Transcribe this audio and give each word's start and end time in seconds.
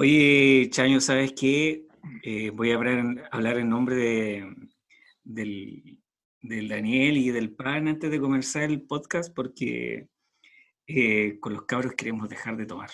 Oye, 0.00 0.70
Chaño, 0.70 0.98
¿sabes 0.98 1.34
qué? 1.38 1.86
Eh, 2.22 2.48
voy 2.48 2.70
a 2.70 2.76
hablar, 2.76 3.28
hablar 3.30 3.58
en 3.58 3.68
nombre 3.68 3.96
de, 3.96 4.56
del, 5.22 5.98
del 6.40 6.68
Daniel 6.68 7.18
y 7.18 7.28
del 7.28 7.54
Pan 7.54 7.86
antes 7.86 8.10
de 8.10 8.18
comenzar 8.18 8.62
el 8.62 8.80
podcast 8.80 9.30
porque 9.34 10.08
eh, 10.86 11.38
con 11.38 11.52
los 11.52 11.66
cabros 11.66 11.92
queremos 11.92 12.30
dejar 12.30 12.56
de 12.56 12.64
tomar. 12.64 12.88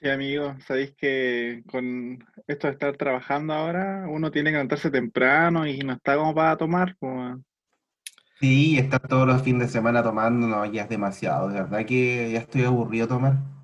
Sí, 0.00 0.08
amigo, 0.08 0.56
sabéis 0.66 0.94
que 0.96 1.62
con 1.70 2.24
esto 2.46 2.68
de 2.68 2.72
estar 2.72 2.96
trabajando 2.96 3.52
ahora, 3.52 4.06
uno 4.08 4.30
tiene 4.30 4.48
que 4.48 4.52
levantarse 4.54 4.90
temprano 4.90 5.66
y 5.66 5.80
no 5.80 5.92
está 5.92 6.16
como 6.16 6.34
para 6.34 6.56
tomar. 6.56 6.96
pues. 6.98 7.36
Sí, 8.40 8.78
estar 8.78 9.06
todos 9.06 9.26
los 9.26 9.42
fines 9.42 9.66
de 9.66 9.68
semana 9.74 10.02
tomando, 10.02 10.46
no, 10.46 10.64
ya 10.64 10.84
es 10.84 10.88
demasiado. 10.88 11.50
De 11.50 11.60
verdad 11.60 11.84
que 11.84 12.32
ya 12.32 12.38
estoy 12.38 12.64
aburrido 12.64 13.06
de 13.06 13.12
tomar. 13.12 13.57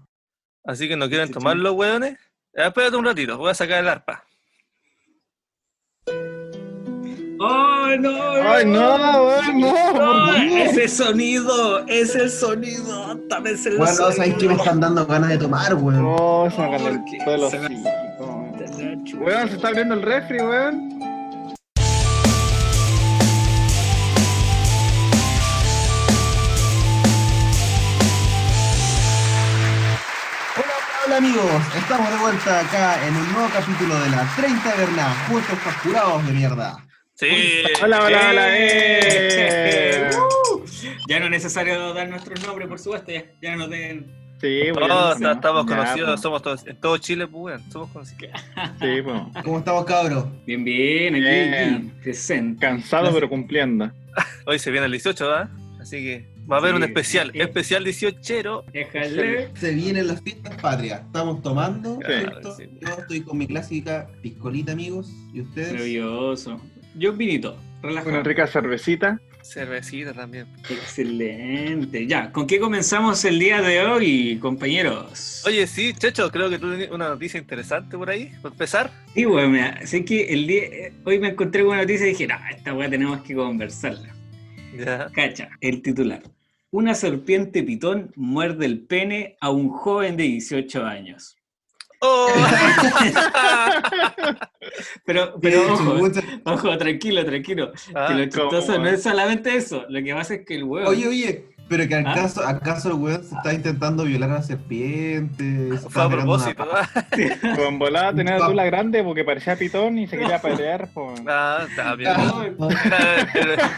Así 0.64 0.88
que 0.88 0.96
no 0.96 1.08
quieren 1.08 1.30
tomar 1.30 1.56
los 1.56 1.74
hueones. 1.74 2.18
Ya, 2.56 2.68
espérate 2.68 2.96
un 2.96 3.04
ratito, 3.04 3.36
voy 3.36 3.50
a 3.50 3.54
sacar 3.54 3.80
el 3.80 3.88
arpa. 3.88 4.24
¡Oh, 7.40 7.88
no! 7.98 8.20
¡Ay, 8.42 8.64
no, 8.64 9.24
weón, 9.26 9.60
no! 9.60 9.92
¡No! 9.92 10.34
¡Ese 10.36 10.88
sonido! 10.88 11.84
¡Es 11.88 12.14
el 12.14 12.30
sonido! 12.30 13.18
¡También 13.28 13.56
es 13.56 13.66
el 13.66 13.76
Bueno, 13.76 13.92
¿sabéis 13.92 14.34
que 14.36 14.48
me 14.48 14.54
están 14.54 14.80
dando 14.80 15.04
ganas 15.04 15.30
de 15.30 15.38
tomar, 15.38 15.74
weón? 15.74 16.04
Oh, 16.06 16.48
se 16.50 16.60
me 16.62 16.68
¿por 16.68 16.78
calentó 16.78 17.04
qué? 17.24 17.34
el 17.34 17.42
hocico. 17.42 17.64
Weón, 19.18 19.48
se 19.48 19.56
está 19.56 19.68
abriendo 19.68 19.94
el 19.94 20.02
refri, 20.02 20.38
weón. 20.40 20.90
Hola, 31.16 31.28
amigos, 31.28 31.62
estamos 31.76 32.10
de 32.10 32.16
vuelta 32.16 32.58
acá 32.58 33.06
en 33.06 33.14
un 33.14 33.32
nuevo 33.32 33.48
capítulo 33.52 34.00
de 34.00 34.10
la 34.10 34.28
30 34.34 34.74
Berna, 34.74 35.14
juntos 35.28 35.58
facturados 35.60 36.26
de 36.26 36.32
mierda. 36.32 36.84
Sí. 37.14 37.28
Hola, 37.80 38.04
hola, 38.04 38.30
hola, 38.30 38.46
eh. 38.48 40.10
Uh, 40.12 40.64
Ya 41.06 41.20
no 41.20 41.26
es 41.26 41.30
necesario 41.30 41.94
dar 41.94 42.08
nuestros 42.08 42.44
nombres, 42.44 42.66
por 42.66 42.80
supuesto, 42.80 43.12
ya, 43.12 43.22
ya 43.40 43.52
no 43.52 43.58
nos 43.58 43.70
den. 43.70 44.12
Sí, 44.40 44.72
weón. 44.72 44.88
No, 44.88 45.14
no, 45.14 45.30
estamos 45.30 45.66
ya, 45.66 45.76
conocidos, 45.76 46.10
pues. 46.10 46.20
somos 46.20 46.42
todos, 46.42 46.66
en 46.66 46.80
todo 46.80 46.98
Chile, 46.98 47.28
pues, 47.28 47.62
somos 47.70 47.90
conocidos. 47.90 48.32
Sí, 48.80 49.02
pues. 49.04 49.20
¿Cómo 49.44 49.58
estamos, 49.60 49.84
cabros? 49.84 50.24
Bien, 50.44 50.64
bien, 50.64 51.14
aquí, 51.14 51.22
Bien. 51.22 51.74
aquí, 51.74 52.02
presente. 52.02 52.66
Cansado 52.66 53.14
pero 53.14 53.28
cumpliendo. 53.28 53.88
Hoy 54.46 54.58
se 54.58 54.72
viene 54.72 54.86
el 54.86 54.92
18, 54.92 55.28
¿verdad? 55.28 55.48
Así 55.80 55.98
que 55.98 56.33
va 56.50 56.56
a 56.56 56.58
haber 56.60 56.74
un 56.74 56.82
especial, 56.82 57.30
sí. 57.32 57.40
especial 57.40 57.84
18. 57.84 58.64
Déjale. 58.72 59.50
Se 59.56 59.72
vienen 59.72 60.06
las 60.06 60.20
fiestas 60.22 60.60
patrias, 60.60 61.02
estamos 61.06 61.42
tomando. 61.42 61.98
Yo 62.00 62.88
estoy 62.98 63.22
con 63.22 63.38
mi 63.38 63.46
clásica 63.46 64.08
piscolita, 64.22 64.72
amigos, 64.72 65.10
¿y 65.32 65.40
ustedes? 65.40 65.72
Maravilloso. 65.72 66.60
Yo 66.96 67.12
un 67.12 67.18
vinito, 67.18 67.56
relajado. 67.82 68.10
Una 68.10 68.22
rica 68.22 68.46
cervecita. 68.46 69.18
Cervecita 69.42 70.14
también. 70.14 70.46
Excelente. 70.70 72.06
Ya, 72.06 72.32
¿con 72.32 72.46
qué 72.46 72.58
comenzamos 72.58 73.22
el 73.26 73.38
día 73.38 73.60
de 73.60 73.80
hoy, 73.82 74.38
compañeros? 74.38 75.42
Oye, 75.46 75.66
sí, 75.66 75.92
Checho, 75.92 76.30
creo 76.30 76.48
que 76.48 76.58
tú 76.58 76.70
tenías 76.70 76.90
una 76.90 77.08
noticia 77.08 77.38
interesante 77.38 77.98
por 77.98 78.08
ahí, 78.08 78.32
por 78.40 78.52
empezar. 78.52 78.90
Sí, 79.14 79.26
weón, 79.26 79.52
mira, 79.52 79.86
sé 79.86 80.04
que 80.04 80.32
el 80.32 80.46
día, 80.46 80.62
eh, 80.62 80.92
hoy 81.04 81.18
me 81.18 81.28
encontré 81.28 81.62
con 81.62 81.72
una 81.72 81.82
noticia 81.82 82.06
y 82.06 82.10
dije, 82.10 82.26
no, 82.26 82.36
esta 82.50 82.72
weá 82.72 82.88
tenemos 82.88 83.20
que 83.20 83.34
conversarla. 83.34 84.14
Ya. 84.78 85.10
Cacha, 85.12 85.50
el 85.60 85.82
titular. 85.82 86.22
Una 86.74 86.96
serpiente 86.96 87.62
pitón 87.62 88.10
muerde 88.16 88.66
el 88.66 88.84
pene 88.84 89.36
a 89.40 89.50
un 89.50 89.68
joven 89.68 90.16
de 90.16 90.24
18 90.24 90.84
años. 90.84 91.36
¡Oh! 92.00 92.26
Pero, 95.04 95.38
pero 95.40 95.72
ojo, 95.72 95.98
ojo, 96.44 96.78
tranquilo, 96.78 97.24
tranquilo. 97.24 97.70
Ah, 97.94 98.06
que 98.08 98.14
lo 98.14 98.24
chistoso 98.24 98.78
no 98.78 98.88
es 98.88 99.02
solamente 99.02 99.54
eso. 99.54 99.84
Lo 99.88 100.02
que 100.02 100.14
pasa 100.14 100.34
es 100.34 100.46
que 100.46 100.56
el 100.56 100.64
huevo. 100.64 100.88
Oye, 100.88 101.06
oye, 101.06 101.53
pero 101.68 101.88
que 101.88 101.94
¿Ah? 101.94 102.00
acaso, 102.10 102.46
acaso 102.46 102.88
el 102.88 102.94
weón 102.94 103.24
se 103.24 103.34
está 103.34 103.52
intentando 103.54 104.04
violar 104.04 104.30
a 104.30 104.34
una 104.34 104.42
serpiente. 104.42 105.68
se 105.70 105.74
está 105.74 105.88
Fue 105.90 106.02
a 106.02 106.08
propósito, 106.08 106.66
¿ah? 106.72 106.88
Con 107.56 107.78
volada 107.78 108.14
tenía 108.14 108.38
la 108.38 108.46
tula 108.46 108.64
grande 108.64 109.02
porque 109.02 109.24
parecía 109.24 109.56
pitón 109.56 109.98
y 109.98 110.06
se 110.06 110.18
quería 110.18 110.40
pelear. 110.40 110.88
pues. 110.92 111.20
Ah, 111.26 111.64
está 111.68 111.94
bien. 111.94 112.12
Ah, 112.16 112.46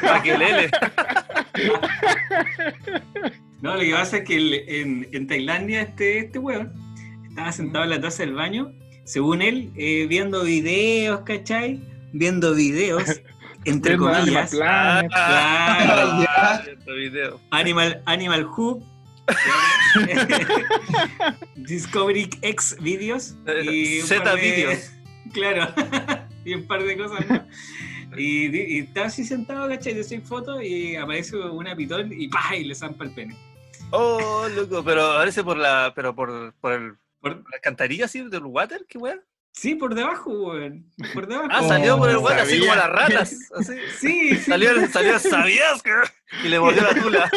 Maquilele. 0.03 0.71
No, 3.63 3.75
lo 3.75 3.81
que 3.81 3.93
pasa 3.93 4.19
es 4.19 4.25
que 4.25 4.37
el- 4.37 4.55
en, 4.69 5.09
en 5.13 5.27
Tailandia 5.27 5.83
este, 5.83 6.19
este 6.19 6.39
weón 6.39 6.73
estaba 7.29 7.53
sentado 7.53 7.85
en 7.85 7.91
la 7.91 8.01
taza 8.01 8.23
del 8.23 8.35
baño, 8.35 8.73
según 9.05 9.43
él, 9.43 9.71
eh, 9.77 10.07
viendo 10.09 10.43
videos, 10.45 11.21
¿cachai? 11.21 11.81
Viendo 12.13 12.55
videos, 12.55 13.03
entre 13.67 13.97
Viendo 13.97 14.09
Animal 14.09 14.25
comillas. 14.25 14.51
Planet. 14.51 15.11
Claro. 15.13 16.67
Este 16.79 16.93
video. 16.93 17.41
Animal, 17.51 18.03
Animal 18.07 18.47
Hub. 18.47 18.85
Discovery 21.57 22.29
X 22.43 22.77
videos. 22.81 23.35
Y 23.65 24.01
un 24.01 24.07
Z 24.07 24.35
de- 24.37 24.41
videos. 24.41 24.91
Claro. 25.33 25.73
y 26.45 26.55
un 26.55 26.67
par 26.67 26.83
de 26.83 26.97
cosas 26.97 27.29
más. 27.29 27.43
Y, 28.17 28.57
y 28.57 28.79
estaba 28.81 29.07
así 29.09 29.25
sentado, 29.25 29.69
¿cachai? 29.69 29.95
De 29.95 30.05
seis 30.05 30.23
fotos 30.25 30.63
y 30.63 30.97
aparece 30.97 31.37
una 31.37 31.75
pitón 31.75 32.13
y 32.13 32.29
¡pah! 32.29 32.55
y 32.57 32.65
le 32.65 32.75
zampa 32.75 33.05
el 33.05 33.11
pene. 33.11 33.37
Oh, 33.91 34.47
loco, 34.55 34.83
pero 34.85 35.15
parece 35.17 35.43
por 35.45 35.57
la, 35.57 35.93
pero 35.95 36.15
por, 36.15 36.55
por 36.61 36.73
el, 36.73 36.95
Por- 37.21 37.37
la 37.51 37.57
alcantarilla 37.57 38.07
así 38.07 38.23
del 38.29 38.45
water, 38.45 38.85
qué 38.89 38.99
weón. 38.99 39.21
Sí, 39.59 39.75
por 39.75 39.95
debajo, 39.95 40.31
weón. 40.31 40.85
Por 41.15 41.27
debajo. 41.29 41.49
Ah, 41.51 41.63
salió 41.63 41.97
por 41.97 42.11
el 42.11 42.17
Oh, 42.17 42.21
water 42.21 42.41
así 42.41 42.61
como 42.61 42.75
las 42.75 42.91
ratas. 42.91 43.37
Así. 43.59 43.73
Sí, 43.99 44.31
sí. 44.37 44.37
Salió, 44.51 44.87
salió, 44.89 45.19
sabías 45.19 45.83
que. 45.83 45.91
Y 46.45 46.49
le 46.49 46.61
mordió 46.61 46.83
la 46.83 46.95
tula. 46.95 47.31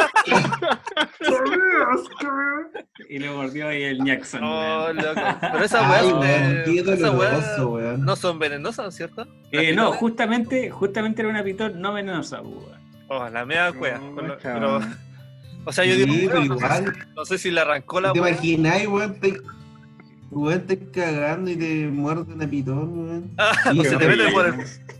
Y 3.07 3.19
le 3.19 3.29
mordió 3.31 3.67
ahí 3.69 3.83
el 3.83 4.03
Jackson. 4.03 4.43
Oh, 4.43 4.85
weón. 4.85 4.97
loco. 4.97 5.21
Pero 5.41 5.63
esas 5.63 5.89
weas, 5.89 6.05
weón, 6.13 6.85
doloroso, 7.01 7.13
weas 7.69 7.83
weón. 7.85 8.05
no 8.05 8.15
son 8.15 8.37
venenosas, 8.39 8.93
¿cierto? 8.95 9.25
Eh, 9.51 9.73
no, 9.73 9.93
justamente, 9.93 10.69
justamente 10.69 11.21
era 11.21 11.29
una 11.29 11.43
pitón 11.43 11.79
no 11.81 11.93
venenosa, 11.93 12.41
weón. 12.41 12.77
Oh, 13.07 13.27
la 13.29 13.45
media 13.45 13.71
cueva. 13.71 13.97
No, 13.99 14.37
pero, 14.43 14.79
o 15.65 15.71
sea, 15.73 15.85
yo 15.85 15.95
Sí, 15.95 16.03
digo, 16.05 16.31
pero 16.33 16.41
weón, 16.55 16.59
no, 16.59 16.91
sé, 16.91 16.99
no 17.15 17.25
sé 17.25 17.37
si 17.37 17.51
le 17.51 17.61
arrancó 17.61 18.01
la 18.01 18.11
¿Te 18.13 18.19
wea. 18.19 18.31
imaginas, 18.31 18.85
weón? 18.87 19.17
Te, 20.29 20.35
weón, 20.35 20.61
te 20.67 20.77
cagando 20.91 21.49
y 21.51 21.55
te 21.55 21.87
muerde 21.87 22.33
una 22.33 22.47
pitón, 22.49 22.99
weón. 22.99 23.31
Ah, 23.37 23.51
Sí, 23.71 23.77
pues 23.77 23.89
se 23.89 23.97
te 23.97 24.07
mete 24.07 24.31
por 24.31 24.45
el, 24.47 24.53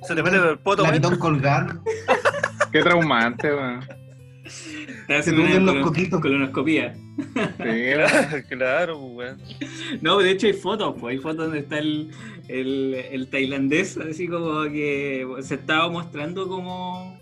se 0.08 0.16
te 0.16 0.24
mete 0.24 0.38
por 0.40 0.48
el 0.50 0.58
poto, 0.60 0.84
La 0.84 0.90
weón. 0.90 1.02
pitón 1.02 1.20
colgando. 1.20 1.84
Qué 2.72 2.82
traumante, 2.82 3.54
weón. 3.54 3.80
Te 5.08 5.14
Se 5.14 5.16
hacen 5.16 5.40
una 5.40 5.60
los 5.60 5.76
colo- 5.76 5.82
coquitos. 5.84 6.22
colonoscopía. 6.22 6.96
Sí. 6.96 8.46
Claro, 8.50 8.98
weón. 9.00 9.38
No, 10.02 10.18
de 10.20 10.32
hecho 10.32 10.48
hay 10.48 10.54
fotos, 10.54 10.96
pues 11.00 11.16
hay 11.16 11.22
fotos 11.22 11.46
donde 11.46 11.60
está 11.60 11.80
el, 11.80 12.12
el, 12.48 12.94
el 13.12 13.28
tailandés, 13.30 13.98
así 13.98 14.28
como 14.28 14.64
que 14.64 15.28
se 15.42 15.56
estaba 15.56 15.90
mostrando 15.90 16.48
cómo, 16.48 17.20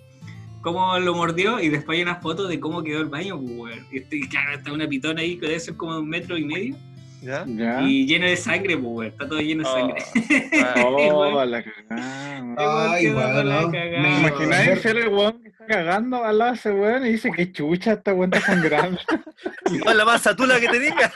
cómo 0.62 0.98
lo 1.00 1.16
mordió 1.16 1.60
y 1.60 1.70
después 1.70 1.98
hay 1.98 2.04
unas 2.04 2.22
fotos 2.22 2.48
de 2.50 2.60
cómo 2.60 2.84
quedó 2.84 3.02
el 3.02 3.10
baño, 3.10 3.40
pues, 3.40 3.52
weón. 3.58 3.80
Y 3.92 4.28
claro, 4.30 4.58
está 4.58 4.72
una 4.72 4.88
pitona 4.88 5.22
ahí 5.22 5.38
que 5.38 5.48
debe 5.48 5.60
ser 5.60 5.76
como 5.76 5.96
de 5.96 6.00
un 6.02 6.10
metro 6.10 6.38
y 6.38 6.46
medio 6.46 6.76
¿Ya? 7.22 7.44
Ya. 7.48 7.82
y 7.82 8.06
lleno 8.06 8.28
de 8.28 8.38
sangre, 8.38 8.78
pues. 8.78 9.12
Está 9.12 9.28
todo 9.28 9.40
lleno 9.40 9.64
de 9.64 9.70
sangre. 9.70 10.04
Oh, 10.86 11.44
la 11.46 11.64
cagada. 11.64 12.92
Ay, 12.92 13.08
la 13.10 13.44
no. 13.44 13.70
Me. 13.70 14.20
Imagináis 14.20 14.82
ser 14.82 14.98
el 14.98 15.08
weón 15.10 15.42
que 15.42 15.50
está 15.50 15.66
cagando 15.66 16.24
al 16.24 16.38
lado 16.38 16.52
de 16.52 16.58
ese 16.58 16.72
weón 16.72 17.06
y 17.06 17.12
dice 17.14 17.32
que 17.32 17.52
chucha 17.52 17.94
esta 17.94 18.14
weón 18.14 18.34
está 18.34 18.46
sangrando. 18.54 19.00
Oh, 19.86 19.94
la 19.94 20.06
masa 20.06 20.36
tula 20.36 20.60
que 20.60 20.68
tenía. 20.70 20.96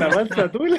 La 0.00 0.08
panza 0.10 0.50
tula. 0.50 0.78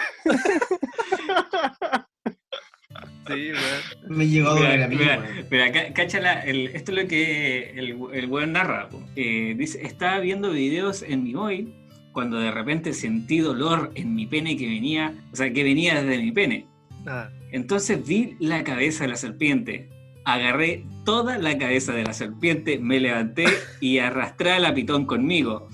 Sí, 3.27 3.51
weón. 3.51 4.17
Me 4.17 4.27
llegó 4.27 4.49
a 4.49 4.53
doler 4.53 4.71
Mira, 4.71 4.85
a 4.85 4.87
mí, 4.87 4.95
mira, 4.97 5.17
weón. 5.19 5.47
mira, 5.49 5.71
ca- 5.71 5.93
cáchala, 5.93 6.41
el- 6.41 6.67
esto 6.67 6.91
es 6.91 7.01
lo 7.03 7.07
que 7.07 7.71
el, 7.71 7.97
el 8.13 8.25
weón 8.27 8.51
narra. 8.53 8.89
po. 8.89 9.01
Eh, 9.15 9.55
dice, 9.57 9.81
estaba 9.85 10.19
viendo 10.19 10.51
videos 10.51 11.01
en 11.01 11.23
mi 11.23 11.33
móvil 11.33 11.73
cuando 12.15 12.39
de 12.39 12.49
repente 12.49 12.93
sentí 12.93 13.39
dolor 13.39 13.91
en 13.93 14.15
mi 14.15 14.25
pene 14.25 14.55
que 14.55 14.65
venía, 14.65 15.13
o 15.33 15.35
sea, 15.35 15.51
que 15.51 15.65
venía 15.65 16.01
desde 16.01 16.23
mi 16.23 16.31
pene. 16.31 16.65
Ah, 17.05 17.27
Entonces 17.51 18.07
vi 18.07 18.37
la 18.39 18.63
cabeza 18.63 19.03
de 19.03 19.09
la 19.09 19.17
serpiente. 19.17 19.89
Agarré 20.23 20.85
toda 21.03 21.37
la 21.37 21.57
cabeza 21.57 21.91
de 21.91 22.05
la 22.05 22.13
serpiente, 22.13 22.79
me 22.79 23.01
levanté 23.01 23.43
y 23.81 23.97
arrastré 23.97 24.53
a 24.53 24.59
la 24.59 24.73
pitón 24.73 25.05
conmigo. 25.05 25.67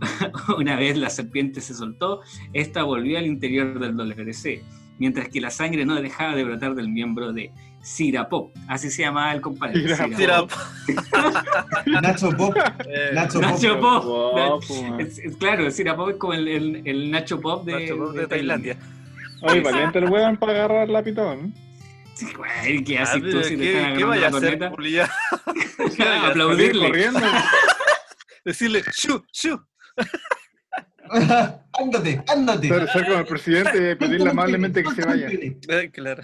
Una 0.58 0.76
vez 0.76 0.98
la 0.98 1.08
serpiente 1.08 1.62
se 1.62 1.72
soltó, 1.72 2.20
esta 2.52 2.82
volvió 2.82 3.16
al 3.16 3.26
interior 3.26 3.80
del 3.80 3.96
WC. 3.96 4.62
mientras 4.98 5.30
que 5.30 5.40
la 5.40 5.50
sangre 5.50 5.86
no 5.86 5.94
dejaba 6.02 6.36
de 6.36 6.44
brotar 6.44 6.74
del 6.74 6.90
miembro 6.90 7.32
de 7.32 7.52
Sirapop. 7.82 8.54
Así 8.68 8.90
se 8.90 9.02
llamaba 9.02 9.32
el 9.32 9.40
compadre. 9.40 9.80
Sirapop. 9.82 10.16
Sirapop. 10.16 10.52
Nacho 11.86 12.30
Pop. 12.36 12.56
Eh, 12.86 13.10
Nacho 13.14 13.40
Pop. 13.40 13.50
Nacho 13.50 13.80
Pop. 13.80 14.62
Man. 14.82 15.00
Es- 15.00 15.18
es- 15.18 15.36
claro, 15.36 15.70
Sirapop 15.70 16.10
es 16.10 16.16
como 16.16 16.34
el, 16.34 16.48
el- 16.48 16.82
el 16.86 17.10
Nacho 17.10 17.40
Pop 17.40 17.64
de, 17.64 17.72
Nacho 17.80 17.96
Pop 17.96 18.12
de 18.12 18.20
de 18.22 18.26
Tailandia. 18.26 18.76
Oye, 19.42 19.60
valiente 19.62 19.98
el 19.98 20.10
weón 20.10 20.36
para 20.36 20.52
agarrar 20.52 20.88
la 20.90 21.02
pitón. 21.02 21.54
Sí, 22.14 22.26
güey, 22.36 22.84
¿Qué 22.84 22.98
Ah, 22.98 23.04
haces 23.04 23.22
tú 23.22 23.28
pero 23.30 23.42
si 23.44 23.56
te 23.56 23.62
¿Qué, 23.62 23.76
están 23.78 23.96
¿qué 23.96 24.02
agarrando 24.04 24.40
vaya 24.40 25.04
a 25.04 25.06
hacer? 25.06 26.00
Ah, 26.00 26.26
Aplaudirle. 26.30 26.86
corriendo. 26.88 27.20
Decirle, 28.44 28.82
shu, 28.92 29.22
shu. 29.32 29.58
Ándate, 31.80 32.22
ándate. 32.28 32.68
Ser, 32.68 32.88
ser 32.88 33.04
como 33.04 33.18
el 33.18 33.26
presidente 33.26 33.92
y 33.92 33.94
pedirle 33.94 34.30
amablemente 34.30 34.82
que 34.82 34.94
se 34.94 35.04
vaya. 35.04 35.28
Eh, 35.30 35.90
claro. 35.92 36.22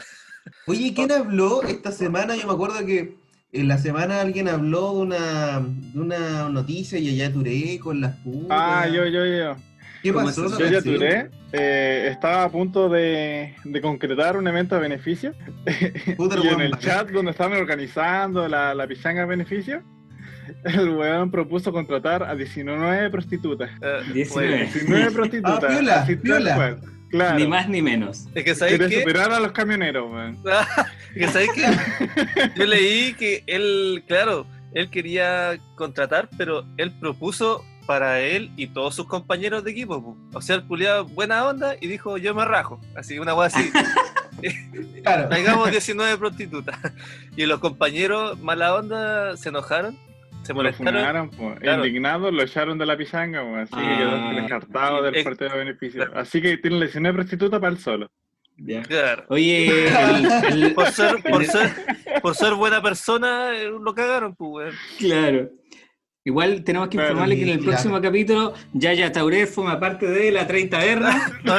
Oye, 0.67 0.93
¿quién 0.95 1.11
habló 1.13 1.63
esta 1.63 1.93
semana? 1.93 2.37
Yo 2.37 2.47
me 2.47 2.53
acuerdo 2.53 2.85
que 2.87 3.17
en 3.53 3.69
la 3.69 3.79
semana 3.79 4.21
alguien 4.21 4.49
habló 4.49 4.95
de 4.95 5.01
una, 5.01 5.61
de 5.61 6.01
una 6.01 6.49
noticia 6.49 6.99
y 6.99 7.09
allá 7.09 7.33
Touré 7.33 7.79
con 7.79 8.01
las 8.01 8.17
putas. 8.17 8.49
Ah, 8.51 8.87
yo, 8.89 9.07
yo, 9.07 9.25
yo. 9.25 9.57
¿Qué 10.03 10.13
¿Cómo 10.13 10.27
pasó? 10.27 10.59
Yo 10.59 10.67
ya? 10.67 10.83
Touré 10.83 11.31
eh, 11.53 12.09
estaba 12.11 12.45
a 12.45 12.51
punto 12.51 12.89
de, 12.89 13.55
de 13.65 13.81
concretar 13.81 14.37
un 14.37 14.47
evento 14.47 14.77
a 14.77 14.79
beneficio. 14.79 15.33
Puta, 16.17 16.37
y 16.43 16.49
en 16.49 16.61
el 16.61 16.79
chat 16.79 17.11
donde 17.11 17.31
estaban 17.31 17.59
organizando 17.59 18.47
la, 18.47 18.75
la 18.75 18.87
pichanga 18.87 19.23
a 19.23 19.27
beneficio, 19.27 19.83
el 20.65 20.91
weón 20.91 21.31
propuso 21.31 21.73
contratar 21.73 22.23
a 22.23 22.35
19 22.35 23.11
prostitutas. 23.11 23.71
Eh, 23.81 24.03
19. 24.13 24.49
bueno, 24.49 24.73
19 24.73 25.11
prostitutas. 25.11 25.65
Ah, 25.65 26.07
piola. 26.23 26.55
cual. 26.55 26.81
Claro. 27.11 27.39
Ni 27.39 27.47
más 27.47 27.69
ni 27.69 27.81
menos. 27.81 28.27
es 28.35 28.45
que 28.45 28.55
sabéis 28.55 28.79
Quiere 28.79 28.95
que, 28.95 29.01
superar 29.01 29.31
a 29.31 29.41
los 29.41 29.53
camioneros, 29.53 30.11
weón. 30.11 30.39
que 31.15 31.29
sabéis 31.29 31.51
que 31.53 32.51
yo 32.57 32.67
leí 32.67 33.15
que 33.15 33.45
él, 33.47 34.03
claro, 34.09 34.47
él 34.75 34.91
quería 34.91 35.59
contratar, 35.77 36.29
pero 36.37 36.65
él 36.77 36.93
propuso 36.99 37.65
para 37.87 38.21
él 38.21 38.51
y 38.57 38.67
todos 38.67 38.97
sus 38.97 39.07
compañeros 39.07 39.63
de 39.63 39.71
equipo. 39.71 40.17
O 40.33 40.43
sea, 40.43 40.57
el 40.57 40.67
culiado 40.67 41.07
buena 41.07 41.47
onda 41.47 41.77
y 41.81 41.87
dijo, 41.87 42.19
yo 42.19 42.35
me 42.35 42.45
rajo. 42.45 42.81
Así, 42.97 43.19
una 43.19 43.33
cosa 43.33 43.59
así. 43.59 43.71
Claro. 45.03 45.29
Traigamos 45.29 45.71
19 45.71 46.19
prostitutas. 46.19 46.79
Y 47.37 47.47
los 47.47 47.61
compañeros 47.61 48.39
mala 48.41 48.75
onda 48.75 49.37
se 49.37 49.49
enojaron, 49.49 49.97
se 50.47 50.53
Lo 50.53 50.57
molestaron. 50.57 50.95
funaron, 50.95 51.31
pues. 51.31 51.61
Claro. 51.61 51.85
Indignados, 51.87 52.33
lo 52.33 52.43
echaron 52.43 52.79
de 52.79 52.87
la 52.87 52.97
pichanga, 52.97 53.43
pues. 53.49 53.73
Así 53.73 53.83
que 53.87 53.93
Ah. 53.93 53.99
quedó 53.99 54.41
descartado 54.41 55.03
del 55.03 55.25
partido 55.25 55.51
de 55.51 55.59
beneficio. 55.59 56.05
claro. 56.07 56.21
Así 56.21 56.41
que 56.41 56.57
tiene 56.59 56.77
19 56.81 57.15
prostitutas 57.15 57.61
para 57.61 57.73
él 57.73 57.79
solo. 57.79 58.11
Ya. 58.59 58.83
Claro. 58.83 59.25
Oye, 59.29 59.67
el- 59.89 60.63
el- 60.63 60.75
Por 60.75 60.87
ser, 60.91 61.23
por 61.23 61.45
ser, 61.45 61.73
por 62.23 62.35
ser 62.35 62.55
buena 62.55 62.81
persona, 62.81 63.51
eh, 63.55 63.69
lo 63.71 63.95
cagaron, 63.95 64.35
pues, 64.35 64.51
weón. 64.75 64.75
claro. 64.99 65.51
Igual 66.25 66.65
tenemos 66.65 66.89
que 66.89 66.97
informarle 66.97 67.37
que 67.37 67.43
en 67.43 67.49
el 67.51 67.59
claro. 67.59 67.71
próximo 67.71 68.01
capítulo 68.01 68.53
Yaya 68.73 69.13
Tauret 69.13 69.49
forma 69.49 69.79
parte 69.79 70.09
de 70.09 70.33
la 70.33 70.45
30 70.45 70.79
Verna. 70.79 71.33
No, 71.45 71.57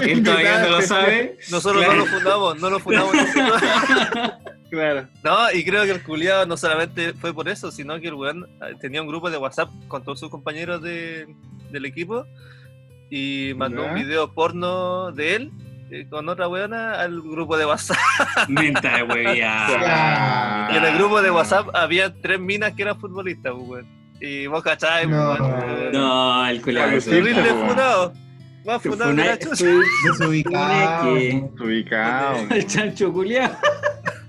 Él 0.00 0.22
todavía 0.22 0.60
no 0.62 0.70
lo 0.76 0.82
sabe. 0.82 1.38
Nosotros 1.50 1.82
Claro. 1.84 1.98
no 1.98 2.04
lo 2.04 2.06
fundamos, 2.12 2.60
no 2.60 2.70
lo 2.70 2.78
fundamos. 2.78 3.12
Claro. 4.70 5.08
No, 5.24 5.50
y 5.52 5.64
creo 5.64 5.84
que 5.84 5.92
el 5.92 6.02
culiado 6.02 6.44
no 6.46 6.56
solamente 6.56 7.14
fue 7.14 7.32
por 7.32 7.48
eso, 7.48 7.70
sino 7.70 7.98
que 8.00 8.08
el 8.08 8.14
weón 8.14 8.44
eh, 8.62 8.74
tenía 8.80 9.00
un 9.00 9.08
grupo 9.08 9.30
de 9.30 9.38
WhatsApp 9.38 9.70
con 9.88 10.02
todos 10.04 10.20
sus 10.20 10.28
compañeros 10.30 10.82
de, 10.82 11.26
del 11.70 11.84
equipo 11.86 12.26
y 13.10 13.52
mandó 13.56 13.82
Ya. 13.84 13.88
un 13.88 13.94
video 13.94 14.34
porno 14.34 15.10
de 15.12 15.36
él 15.36 15.52
eh, 15.90 16.06
con 16.10 16.28
otra 16.28 16.48
weona 16.48 17.00
al 17.00 17.22
grupo 17.22 17.56
de 17.56 17.64
WhatsApp. 17.64 17.96
Menta 18.48 18.96
de 18.98 19.02
huevía. 19.04 20.68
Y 20.70 20.76
en 20.76 20.84
el 20.84 20.94
grupo 20.98 21.22
de 21.22 21.30
WhatsApp 21.30 21.68
había 21.74 22.12
tres 22.20 22.38
minas 22.38 22.74
que 22.74 22.82
eran 22.82 23.00
futbolistas, 23.00 23.54
pues, 23.56 23.66
weón. 23.68 23.98
Y 24.20 24.46
vos 24.48 24.62
cacháis, 24.62 25.08
No. 25.08 25.34
pues, 25.38 25.40
weón. 25.40 25.92
No, 25.92 26.46
el 26.46 26.60
culiado. 26.60 26.90
Pues. 26.90 27.06
Más 28.66 28.82
funado 28.82 29.16
que 29.16 29.24
la 29.24 29.38
chucha. 29.38 29.64
Desubicado. 30.04 31.14
que- 31.14 31.50
Ubicado. 31.58 32.36
El 32.50 32.66
chancho 32.66 33.10
culiado. 33.10 33.56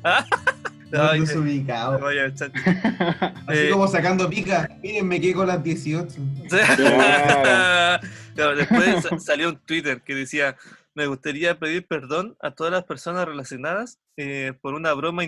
Ay, 0.91 1.19
Desubicado. 1.19 1.99
Así 2.07 3.59
Eh, 3.59 3.69
como 3.71 3.87
sacando 3.87 4.27
pica. 4.29 4.67
Miren, 4.81 5.07
me 5.07 5.21
quedé 5.21 5.33
con 5.33 5.47
las 5.47 5.63
18. 5.63 6.15
Claro. 6.49 8.07
Claro, 8.35 8.55
después 8.55 9.03
sa- 9.03 9.19
salió 9.19 9.49
un 9.49 9.57
Twitter 9.57 10.01
que 10.01 10.15
decía, 10.15 10.55
me 10.95 11.07
gustaría 11.07 11.59
pedir 11.59 11.85
perdón 11.85 12.37
a 12.41 12.51
todas 12.51 12.71
las 12.71 12.85
personas 12.85 13.27
relacionadas 13.27 13.99
eh, 14.15 14.53
por 14.61 14.75
una 14.75 14.93
broma 14.93 15.23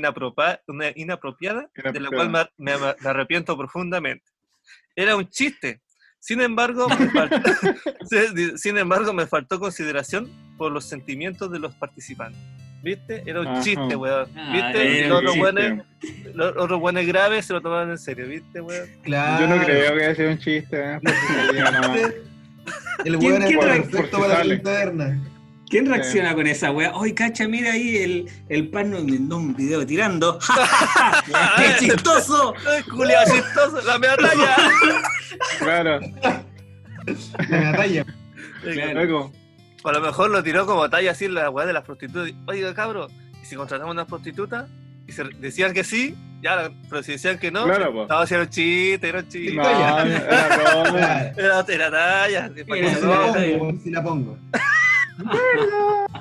una 0.68 0.85
inapropiada, 0.95 1.69
de 1.75 2.00
la 2.00 2.09
cual 2.09 2.29
me, 2.29 2.77
me- 2.77 2.77
me 2.79 3.09
arrepiento 3.09 3.57
profundamente. 3.57 4.24
Era 4.95 5.17
un 5.17 5.27
chiste. 5.27 5.81
Sin 6.19 6.39
embargo, 6.39 6.88
me 6.88 7.09
faltó, 7.09 7.41
sin 8.57 8.77
embargo, 8.77 9.12
me 9.12 9.27
faltó 9.27 9.59
consideración 9.59 10.29
por 10.57 10.71
los 10.71 10.85
sentimientos 10.85 11.51
de 11.51 11.59
los 11.59 11.75
participantes. 11.75 12.39
¿Viste? 12.83 13.22
Era 13.25 13.42
un 13.42 13.48
Ajá. 13.48 13.62
chiste, 13.62 13.95
weón. 13.95 14.28
Ah, 14.36 14.51
¿Viste? 14.54 15.07
los 15.07 15.19
otros 15.19 15.38
buenos, 15.38 15.86
los 16.33 16.54
otros 16.57 16.80
buenos 16.80 17.06
graves 17.06 17.45
se 17.45 17.54
lo 17.54 17.62
tomaron 17.62 17.92
en 17.92 17.98
serio, 18.00 18.28
¿viste, 18.28 18.60
weón? 18.62 18.88
Claro. 19.04 19.45
Yo 19.48 19.56
no 19.56 19.63
creo 19.63 19.95
que 19.95 20.04
haya 20.06 20.16
sido 20.16 20.31
un 20.31 20.39
chiste, 20.39 20.78
¿eh? 20.95 21.00
El 23.06 23.18
¿Quién- 23.18 23.31
weón 23.31 23.42
es 23.44 23.48
quién 23.48 23.60
por- 23.60 23.68
perfecto 23.68 23.98
por 23.98 24.06
si 24.06 24.12
para 24.12 24.28
la 24.28 24.36
sale. 24.38 24.54
linterna. 24.56 25.22
¿Quién 25.69 25.86
reacciona 25.86 26.33
con 26.36 26.48
esa 26.48 26.69
wea? 26.72 26.92
Ay, 27.01 27.13
cacha, 27.13 27.48
mira 27.48 27.72
ahí 27.72 27.95
el, 27.98 28.30
el 28.50 28.68
pan 28.69 28.92
mandó 28.92 29.38
un 29.38 29.56
video 29.56 29.86
tirando. 29.86 30.38
¡Qué 31.57 31.75
chistoso! 31.86 32.54
¡Ay, 32.69 32.84
culiao 32.84 33.24
chistoso! 33.31 33.81
¡La 33.88 33.98
medalla! 33.98 34.56
Claro. 35.60 36.00
La 37.50 37.72
batalla. 37.72 38.06
Claro. 38.63 39.31
A 39.83 39.92
lo 39.92 40.00
mejor 40.01 40.30
lo 40.30 40.44
tiró 40.44 40.66
como 40.66 40.89
talla 40.89 41.12
así 41.12 41.25
en 41.25 41.33
la 41.33 41.50
weá 41.50 41.66
de 41.66 41.74
las 41.74 41.83
prostitutas. 41.83 42.31
Oiga, 42.48 42.74
cabro, 42.74 43.07
¿y 43.42 43.45
si 43.45 43.56
contratamos 43.56 43.94
una 43.94 44.06
prostituta? 44.06 44.68
Y 45.07 45.12
se 45.12 45.24
decían 45.39 45.74
que 45.74 45.83
sí, 45.83 46.16
ya, 46.42 46.72
pero 46.89 47.01
si 47.04 47.13
decían 47.13 47.39
que 47.39 47.51
no, 47.51 47.63
Claro, 47.66 47.92
no, 48.07 48.24
era 48.24 48.42
un 48.42 48.50
chiste, 48.50 49.10
era 49.10 49.19
un 49.19 49.28
chiste. 49.28 49.56
No, 49.56 49.63
era. 49.68 50.04
Claro. 50.30 50.98
Era, 51.38 51.66
era 51.68 51.92
talla. 51.92 52.51
Era 52.56 52.95
Si 52.95 53.01
no- 53.01 53.12
pongo, 53.12 53.33
weón, 53.63 53.80
si 53.81 53.89
la 53.89 54.04
pongo. 54.04 54.38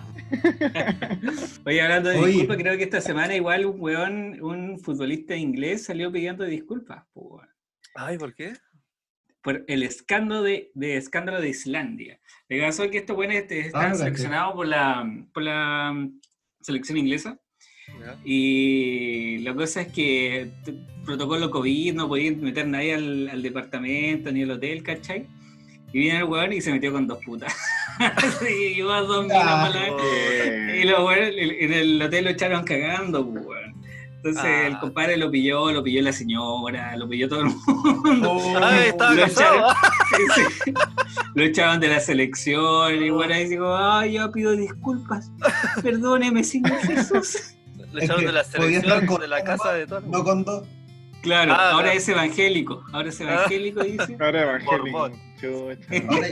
Oye, 1.67 1.83
hablando 1.83 2.09
de 2.11 2.19
Oye. 2.19 2.27
disculpas, 2.29 2.57
creo 2.57 2.77
que 2.77 2.85
esta 2.85 3.01
semana 3.01 3.35
igual 3.35 3.67
un 3.67 3.77
weón, 3.81 4.41
un 4.43 4.79
futbolista 4.79 5.35
inglés 5.37 5.85
salió 5.85 6.11
pidiendo 6.13 6.45
disculpas 6.45 7.05
Ay, 7.95 8.17
¿por 8.19 8.35
qué? 8.35 8.53
Por 9.43 9.65
el 9.69 9.83
escándalo 9.83 10.43
de, 10.43 10.71
de 10.75 10.97
escándalo 10.97 11.41
de 11.41 11.49
Islandia. 11.49 12.21
Que 12.49 12.61
pasó 12.61 12.85
es 12.85 12.91
que 12.91 12.99
estos 12.99 13.17
buenos 13.17 13.37
este, 13.37 13.61
están 13.61 13.93
Ah, 13.93 13.95
seleccionados 13.95 14.55
por 14.55 14.67
la, 14.67 15.05
por 15.33 15.43
la 15.43 15.93
mm, 15.95 16.21
selección 16.61 16.99
inglesa 16.99 17.39
Ya. 18.01 18.19
y 18.25 19.39
la 19.39 19.55
cosa 19.55 19.83
es 19.83 19.93
que 19.93 20.51
protocolo 21.05 21.51
COVID 21.51 21.95
no 21.95 22.09
podían 22.09 22.41
meter 22.41 22.67
nadie 22.67 22.95
al, 22.95 23.29
al 23.29 23.43
departamento 23.43 24.31
ni 24.31 24.43
al 24.43 24.51
hotel, 24.53 24.83
¿cachai? 24.83 25.27
Y 25.93 25.99
viene 25.99 26.19
el 26.19 26.25
weón 26.25 26.53
y 26.53 26.61
se 26.61 26.71
metió 26.73 26.93
con 26.93 27.07
dos 27.09 27.19
putas. 27.25 27.53
y 28.49 28.75
llevó 28.75 28.93
a 28.93 29.01
dos 29.03 29.25
minas 29.25 29.43
Ah. 29.45 30.77
y 30.81 30.85
los 30.85 31.01
weones 31.05 31.35
en 31.37 31.73
el 31.73 32.01
hotel 32.03 32.25
lo 32.25 32.31
echaron 32.31 32.63
cagando, 32.65 33.29
pues, 33.29 33.45
weón. 33.45 33.60
Entonces 34.23 34.45
Ah. 34.45 34.67
el 34.67 34.79
compadre 34.79 35.17
lo 35.17 35.31
pilló, 35.31 35.73
lo 35.73 35.83
pilló 35.83 36.03
la 36.03 36.13
señora, 36.13 36.95
lo 36.97 37.09
pilló 37.09 37.27
todo 37.29 37.41
el 37.41 37.47
mundo. 37.47 38.33
Oh, 38.33 38.55
Ay, 38.63 38.89
estaba 38.89 39.15
lo 39.15 39.23
casado. 39.23 39.67
Sí, 40.35 40.43
sí. 40.65 40.75
Lo 41.35 41.45
echaban 41.45 41.81
de 41.81 41.89
la 41.89 42.01
selección 42.01 42.95
y 43.03 43.09
bueno, 43.11 43.33
ahí 43.35 43.49
digo, 43.49 43.75
ay, 43.75 44.15
yo 44.15 44.31
pido 44.33 44.53
disculpas, 44.53 45.31
perdóneme, 45.83 46.45
Señor 46.45 46.77
Jesús. 46.81 47.55
Le 47.93 48.05
echaron 48.05 48.21
que 48.21 48.27
de 48.27 48.33
la 48.33 48.45
selección, 48.45 49.07
con- 49.07 49.21
de 49.21 49.29
la 49.29 49.43
casa 49.45 49.73
de 49.73 49.87
todo. 49.87 50.01
No 50.03 50.23
con 50.25 50.45
dos. 50.45 50.65
Claro, 51.23 51.53
Ah, 51.53 51.71
ahora 51.73 51.85
claro. 51.85 51.99
es 51.99 52.09
evangélico, 52.09 52.83
ahora 52.93 53.09
es 53.11 53.21
evangélico, 53.21 53.83
dice. 53.85 54.17
Ahora 54.21 54.43
evangélico. 54.43 55.11
Chucha. 55.41 55.79
Ahora, 56.09 56.29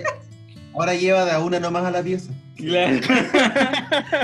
ahora 0.75 0.95
lleva 0.95 1.25
de 1.25 1.33
a 1.33 1.39
una 1.41 1.61
nomás 1.61 1.85
a 1.85 1.91
la 1.91 2.03
pieza. 2.03 2.33
Claro. 2.57 2.99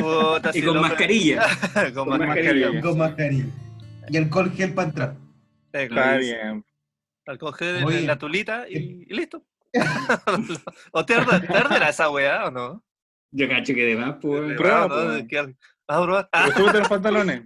Puta, 0.00 0.50
Y 0.50 0.60
si 0.60 0.62
con 0.62 0.80
mascarilla. 0.80 1.46
con 1.94 2.08
Con 2.08 2.18
mascarilla. 2.18 2.26
mascarilla. 2.26 2.80
Con 2.80 2.98
mascarilla. 2.98 3.46
Y 4.08 4.16
alcohol 4.16 4.52
gel 4.52 4.74
para 4.74 4.88
entrar. 4.88 5.14
Eh, 5.72 5.84
Está 5.84 6.16
bien. 6.16 6.64
Alcohol 7.26 7.54
gel 7.54 7.76
en 7.92 8.06
la 8.06 8.18
tulita 8.18 8.66
y, 8.68 9.06
y 9.08 9.14
listo. 9.14 9.42
¿O 10.92 11.04
te 11.04 11.16
arde- 11.16 11.46
te 11.46 11.56
arderá 11.56 11.88
esa 11.88 12.10
weá 12.10 12.46
o 12.46 12.50
no? 12.50 12.82
Yo 13.32 13.48
cacho 13.48 13.74
que 13.74 13.84
de 13.84 13.96
más, 13.96 14.16
pues. 14.20 14.56
Prueba, 14.56 14.86
¿no? 14.88 14.88
pues. 14.88 15.24
¿Qué- 15.28 15.54
¿Vas 15.86 15.98
a 15.98 16.02
probar? 16.02 16.28
Ah, 16.32 16.48
los 16.56 16.88
pantalones. 16.88 17.42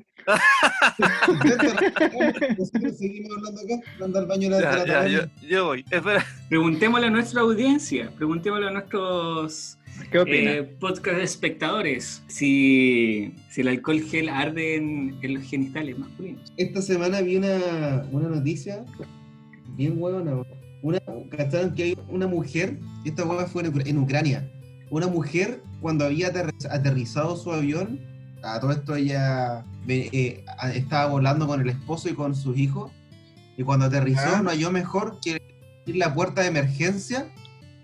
Nosotros 2.58 2.98
seguimos 2.98 3.30
hablando 3.36 3.60
acá, 3.60 3.74
hablando 3.94 4.18
al 4.18 4.26
baño 4.26 4.50
la, 4.50 4.60
ya, 4.60 4.76
la 4.76 4.86
ya, 4.86 5.08
yo, 5.08 5.20
yo 5.48 5.64
voy. 5.66 5.84
Espera. 5.90 6.24
Preguntémosle 6.48 7.06
a 7.06 7.10
nuestra 7.10 7.40
audiencia, 7.40 8.10
preguntémosle 8.16 8.68
a 8.68 8.70
nuestros. 8.70 9.74
Eh, 10.12 10.76
podcast 10.78 11.18
espectadores, 11.18 12.22
si, 12.28 13.34
si 13.50 13.62
el 13.62 13.68
alcohol 13.68 14.00
gel 14.00 14.28
arde 14.28 14.76
en, 14.76 15.18
en 15.22 15.34
los 15.34 15.42
genitales 15.42 15.98
masculinos. 15.98 16.52
Esta 16.56 16.80
semana 16.82 17.20
vi 17.20 17.34
una, 17.36 18.06
una 18.12 18.28
noticia 18.28 18.84
bien 19.76 19.94
huevona. 19.98 20.44
Una, 20.82 21.00
¿cacharon 21.36 21.74
que 21.74 21.82
hay 21.82 21.98
una 22.08 22.28
mujer? 22.28 22.78
Esta 23.04 23.24
hueva 23.24 23.46
fue 23.46 23.64
en, 23.64 23.88
en 23.88 23.98
Ucrania. 23.98 24.48
Una 24.90 25.08
mujer, 25.08 25.62
cuando 25.80 26.04
había 26.04 26.32
aterri- 26.32 26.68
aterrizado 26.70 27.36
su 27.36 27.52
avión, 27.52 27.98
a 28.42 28.60
todo 28.60 28.72
esto 28.72 28.94
ella 28.94 29.64
eh, 29.88 30.44
estaba 30.74 31.06
volando 31.06 31.46
con 31.46 31.60
el 31.60 31.68
esposo 31.68 32.08
y 32.08 32.14
con 32.14 32.34
sus 32.34 32.56
hijos. 32.58 32.90
Y 33.56 33.62
cuando 33.64 33.86
aterrizó, 33.86 34.36
Ah. 34.36 34.40
no 34.42 34.50
halló 34.50 34.70
mejor 34.70 35.18
que 35.22 35.40
abrir 35.82 35.96
la 35.96 36.14
puerta 36.14 36.42
de 36.42 36.48
emergencia 36.48 37.26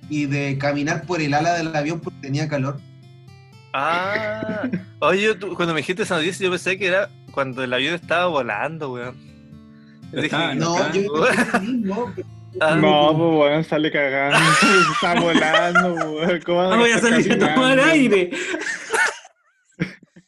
y 0.09 0.27
de 0.27 0.57
caminar 0.59 1.05
por 1.07 1.21
el 1.21 1.35
ala 1.35 1.55
del 1.55 1.75
avión 1.75 2.01
porque 2.01 2.21
tenía 2.21 2.49
calor. 2.49 2.79
Ah, 3.73 4.69
oye, 5.01 5.35
tú- 5.35 5.55
cuando 5.57 5.75
me 5.75 5.81
dijiste 5.81 6.05
esa 6.05 6.17
noticia, 6.17 6.45
yo 6.45 6.51
pensé 6.51 6.79
que 6.79 6.87
era 6.87 7.09
cuando 7.33 7.65
el 7.65 7.73
avión 7.73 7.95
estaba 7.95 8.27
volando, 8.27 8.93
weón. 8.93 9.17
Dije, 10.13 10.27
Estaba- 10.27 10.55
No, 10.55 10.93
yo 10.93 11.01
mismo, 11.83 12.07
Ah, 12.61 12.77
No, 12.77 13.09
pues 13.19 13.51
weón, 13.51 13.65
sale 13.65 13.91
cagando. 13.91 14.39
Está 14.93 15.21
volando, 15.21 15.95
weón. 16.13 16.41
¿Cómo 16.47 16.59
van 16.59 16.73
Ah, 16.75 16.77
voy 16.77 16.91
a 16.93 16.99
salir 17.01 17.33
a 17.33 17.55
tomar 17.55 17.81
aire. 17.81 18.31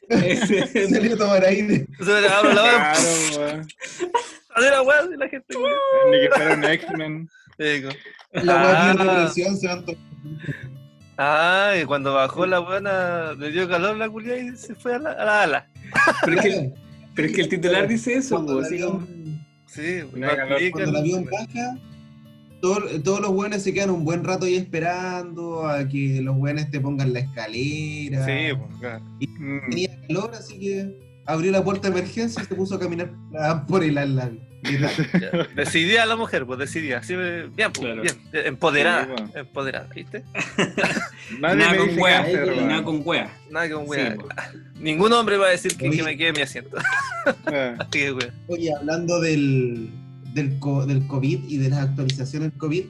Salió 0.90 1.14
a 1.14 1.18
tomar 1.18 1.44
aire. 1.44 1.86
se 1.98 2.28
abro 2.28 2.52
la 2.54 2.62
hora, 2.62 2.92
Claro, 2.92 3.38
weón. 3.38 3.68
sale 4.54 4.70
la 4.70 4.82
weón 4.82 5.12
y 5.14 5.16
la 5.16 5.28
gente. 5.28 5.54
Ni 6.10 6.20
que 6.20 6.28
fuera 6.34 6.54
un 6.54 6.64
X-Men. 6.64 7.28
Digo, 7.58 7.88
La 8.32 8.54
weá 8.62 8.92
tiene 8.94 9.10
Ah. 9.10 9.24
presión, 9.24 9.56
se 9.56 9.66
van 9.66 9.84
Ah, 11.18 11.72
y 11.80 11.84
cuando 11.86 12.12
bajó 12.12 12.44
la 12.46 12.58
buena, 12.58 13.32
le 13.32 13.50
dio 13.50 13.66
calor 13.68 13.96
la 13.96 14.08
culia 14.08 14.36
y 14.36 14.54
se 14.56 14.74
fue 14.74 14.94
a 14.96 14.98
la, 14.98 15.12
a 15.12 15.24
la 15.24 15.42
ala. 15.42 15.68
pero, 16.24 16.36
es 16.38 16.42
que, 16.42 16.72
pero 17.14 17.28
es 17.28 17.34
que 17.34 17.40
el 17.40 17.48
titular 17.48 17.88
dice 17.88 18.14
eso, 18.14 18.34
Cuando 18.34 18.60
así 18.60 18.78
como- 18.80 19.00
avión- 19.00 19.26
Sí, 19.66 20.00
Una 20.14 20.28
calor 20.36 20.52
aplican. 20.54 20.70
cuando 20.72 20.90
el 20.90 20.96
avión 20.96 21.24
baja, 21.30 21.76
todo- 22.60 23.02
todos 23.02 23.20
los 23.20 23.30
buenos 23.32 23.62
se 23.62 23.72
quedan 23.72 23.90
un 23.90 24.04
buen 24.04 24.24
rato 24.24 24.44
ahí 24.46 24.56
esperando 24.56 25.66
a 25.66 25.86
que 25.88 26.20
los 26.22 26.36
buenos 26.36 26.70
te 26.70 26.80
pongan 26.80 27.12
la 27.14 27.20
escalera. 27.20 28.24
Sí, 28.24 28.54
pues, 28.56 28.80
claro. 28.80 29.04
Mm. 29.20 29.70
Calor, 30.06 30.34
así 30.34 30.58
que 30.58 30.98
abrió 31.26 31.50
la 31.52 31.62
puerta 31.64 31.90
de 31.90 31.98
emergencia 31.98 32.42
y 32.42 32.46
se 32.46 32.54
puso 32.54 32.74
a 32.76 32.80
caminar 32.80 33.10
por 33.68 33.82
el 33.84 33.98
ala. 33.98 34.30
Ya. 34.62 34.90
Decidía 35.54 36.06
la 36.06 36.16
mujer, 36.16 36.44
pues 36.44 36.58
decidía. 36.58 36.98
Así, 36.98 37.14
eh, 37.16 37.48
bien, 37.54 37.70
pues, 37.72 37.86
Claro. 37.86 38.02
bien. 38.02 38.16
Empoderada. 38.32 39.04
Sí, 39.04 39.10
bueno. 39.12 39.30
Empoderada, 39.36 39.88
¿viste? 39.94 40.24
Nadie 41.40 41.56
Nada 41.56 41.76
con 41.76 41.98
wea, 41.98 42.20
hacer, 42.20 42.46
nada 42.48 42.66
weón. 42.66 42.84
con 42.84 43.02
wea. 43.04 43.36
Nada 43.50 43.70
con 43.70 43.84
Sí, 43.84 43.90
wea. 43.90 44.16
Ningún 44.80 45.12
hombre 45.12 45.36
va 45.36 45.46
a 45.46 45.50
decir 45.50 45.76
que, 45.76 45.88
que 45.90 46.02
me 46.02 46.16
quede 46.16 46.28
en 46.28 46.34
mi 46.34 46.42
asiento. 46.42 46.76
Eh, 47.52 47.74
Así 47.78 47.90
que, 47.90 48.12
wea. 48.12 48.34
Oye, 48.48 48.72
hablando 48.74 49.20
del, 49.20 49.88
del, 50.34 50.58
co- 50.58 50.84
del 50.86 51.06
COVID 51.06 51.44
y 51.48 51.58
de 51.58 51.68
las 51.70 51.80
actualizaciones 51.80 52.50
del 52.50 52.58
COVID, 52.58 52.84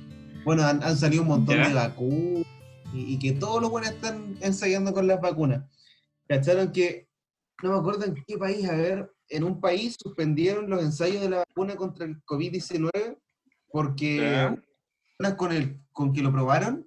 bueno, 0.44 0.62
han, 0.64 0.82
han 0.82 0.96
salido 0.96 1.22
un 1.22 1.28
montón 1.28 1.56
Ya. 1.58 1.68
de 1.68 1.74
vacunas 1.74 2.46
y, 2.94 3.14
y 3.14 3.18
que 3.18 3.32
todos 3.32 3.60
los 3.60 3.70
buenos 3.70 3.90
están 3.90 4.34
ensayando 4.40 4.94
con 4.94 5.06
las 5.06 5.20
vacunas. 5.20 5.62
¿Cacharon 6.28 6.72
que, 6.72 7.08
no 7.62 7.72
me 7.72 7.78
acuerdo 7.78 8.04
en 8.04 8.14
qué 8.26 8.36
país, 8.38 8.68
a 8.68 8.74
ver, 8.76 9.10
en 9.28 9.44
un 9.44 9.60
país 9.60 9.96
suspendieron 10.00 10.68
los 10.68 10.82
ensayos 10.82 11.20
de 11.22 11.30
la 11.30 11.38
vacuna 11.38 11.76
contra 11.76 12.04
el 12.06 12.22
COVID-19 12.24 13.16
porque 13.68 14.56
unas 15.18 15.34
con, 15.34 15.52
el, 15.52 15.80
con 15.92 16.12
que 16.12 16.22
lo 16.22 16.30
probaron 16.32 16.86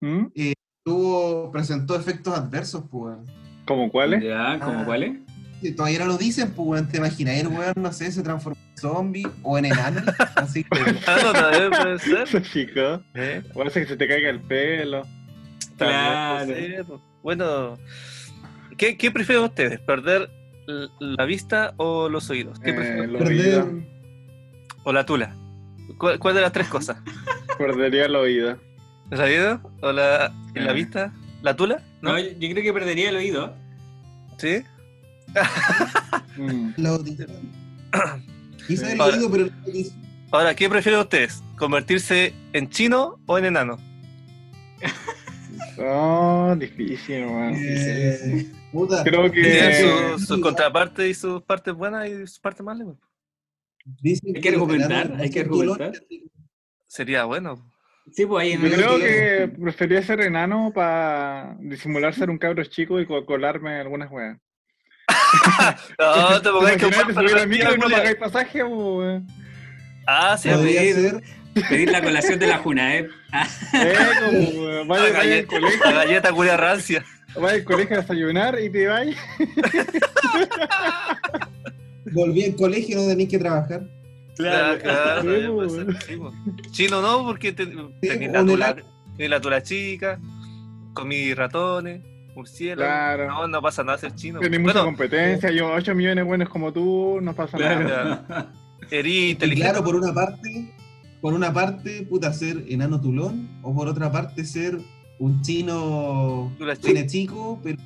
¿Mm? 0.00 0.26
tuvo, 0.84 1.50
presentó 1.50 1.96
efectos 1.96 2.34
adversos, 2.36 2.84
pues. 2.90 3.16
¿Cómo 3.66 3.90
cuáles? 3.90 4.22
Ya, 4.24 4.58
¿cómo 4.58 4.80
Ah. 4.80 4.84
cuáles? 4.86 5.18
Todavía 5.76 5.98
no 5.98 6.06
lo 6.06 6.16
dicen, 6.16 6.52
pues, 6.52 6.68
weón. 6.68 6.88
¿Te 6.88 6.98
imaginas? 6.98 7.36
El 7.36 7.48
weón, 7.48 7.74
no 7.76 7.92
sé, 7.92 8.10
se 8.12 8.22
transformó 8.22 8.58
en 8.70 8.78
zombie 8.78 9.26
o 9.42 9.58
en 9.58 9.66
enano. 9.66 10.00
Así 10.36 10.64
que, 10.64 10.68
Ah, 11.06 11.18
no, 11.22 11.32
también 11.32 11.70
puede 11.70 11.98
ser. 11.98 12.28
Se 12.28 12.42
chico. 12.42 13.02
¿Eh? 13.14 13.42
Ser 13.70 13.82
que 13.82 13.86
se 13.86 13.96
te 13.96 14.08
caiga 14.08 14.30
el 14.30 14.40
pelo. 14.40 15.02
Claro. 15.76 16.46
Puede 16.46 16.66
ser, 16.68 16.84
pues. 16.86 17.00
Bueno, 17.22 17.76
¿qué, 18.78 18.96
qué 18.96 19.10
prefieren 19.10 19.44
ustedes? 19.44 19.80
¿Perder 19.80 20.30
la 21.00 21.24
vista 21.24 21.74
o 21.76 22.08
los 22.08 22.30
oídos? 22.30 22.58
¿Qué 22.60 22.70
Eh, 22.70 22.74
prefieren? 22.74 23.12
lo 23.12 23.18
perder. 23.18 23.64
¿O 24.84 24.92
la 24.92 25.04
tula? 25.04 25.34
¿Cuál, 25.98 26.18
cuál 26.18 26.34
de 26.34 26.40
las 26.40 26.52
tres 26.52 26.68
cosas? 26.68 26.98
Perdería 27.58 28.06
el 28.06 28.14
oído. 28.16 28.58
¿El 29.10 29.20
oído? 29.20 29.60
¿O 29.82 29.92
la, 29.92 30.32
Eh. 30.54 30.72
vista? 30.72 31.12
¿La 31.42 31.54
tula? 31.56 31.82
¿No? 32.02 32.12
No, 32.12 32.18
yo 32.18 32.50
creo 32.50 32.62
que 32.62 32.72
perdería 32.72 33.10
el 33.10 33.16
oído. 33.16 33.54
¿Sí? 34.38 34.62
Mm. 36.36 36.70
la 36.76 36.88
audición. 36.90 37.28
Quizá 38.66 38.92
el 38.92 39.00
Ahora- 39.00 39.16
oído, 39.16 39.30
pero. 39.30 39.48
Ahora, 40.30 40.54
¿qué 40.54 40.68
prefieren 40.68 41.00
ustedes? 41.00 41.42
¿Convertirse 41.56 42.34
en 42.52 42.68
chino 42.68 43.18
o 43.26 43.38
en 43.38 43.46
enano? 43.46 43.78
Oh, 45.80 46.56
difícil, 46.58 47.24
weón. 47.26 47.54
Eh, 47.56 48.50
puta. 48.72 49.02
Creo 49.04 49.30
que. 49.30 50.12
sus 50.16 50.26
sus 50.26 50.40
contrapartes 50.40 51.06
y 51.06 51.14
sus 51.14 51.42
partes 51.42 51.74
buenas 51.74 52.08
y 52.08 52.26
sus 52.26 52.38
partes 52.40 52.62
malas. 52.64 52.86
pues. 52.86 52.98
Dicen 54.02 54.32
Hay 54.36 54.40
que 54.42 54.48
argumentar, 54.50 55.12
hay 55.18 55.30
que 55.30 55.40
argumentar. 55.40 55.92
Sería 56.86 57.24
bueno. 57.24 57.70
Sí, 58.12 58.24
pues 58.24 58.42
ahí 58.42 58.52
en 58.52 58.60
Yo 58.62 58.66
el 58.68 58.72
creo 58.74 58.98
que- 58.98 59.52
prefería 59.60 60.02
ser 60.02 60.20
enano 60.22 60.72
para 60.74 61.56
disimular 61.60 62.14
ser 62.14 62.30
un 62.30 62.38
cabro 62.38 62.64
chico 62.64 62.98
y 63.00 63.06
co- 63.06 63.24
colarme 63.26 63.80
algunas 63.80 64.10
weas. 64.10 64.38
No, 65.98 66.40
te 66.42 66.50
pongas 66.50 66.76
que 66.76 67.14
subir 67.14 67.36
al 67.36 67.48
micro 67.48 67.74
y 67.74 67.78
no 67.78 67.88
pagáis 67.88 68.16
pasaje, 68.16 68.62
weón. 68.64 69.26
Ah, 70.06 70.36
sí, 70.38 70.48
Podría 70.48 70.80
pedir- 70.80 70.94
ser. 71.54 71.68
pedir 71.68 71.90
la 71.90 72.02
colación 72.02 72.38
de 72.38 72.46
la 72.46 72.58
Junaep. 72.58 73.10
Ah, 73.32 73.46
Eh, 73.74 73.94
como, 74.24 74.38
weón, 74.64 74.88
vaya, 74.88 75.02
la 75.04 75.10
galleta, 75.10 75.48
colegio, 75.48 75.84
la 75.84 75.92
galleta 75.92 76.32
culia 76.32 76.56
rancia. 76.56 77.04
Vaya 77.34 77.54
al 77.56 77.64
colegio 77.64 77.96
a 77.96 78.00
desayunar 78.00 78.58
y 78.60 78.70
te 78.70 78.86
vais. 78.86 79.16
Volví 82.12 82.44
al 82.44 82.56
colegio 82.56 82.98
y 82.98 83.02
no 83.02 83.08
tenéis 83.08 83.28
que 83.28 83.38
trabajar. 83.38 83.82
Claro, 84.36 84.78
claro, 84.80 85.20
Sí, 85.20 85.26
también 85.26 85.54
puede 85.54 85.84
pues. 85.84 86.04
sí, 86.06 86.16
pues. 86.16 86.72
Chino 86.72 87.02
no, 87.02 87.24
porque 87.24 87.52
te, 87.52 87.66
tenés 88.00 88.32
la 88.32 88.44
tula, 88.44 88.76
tenés 89.16 89.30
la 89.30 89.40
tula 89.40 89.62
chica, 89.62 90.18
comí 90.94 91.34
ratones, 91.34 92.02
murciélagos. 92.34 92.88
Claro. 92.88 93.26
No, 93.28 93.48
no 93.48 93.62
pasa 93.62 93.84
nada 93.84 93.98
ser 93.98 94.14
chino. 94.14 94.40
Tenés 94.40 94.60
mucha 94.60 94.74
Bueno, 94.74 94.86
competencia, 94.86 95.50
yo 95.50 95.70
8 95.72 95.94
millones 95.94 96.24
buenos 96.24 96.48
como 96.48 96.72
tú, 96.72 97.18
no 97.20 97.34
pasa 97.34 97.58
nada. 97.58 98.24
claro. 98.26 98.46
erí 98.90 99.26
Y 99.26 99.30
inteligente. 99.32 99.70
claro, 99.70 99.84
por 99.84 99.96
una 99.96 100.14
parte, 100.14 100.72
por 101.20 101.34
una 101.34 101.52
parte, 101.52 102.06
puta, 102.08 102.32
ser 102.32 102.64
enano 102.68 103.00
tulón, 103.00 103.48
o 103.62 103.74
por 103.74 103.88
otra 103.88 104.10
parte, 104.10 104.44
ser 104.44 104.78
un 105.18 105.42
chino 105.42 106.52
tiene 106.80 107.06
chico, 107.06 107.60
pero 107.62 107.78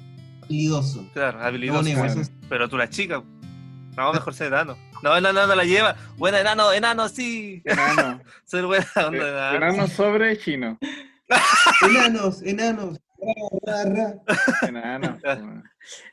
habilidoso. 0.42 1.06
Claro, 1.12 1.40
habilidoso. 1.40 1.88
Pero 2.48 2.68
tú 2.68 2.76
la 2.76 2.88
chica. 2.88 3.22
No, 3.96 4.12
mejor 4.12 4.34
ser 4.34 4.48
enano. 4.48 4.76
No, 5.02 5.20
no, 5.20 5.32
no, 5.32 5.46
no 5.46 5.54
la 5.54 5.64
lleva. 5.64 5.96
Buena 6.16 6.40
enano, 6.40 6.72
enano, 6.72 7.08
sí. 7.08 7.60
Enano. 7.64 8.20
Ser 8.44 8.64
buena 8.64 8.86
onda, 8.96 9.26
Eh, 9.26 9.30
enano. 9.30 9.56
Enano 9.56 9.86
sobre 9.88 10.38
chino. 10.38 10.78
Enanos, 11.90 12.42
enanos. 12.42 12.98
Enano. 14.68 15.18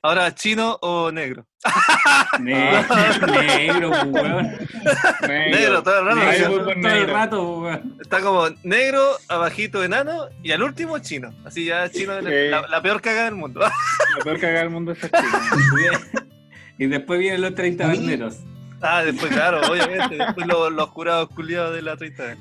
Ahora, 0.02 0.34
chino 0.36 0.78
o 0.82 1.12
negro. 1.12 1.46
Ne- 2.40 2.84
Negro, 3.28 3.90
weón. 3.90 4.48
Negro, 5.28 5.84
todo 5.84 6.00
el 6.00 6.06
rato. 6.06 6.20
Ahí 6.22 6.40
Negro, 6.40 6.58
todo 6.60 6.72
el 6.72 6.82
negro. 6.82 7.14
rato, 7.14 7.60
weón. 7.60 7.98
Está 8.02 8.22
como 8.22 8.48
negro, 8.64 9.04
abajito 9.28 9.84
enano 9.84 10.28
y 10.44 10.52
al 10.52 10.64
último 10.64 11.00
chino. 11.00 11.34
Así 11.46 11.66
ya 11.66 11.90
chino 11.90 12.14
es 12.18 12.24
la, 12.52 12.82
peor 12.82 13.02
cagada 13.02 13.26
del 13.26 13.36
mundo. 13.36 13.60
La 13.60 14.24
peor 14.24 14.40
cagada 14.40 14.60
del 14.62 14.70
mundo 14.70 14.92
es 14.94 15.00
chino. 15.02 16.24
Y 16.78 16.88
después 16.88 17.20
vienen 17.20 17.42
los 17.42 17.54
30 17.56 17.84
A 17.84 17.88
mí- 17.90 17.98
banderos. 17.98 18.38
Ah, 18.82 19.04
después, 19.04 19.30
claro, 19.34 19.60
obviamente. 19.70 20.16
Después 20.16 20.48
los, 20.48 20.72
los 20.72 20.92
curados 20.94 21.28
culiados 21.30 21.76
de 21.76 21.82
la 21.82 21.98
30. 21.98 22.38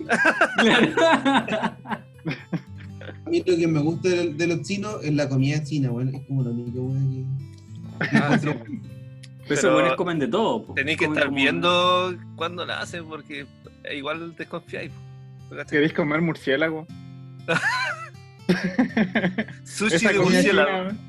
A 3.28 3.30
mí 3.30 3.42
lo 3.46 3.56
que 3.56 3.66
me 3.68 3.80
gusta 3.80 4.08
de, 4.08 4.32
de 4.32 4.46
los 4.46 4.62
chinos 4.62 4.96
es 5.04 5.12
la 5.12 5.28
comida 5.28 5.62
china, 5.62 5.90
weón. 5.90 6.14
Es 6.14 6.26
como 6.26 6.42
lo 6.42 6.50
único, 6.50 6.80
weón. 6.80 7.26
Ah, 8.00 8.38
sí. 8.40 8.48
Pero 9.46 9.54
esos 9.60 9.72
buenos 9.72 9.96
comen 9.96 10.18
de 10.18 10.28
todo. 10.28 10.64
po. 10.66 10.74
Tenéis 10.74 10.96
que 10.98 11.04
Comen 11.04 11.18
estar 11.18 11.28
como- 11.28 11.36
viendo 11.42 12.16
cuándo 12.36 12.64
la 12.64 12.80
hacen 12.80 13.04
porque 13.06 13.46
igual 13.94 14.34
desconfiáis. 14.36 14.90
¿Queréis 15.70 15.92
comer 15.92 16.20
murciélago? 16.22 16.86
Sushi 19.64 19.94
Esa 19.96 20.08
de 20.12 20.16
comida 20.16 20.32
murciélago. 20.36 20.88
china. 20.90 21.00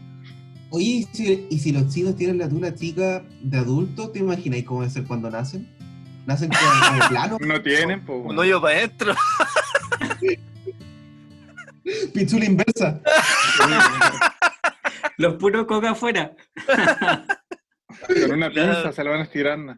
Oye, 0.71 0.85
¿y 0.85 1.03
si, 1.13 1.47
y 1.49 1.59
si 1.59 1.71
los 1.71 1.87
chinos 1.93 2.15
tienen 2.15 2.37
la 2.37 2.47
tula 2.49 2.73
chica 2.75 3.23
de 3.41 3.57
adulto, 3.57 4.09
¿te 4.11 4.19
imagináis 4.19 4.65
cómo 4.65 4.81
debe 4.81 4.91
ser 4.93 5.03
cuando 5.05 5.29
nacen? 5.29 5.67
¿Nacen 6.27 6.49
como, 6.49 6.87
como 6.97 7.09
plano? 7.09 7.37
No 7.39 7.61
tienen, 7.61 8.05
pues. 8.05 8.19
Un 8.25 8.37
hoyo 8.37 8.61
para 8.61 8.77
adentro. 8.77 9.15
Pichula 12.13 12.45
inversa. 12.45 13.01
Los 15.17 15.35
puros 15.35 15.65
coca 15.65 15.91
afuera. 15.91 16.31
Con 18.07 18.31
una 18.31 18.49
pinza 18.49 18.91
se 18.91 19.03
lo 19.03 19.11
van 19.11 19.21
estirando. 19.21 19.75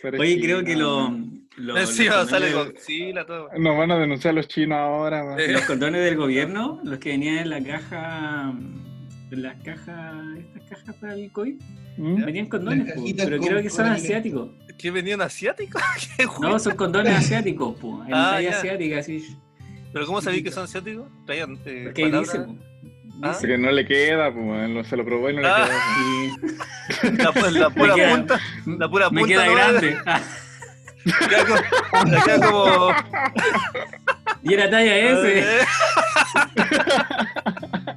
Pero 0.00 0.18
Oye, 0.20 0.34
sí, 0.34 0.40
creo 0.42 0.64
que 0.64 0.76
lo, 0.76 1.10
lo- 1.56 1.76
Encima 1.76 2.16
los, 2.18 2.30
sale 2.30 2.52
condones, 2.52 2.74
con 2.74 2.82
Sila, 2.84 3.26
todo. 3.26 3.48
Nos 3.58 3.78
van 3.78 3.90
a 3.92 3.98
denunciar 3.98 4.34
los 4.34 4.48
chinos 4.48 4.78
ahora, 4.78 5.24
man. 5.24 5.38
Los 5.52 5.62
condones 5.62 6.04
del 6.04 6.16
gobierno, 6.16 6.80
los 6.84 6.98
que 6.98 7.10
venían 7.10 7.38
en 7.38 7.50
la 7.50 7.62
caja, 7.62 8.52
en 9.30 9.42
las 9.42 9.62
cajas, 9.62 10.14
estas 10.38 10.68
cajas 10.80 10.94
para 11.00 11.14
el 11.14 11.30
COVID, 11.32 11.60
¿Mm? 11.96 12.24
venían 12.24 12.46
condones, 12.46 12.92
po, 12.94 13.04
pero 13.16 13.38
con- 13.38 13.46
creo 13.48 13.62
que 13.62 13.70
son 13.70 13.86
asiáticos. 13.86 14.50
¿Qué 14.78 14.90
venían 14.90 15.20
asiáticos? 15.20 15.82
¿Qué 16.16 16.24
No, 16.40 16.58
son 16.58 16.76
condones 16.76 17.14
asiáticos, 17.16 17.76
po, 17.78 18.02
en 18.04 18.14
Ah, 18.14 18.30
talla 18.34 18.50
asiática, 18.50 18.98
así. 18.98 19.36
¿Pero 19.98 20.06
cómo 20.06 20.20
sabéis 20.20 20.44
que 20.44 20.52
son 20.52 20.62
asiáticos? 20.62 21.08
Traían 21.26 21.58
eh, 21.64 21.90
dice, 21.92 22.38
po. 22.38 22.54
Ah. 23.20 23.30
Dice. 23.30 23.40
Porque 23.40 23.58
no 23.58 23.72
le 23.72 23.84
queda, 23.84 24.32
pues, 24.32 24.86
se 24.86 24.96
lo 24.96 25.04
probó 25.04 25.28
y 25.28 25.34
no 25.34 25.40
le 25.42 25.48
Ah. 25.48 25.66
queda. 25.66 25.76
Y 27.10 27.16
La, 27.16 27.32
pu- 27.32 27.50
la 27.50 27.70
pura 27.70 27.94
queda- 27.96 28.10
punta. 28.14 28.40
La 28.78 28.88
pura 28.88 29.10
me 29.10 29.22
punta 29.22 29.34
queda 29.34 29.46
no 29.46 29.52
grande. 29.54 29.96
Ah, 30.06 30.20
queda 31.28 31.44
como. 31.46 32.24
queda 32.24 32.46
como- 32.48 32.94
y 34.44 34.54
era 34.54 34.70
talla 34.70 34.96
S. 34.96 35.66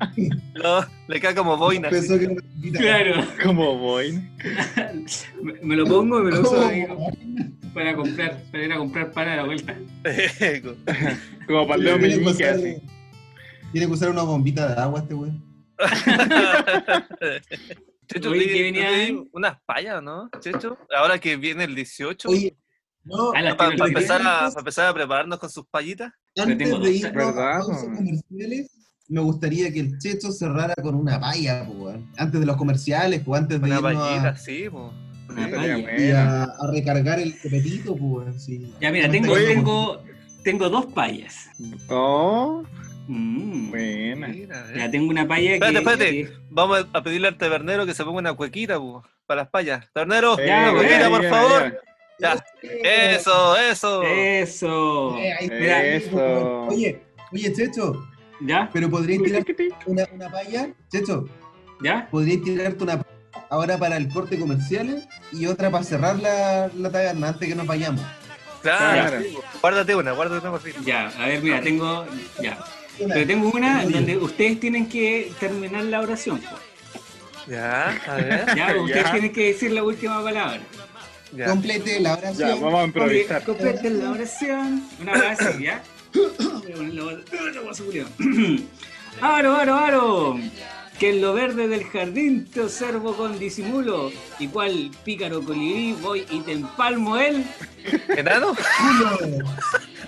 No, 0.55 0.85
le 1.07 1.19
queda 1.19 1.35
como 1.35 1.57
boina. 1.57 1.89
Pensó 1.89 2.17
que. 2.19 2.35
Claro. 2.71 3.25
Como 3.43 3.77
voy. 3.77 4.13
Me, 5.41 5.53
me 5.61 5.75
lo 5.75 5.85
pongo 5.85 6.19
y 6.19 6.23
me 6.25 6.31
lo 6.31 6.41
uso 6.41 6.65
ahí 6.67 6.85
para 7.73 7.95
comprar, 7.95 8.43
para 8.51 8.63
ir 8.63 8.73
a 8.73 8.77
comprar 8.77 9.11
pan 9.11 9.27
a 9.29 9.35
la 9.37 9.43
vuelta. 9.45 9.75
Como 11.47 11.67
para 11.67 11.81
el 11.81 11.99
meñique, 11.99 12.45
así. 12.45 12.77
Tiene 13.71 13.87
que 13.87 13.93
usar 13.93 14.09
una 14.09 14.23
bombita 14.23 14.67
de 14.73 14.81
agua 14.81 14.99
este 14.99 15.13
weón. 15.13 15.41
Checho, 18.07 18.29
Oye, 18.29 18.47
¿qué 18.47 18.61
venía 18.63 18.89
unas 19.31 19.57
payas, 19.65 20.03
¿no? 20.03 20.29
Checho, 20.41 20.77
ahora 20.95 21.17
que 21.17 21.37
viene 21.37 21.63
el 21.63 21.73
18. 21.73 22.29
Oye, 22.29 22.57
no, 23.03 23.31
Ah, 23.33 23.55
para, 23.57 23.71
al 23.71 23.87
empezar 23.87 24.21
a, 24.21 24.51
pa' 24.51 24.59
empezar 24.59 24.87
a 24.87 24.93
prepararnos 24.93 25.39
con 25.39 25.49
sus 25.49 25.65
payitas. 25.67 26.11
antes 26.37 26.69
de 26.69 27.11
¿verdad, 27.11 27.55
a 27.55 27.57
los 27.59 27.83
comerciales, 27.83 28.71
me 29.11 29.21
gustaría 29.21 29.71
que 29.71 29.79
el 29.81 29.97
Checho 29.99 30.31
cerrara 30.31 30.73
con 30.81 30.95
una 30.95 31.19
paya, 31.19 31.65
po, 31.65 31.73
weón. 31.73 32.07
Antes 32.17 32.39
de 32.39 32.45
los 32.45 32.55
comerciales, 32.57 33.21
pues 33.25 33.41
antes 33.41 33.59
de 33.61 33.65
Una 33.67 33.75
irnos 33.77 33.93
payita, 34.07 34.29
a, 34.29 34.35
sí, 34.37 34.65
po. 34.71 34.93
Una 35.29 35.47
Sí. 35.47 35.85
y 36.03 36.11
a, 36.11 36.43
a 36.43 36.71
recargar 36.71 37.19
el 37.19 37.37
copetito, 37.39 37.95
pues. 37.95 38.43
Sí. 38.43 38.73
Ya, 38.81 38.91
mira, 38.91 39.09
tengo, 39.09 39.35
tengo, 39.35 40.03
tengo 40.43 40.69
dos 40.69 40.85
payas. 40.87 41.47
Oh, 41.89 42.63
Mm. 43.07 43.69
buena. 43.71 44.31
Ya 44.75 44.89
tengo 44.91 45.09
una 45.09 45.27
palla 45.27 45.53
Espérate, 45.55 45.73
que. 45.73 45.79
espérate. 45.79 46.11
que- 46.11 46.29
Vamos 46.49 46.85
a 46.93 47.03
pedirle 47.03 47.27
al 47.29 47.37
tabernero 47.37 47.85
que 47.85 47.93
se 47.93 48.03
ponga 48.05 48.19
una 48.19 48.33
cuequita, 48.33 48.77
po, 48.77 49.03
para 49.25 49.41
las 49.41 49.49
payas. 49.49 49.85
Tabernero, 49.93 50.37
Ya, 50.37 50.71
cuequita, 50.71 50.99
ya, 50.99 51.09
por 51.09 51.23
ya, 51.23 51.29
favor. 51.29 51.79
ya. 52.19 52.35
Ya. 52.35 52.45
Eso, 53.13 53.57
eso. 53.57 54.03
Eso. 54.03 55.17
Eh, 55.17 55.33
ahí 55.33 55.45
está. 55.45 55.55
Mira, 55.59 55.83
Eso. 55.85 56.61
Oye, 56.67 57.01
oye, 57.33 57.53
Checho, 57.53 58.05
¿Ya? 58.45 58.69
pero 58.73 58.89
podrías 58.89 59.21
tirar 59.23 59.43
una, 59.85 60.07
una 60.13 60.29
paya, 60.31 60.69
Checho, 60.91 61.27
¿Ya? 61.81 62.07
podrías 62.09 62.41
tirarte 62.43 62.83
una 62.83 63.01
ahora 63.49 63.77
para 63.77 63.97
el 63.97 64.07
corte 64.09 64.39
comerciales 64.39 65.07
y 65.31 65.45
otra 65.45 65.69
para 65.69 65.83
cerrar 65.83 66.17
la, 66.19 66.69
la 66.75 66.91
taberna 66.91 67.29
antes 67.29 67.47
que 67.47 67.55
nos 67.55 67.67
vayamos. 67.67 68.01
Claro. 68.61 69.09
Claro. 69.09 69.25
Guárdate 69.61 69.95
una, 69.95 70.11
guárdate 70.11 70.41
una 70.41 70.51
por 70.51 70.61
fin. 70.61 70.73
Ya, 70.85 71.07
a 71.07 71.27
ver, 71.27 71.41
mira, 71.41 71.61
tengo. 71.61 72.05
Ya. 72.41 72.57
Una. 72.99 73.13
Pero 73.15 73.27
tengo 73.27 73.49
una 73.49 73.83
Oye. 73.83 73.93
donde 73.93 74.17
ustedes 74.17 74.59
tienen 74.59 74.87
que 74.87 75.31
terminar 75.39 75.83
la 75.85 76.01
oración. 76.01 76.39
Ya, 77.47 77.99
a 78.07 78.15
ver. 78.15 78.45
Ya, 78.55 78.75
ustedes 78.81 79.03
Ya. 79.05 79.11
tienen 79.11 79.33
que 79.33 79.47
decir 79.47 79.71
la 79.71 79.83
última 79.83 80.23
palabra. 80.23 80.59
Ya. 81.35 81.47
Complete 81.47 81.99
la 82.01 82.13
oración. 82.13 82.49
Ya, 82.49 82.55
vamos 82.55 82.81
a 82.81 82.83
improvisar. 82.85 83.43
Completen 83.43 83.99
la 83.99 84.11
oración. 84.11 84.83
Una 85.01 85.13
Aro, 89.21 89.55
aro, 89.55 89.75
aro. 89.75 90.39
Que 90.97 91.09
en 91.09 91.21
lo 91.21 91.33
verde 91.33 91.67
del 91.67 91.83
jardín 91.85 92.45
te 92.45 92.61
observo 92.61 93.17
con 93.17 93.37
disimulo. 93.39 94.11
Y 94.39 94.47
cual 94.47 94.91
pícaro 95.03 95.43
colibrí 95.43 95.91
voy 95.93 96.25
y 96.29 96.39
te 96.41 96.53
empalmo 96.53 97.17
él. 97.17 97.43
¿Enano? 98.09 98.55
Culo. 98.55 99.45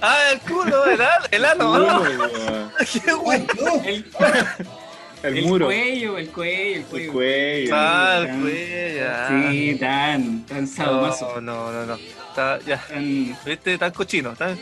Ah, 0.06 0.32
el 0.34 0.40
culo, 0.42 0.84
el 0.84 1.00
ano, 1.00 1.26
el 1.32 1.46
ano, 1.46 1.80
¿no? 1.80 2.04
Qué 3.06 3.14
güey. 3.14 3.40
Ay, 3.40 3.48
no. 3.64 3.82
El, 3.86 4.06
El 5.24 5.38
el 5.38 5.46
muro. 5.46 5.66
cuello, 5.68 6.18
el 6.18 6.30
cuello, 6.30 6.76
el 6.76 6.84
cuello. 6.84 7.06
El 7.06 7.12
cuello. 7.12 7.72
Ah, 7.74 8.18
el 8.20 8.42
cuello. 8.42 9.52
Sí, 9.52 9.76
tan, 9.80 10.46
tan 10.46 10.68
sadomaso. 10.68 11.40
No, 11.42 11.72
no, 11.72 11.86
no, 11.86 11.86
no. 11.86 11.96
Está, 12.30 12.60
ya. 12.66 12.78
Tan, 12.90 13.38
¿Viste? 13.46 13.78
Tan 13.78 13.92
cochino, 13.92 14.34
tan, 14.36 14.58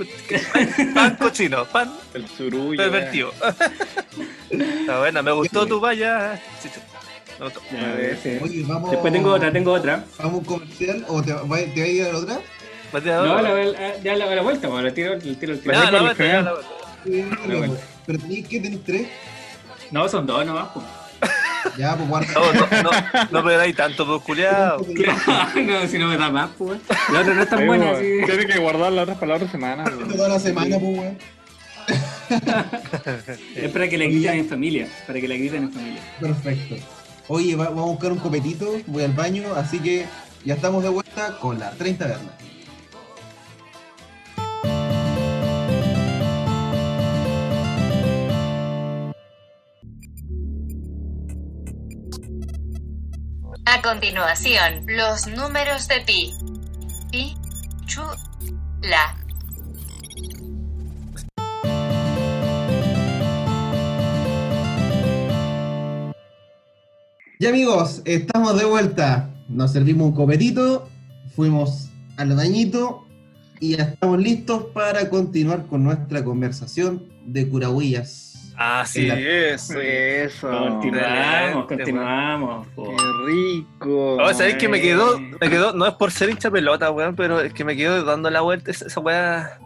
cochino, 1.20 1.66
pan 1.66 1.92
El 2.14 2.28
surullo. 2.28 2.78
pervertido. 2.78 3.34
Está 4.50 5.00
buena, 5.00 5.22
me 5.22 5.32
gustó 5.32 5.66
tu 5.66 5.80
valla. 5.80 6.40
Ya. 7.72 8.40
Oye, 8.44 8.64
vamos. 8.68 8.92
Después 8.92 9.12
tengo 9.14 9.34
otra, 9.34 9.52
tengo 9.52 9.72
otra. 9.74 10.04
¿Vamos 10.20 10.34
a 10.34 10.38
un 10.38 10.44
comercial 10.46 11.06
o 11.08 11.24
te, 11.24 11.34
va- 11.34 11.42
te 11.42 11.48
va 11.48 11.56
a 11.58 11.88
ir 11.88 12.04
a 12.04 12.12
la 12.14 12.18
otra? 12.20 12.40
No, 12.94 13.42
la, 13.42 13.54
la- 13.64 13.98
ya 14.04 14.16
la, 14.16 14.36
la 14.36 14.42
vuelta, 14.42 14.70
pues, 14.70 14.84
la 14.84 14.94
tiro, 14.94 15.14
el 15.14 15.22
tiro, 15.38 15.54
el 15.54 15.60
tiro. 15.62 15.74
La 15.74 16.02
vuelta, 16.02 16.24
ya, 16.26 16.42
la 16.42 16.54
vuelta. 16.54 17.84
Pero 18.06 18.20
tenéis 18.20 18.48
que 18.48 18.60
tener 18.60 18.80
tres. 18.86 19.08
No, 19.92 20.08
son 20.10 20.26
dos 20.26 20.46
nomás, 20.46 20.68
pues. 20.74 20.86
Ya, 21.78 21.96
pues 21.96 22.10
guarda. 22.10 22.34
No, 22.34 22.54
no, 22.54 22.84
no, 22.84 22.90
no 23.32 23.44
pegáis 23.44 23.76
tanto, 23.76 24.06
pues, 24.06 24.22
culiao. 24.24 24.80
no, 25.56 25.88
si 25.88 26.00
no 26.00 26.08
me 26.08 26.18
da 26.18 26.30
más, 26.32 26.50
pues. 26.58 26.80
La 27.14 27.20
otra 27.22 27.34
no 27.36 27.44
es 27.44 27.50
tan 27.50 27.60
Sí, 27.60 27.66
buena. 27.66 27.94
Tiene 28.00 28.46
que 28.48 28.58
guardar 28.60 28.92
las 28.92 29.04
otras 29.04 29.18
palabras 29.20 29.52
semana. 29.52 29.84
Toda 29.84 30.28
la 30.30 30.40
semana, 30.40 30.78
pues, 30.80 30.98
weón. 31.00 31.18
Es 33.56 33.72
para 33.72 33.88
que 33.90 33.98
la 33.98 34.06
griten 34.06 34.40
en 34.40 34.48
familia. 34.50 34.88
Para 35.06 35.20
que 35.20 35.28
la 35.28 35.36
griten 35.36 35.64
en 35.64 35.72
familia. 35.72 36.02
Perfecto. 36.20 36.76
Oye, 37.28 37.56
va- 37.56 37.66
vamos 37.70 37.84
a 37.84 37.92
buscar 37.92 38.12
un 38.12 38.20
copetito, 38.20 38.74
voy 38.88 39.04
al 39.04 39.14
baño, 39.14 39.54
así 39.56 39.80
que 39.80 40.06
ya 40.44 40.56
estamos 40.56 40.84
de 40.84 40.90
vuelta 40.90 41.38
con 41.40 41.60
la 41.60 41.72
30 41.72 42.08
vernas. 42.08 42.32
A 53.66 53.80
continuación, 53.84 54.86
los 54.88 55.28
números 55.28 55.88
de 55.88 56.02
pi. 56.02 56.34
Pi, 57.12 57.36
chu, 57.86 58.02
la. 58.82 59.16
Ya 67.40 67.50
amigos, 67.50 68.02
estamos 68.06 68.58
de 68.58 68.66
vuelta. 68.66 69.30
Nos 69.48 69.74
servimos 69.74 70.08
un 70.08 70.16
copetito, 70.16 70.90
fuimos 71.36 71.90
al 72.18 72.36
bañito 72.36 73.06
y 73.60 73.78
ya 73.78 73.84
estamos 73.84 74.20
listos 74.20 74.66
para 74.74 75.08
continuar 75.10 75.68
con 75.68 75.84
nuestra 75.84 76.24
conversación 76.24 77.08
de 77.28 77.48
curahuillas. 77.48 78.31
Así 78.58 79.02
En 79.04 79.08
la- 79.10 79.20
es. 79.20 79.70
Eso. 79.72 80.50
Continuamos, 80.50 81.66
continuamos. 81.66 82.68
Qué 82.76 83.06
rico. 83.28 84.18
Oh, 84.22 84.34
¿sabéis 84.34 84.56
que 84.58 84.68
me 84.70 84.82
quedó, 84.82 85.20
me 85.20 85.50
quedó, 85.50 85.74
no 85.74 85.88
es 85.88 85.94
por 85.96 86.12
ser 86.12 86.30
hincha 86.30 86.52
pelota, 86.52 86.92
weón, 86.92 87.16
pero 87.16 87.40
es 87.42 87.54
que 87.54 87.64
me 87.64 87.76
quedó 87.76 88.04
dando 88.04 88.30
la 88.30 88.42
vuelta, 88.42 88.70
esa, 88.72 88.86
esa 88.88 89.00
weá, 89.00 89.60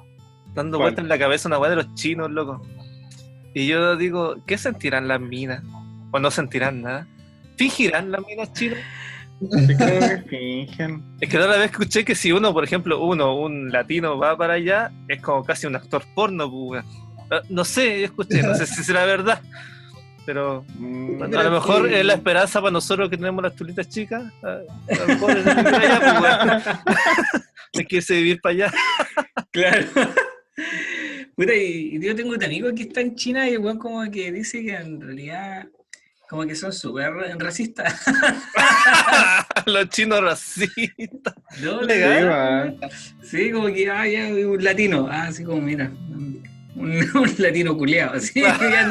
dando 0.53 0.77
¿Cuál? 0.77 0.87
vuelta 0.91 1.01
en 1.01 1.09
la 1.09 1.17
cabeza 1.19 1.47
una 1.49 1.57
weá 1.57 1.69
de 1.71 1.75
los 1.77 1.93
chinos, 1.95 2.31
loco. 2.31 2.61
Y 3.53 3.67
yo 3.67 3.95
digo, 3.97 4.35
¿qué 4.45 4.57
sentirán 4.57 5.07
las 5.07 5.19
minas? 5.19 5.61
O 6.11 6.19
no 6.19 6.29
sentirán 6.31 6.81
nada. 6.81 7.07
¿Fingirán 7.57 8.11
las 8.11 8.21
minas 8.25 8.51
chinas? 8.53 8.79
Yo 9.41 9.75
creo 9.77 9.99
que 9.99 10.23
fingen. 10.29 11.03
Es 11.19 11.29
que 11.29 11.37
la 11.37 11.45
otra 11.45 11.57
vez 11.57 11.71
escuché 11.71 12.05
que 12.05 12.15
si 12.15 12.31
uno, 12.31 12.53
por 12.53 12.63
ejemplo, 12.63 13.01
uno, 13.03 13.35
un 13.35 13.69
latino 13.71 14.17
va 14.17 14.37
para 14.37 14.53
allá, 14.53 14.91
es 15.09 15.21
como 15.21 15.43
casi 15.43 15.67
un 15.67 15.75
actor 15.75 16.03
porno, 16.15 16.49
pues, 16.49 16.83
weón. 16.85 17.04
Eh, 17.31 17.41
No 17.49 17.65
sé, 17.65 17.99
yo 17.99 18.05
escuché, 18.05 18.41
no 18.43 18.55
sé 18.55 18.65
si 18.65 18.83
será 18.83 19.05
verdad. 19.05 19.41
Pero 20.25 20.65
Mm, 20.79 21.21
a 21.21 21.43
lo 21.43 21.51
mejor 21.51 21.91
es 21.93 22.03
la 22.03 22.13
esperanza 22.13 22.59
para 22.59 22.71
nosotros 22.71 23.09
que 23.09 23.17
tenemos 23.17 23.43
las 23.43 23.55
tulitas 23.55 23.87
chicas. 23.87 24.23
A, 24.41 24.61
lo 24.99 25.07
mejor 25.07 25.37
es 25.37 25.47
allá. 25.47 26.83
Hay 27.77 27.85
que 27.85 27.97
irse 27.97 28.15
vivir 28.15 28.41
para 28.41 28.53
allá. 28.53 28.73
Claro. 29.51 29.85
Puta, 31.35 31.53
y, 31.53 31.97
yo 32.01 32.13
tengo 32.13 32.31
un 32.33 32.43
amigo 32.43 32.73
que 32.75 32.83
está 32.83 32.99
en 32.99 33.15
China 33.15 33.47
y 33.47 33.53
el 33.53 33.59
weón 33.59 33.77
como 33.77 34.03
que 34.11 34.31
dice 34.33 34.61
que 34.63 34.75
en 34.75 34.99
realidad 34.99 35.67
como 36.27 36.45
que 36.45 36.55
son 36.55 36.73
súper 36.73 37.13
racistas. 37.37 38.03
Los 39.65 39.89
chinos 39.89 40.21
racistas. 40.21 41.35
No, 41.61 41.81
Legal. 41.83 42.77
Sí, 43.23 43.51
como 43.51 43.67
que, 43.67 43.89
ah, 43.89 44.07
ya, 44.07 44.27
un 44.27 44.63
latino. 44.63 45.07
Ah, 45.09 45.27
así 45.27 45.43
como, 45.43 45.61
mira. 45.61 45.91
Un, 46.75 46.91
un 47.15 47.29
latino 47.37 47.77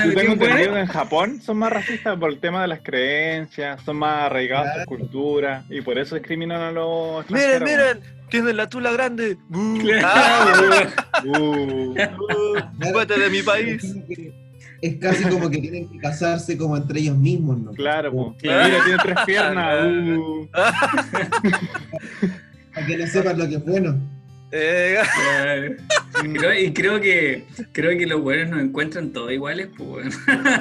Yo 0.05 0.15
tengo 0.17 0.33
en 0.33 0.41
hueá. 0.41 0.53
entendido 0.53 0.73
que 0.75 0.81
en 0.81 0.87
Japón 0.87 1.41
son 1.43 1.59
más 1.59 1.73
racistas 1.73 2.19
por 2.19 2.31
el 2.31 2.39
tema 2.41 2.63
de 2.63 2.69
las 2.69 2.81
creencias, 2.81 3.81
son 3.85 3.97
más 3.99 4.25
arraigados 4.25 4.69
a 4.69 4.81
su 4.81 4.87
cultura 4.87 5.65
y 5.69 5.81
por 5.81 5.99
eso 5.99 6.15
discriminan 6.17 6.61
a 6.61 6.71
los 6.73 7.29
Miren, 7.31 7.63
miren, 7.65 8.01
tienen 8.29 8.57
la 8.57 8.69
tula 8.69 8.91
grande. 8.93 9.37
Claro. 9.81 10.07
¡Ah! 10.07 10.91
¡Vete 12.95 13.19
de 13.19 13.31
mi 13.31 13.43
país! 13.43 13.95
Es 14.81 14.97
casi 14.97 15.23
como 15.25 15.49
que 15.49 15.59
tienen 15.59 15.89
que 15.89 15.99
casarse 15.99 16.59
como 16.59 16.77
entre 16.77 17.01
ellos 17.01 17.17
mismos, 17.17 17.59
¿no? 17.59 17.71
claro. 17.73 18.35
Claro. 18.39 18.69
Mira, 18.69 18.85
tiene 18.85 18.99
tres 19.03 19.17
piernas. 19.27 19.87
Uh. 19.87 20.49
Para 22.75 22.87
que 22.87 22.97
no 22.99 23.07
sepan 23.07 23.39
lo 23.39 23.49
que 23.49 23.55
es 23.55 23.65
bueno. 23.65 23.97
Eh, 24.57 25.03
y 26.61 26.73
creo 26.73 27.01
que 27.01 27.45
creo 27.73 27.99
que 27.99 28.07
los 28.07 28.21
buenos 28.21 28.51
nos 28.51 28.61
encuentran 28.61 29.13
todos 29.13 29.33
iguales, 29.33 29.69
pues 29.77 30.17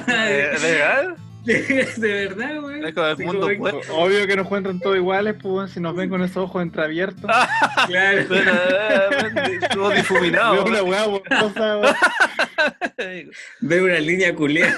eh, 0.08 0.52
¿Legal? 0.62 1.16
de, 1.46 1.86
de 1.98 2.14
verdad, 2.28 2.64
weón. 2.64 2.86
Es 2.86 2.94
como 2.96 3.06
el 3.08 3.14
Así 3.14 3.24
mundo 3.26 3.42
como 3.42 3.50
que- 3.50 3.58
pues. 3.74 3.90
Obvio 3.92 4.26
que 4.26 4.36
nos 4.36 4.46
encuentran 4.46 4.80
todos 4.80 4.96
iguales, 4.96 5.36
pues 5.42 5.72
si 5.72 5.80
nos 5.80 5.96
ven 5.96 6.10
con 6.10 6.24
esos 6.24 6.38
ojos 6.38 6.64
entreabiertos. 6.64 7.24
Claro. 7.88 8.26
Bueno, 8.30 8.52
eh, 8.52 9.60
Estuvo 9.62 9.90
difuminado. 9.90 10.54
Veo 10.56 10.66
una 10.66 10.84
weá 10.84 11.06
borrosa, 11.06 11.78
weón. 11.78 11.96
Ve 13.62 13.82
una 13.84 14.00
línea 14.00 14.34
culeada. 14.34 14.78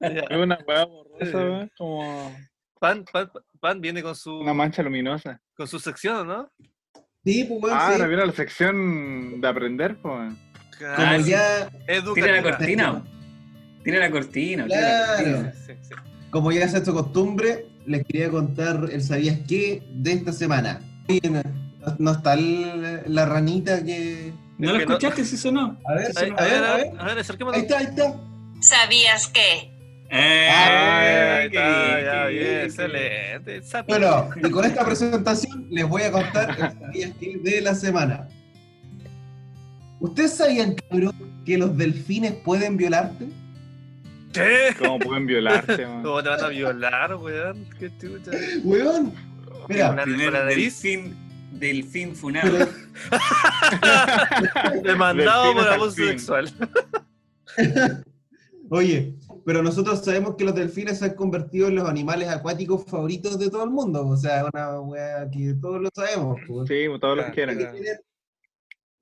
Ya. 0.00 0.24
Veo 0.28 0.42
una 0.42 0.58
weá 0.66 0.84
borrosa, 0.84 1.36
weón, 1.38 1.70
como 1.78 2.36
Pan, 2.80 3.04
pan, 3.12 3.30
pan 3.60 3.80
viene 3.80 4.02
con 4.02 4.16
su, 4.16 4.38
una 4.38 4.54
mancha 4.54 4.82
luminosa. 4.82 5.38
con 5.54 5.68
su 5.68 5.78
sección, 5.78 6.26
¿no? 6.26 6.50
Sí, 7.24 7.44
pues 7.44 7.60
bueno, 7.60 7.76
Ah, 7.78 7.92
sí. 7.94 8.02
viene 8.06 8.24
la 8.26 8.32
sección 8.32 9.40
de 9.40 9.46
aprender, 9.48 9.98
pues. 10.00 10.32
Como 10.78 11.16
ya, 11.26 11.68
Tira 12.14 12.32
la 12.32 12.42
cortina. 12.42 13.04
Tira 13.84 13.98
la 14.00 14.10
cortina. 14.10 14.64
tira 14.64 14.80
la 14.80 15.06
Claro. 15.06 15.16
cortina. 15.36 15.52
Sí, 15.52 15.72
sí. 15.82 15.94
como 16.30 16.52
ya 16.52 16.66
se 16.68 16.76
ha 16.76 16.80
hecho 16.80 16.94
costumbre, 16.94 17.66
les 17.84 18.02
quería 18.06 18.30
contar 18.30 18.88
el 18.90 19.02
sabías 19.02 19.38
qué 19.46 19.82
de 19.92 20.12
esta 20.12 20.32
semana. 20.32 20.80
No, 21.30 21.42
no 21.98 22.10
está 22.12 22.32
el- 22.34 23.02
la 23.06 23.26
ranita 23.26 23.84
que. 23.84 24.32
¿No 24.56 24.68
Es 24.68 24.72
lo 24.72 24.78
que 24.78 24.86
no- 24.86 24.92
escuchaste? 24.92 25.24
Si 25.26 25.36
sonó. 25.36 25.78
A 25.86 25.94
ver, 25.94 26.12
Ahí- 26.16 26.32
a 26.36 26.44
ver, 26.44 26.64
a 26.64 26.76
ver. 26.76 26.90
a 26.98 27.04
ver, 27.04 27.18
acerquémonos. 27.18 27.56
Ahí 27.58 27.62
está, 27.66 27.78
ahí 27.78 27.84
está. 27.86 28.14
¿Sabías 28.62 29.26
que? 29.28 29.70
Eh, 30.12 30.48
Ahí 30.50 31.50
qué 31.50 31.56
está, 31.56 32.00
ya, 32.02 32.26
qué 32.26 32.32
bien, 32.32 32.60
excelente. 32.64 33.62
Bueno, 33.86 34.30
y 34.36 34.50
con 34.50 34.64
esta 34.64 34.84
presentación 34.84 35.66
les 35.70 35.88
voy 35.88 36.02
a 36.02 36.10
contar 36.10 36.74
el 36.94 37.42
de 37.42 37.60
la 37.60 37.74
semana. 37.74 38.28
¿Ustedes 40.00 40.34
sabían, 40.34 40.74
cabrón, 40.74 41.14
que 41.46 41.58
los 41.58 41.76
delfines 41.76 42.32
pueden 42.32 42.76
violarte? 42.76 43.28
¿Qué? 44.32 44.74
¿Cómo 44.78 44.98
pueden 44.98 45.26
violarte, 45.26 45.76
weón? 45.86 46.02
¿Cómo 46.02 46.22
te 46.22 46.28
van 46.28 46.44
a 46.44 46.48
violar, 46.48 47.14
weón? 47.16 47.66
¿Qué 47.78 47.90
chucha? 48.00 48.30
Weón. 48.64 49.12
Mira, 49.68 49.90
Una- 49.90 50.02
Primer 50.04 50.32
delfín, 50.46 51.14
delfín 51.52 52.16
funado. 52.16 52.66
Demandado 54.82 55.52
por 55.54 55.68
abuso 55.68 55.90
sexual. 55.92 56.50
Oye, 58.70 59.14
pero 59.44 59.62
nosotros 59.62 60.04
sabemos 60.04 60.36
que 60.36 60.44
los 60.44 60.54
delfines 60.54 60.98
se 60.98 61.06
han 61.06 61.14
convertido 61.14 61.68
en 61.68 61.76
los 61.76 61.88
animales 61.88 62.28
acuáticos 62.28 62.84
favoritos 62.86 63.38
de 63.38 63.50
todo 63.50 63.64
el 63.64 63.70
mundo. 63.70 64.06
O 64.06 64.16
sea, 64.16 64.46
una 64.52 64.80
wea 64.80 65.28
que 65.30 65.54
todos 65.60 65.80
lo 65.80 65.88
sabemos. 65.94 66.38
pues. 66.46 66.68
Sí, 66.68 66.86
todos 67.00 67.16
los 67.16 67.26
Claro, 67.26 67.34
quieren. 67.34 67.58
Tienen- 67.58 68.00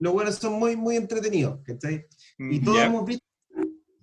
Los 0.00 0.12
buenos 0.12 0.36
son 0.36 0.52
muy, 0.54 0.76
muy 0.76 0.94
entretenidos, 0.96 1.58
¿cachai? 1.64 2.06
Y 2.38 2.60
Mm, 2.60 2.64
todos 2.64 2.76
ya. 2.78 2.86
hemos 2.86 3.04
visto 3.04 3.24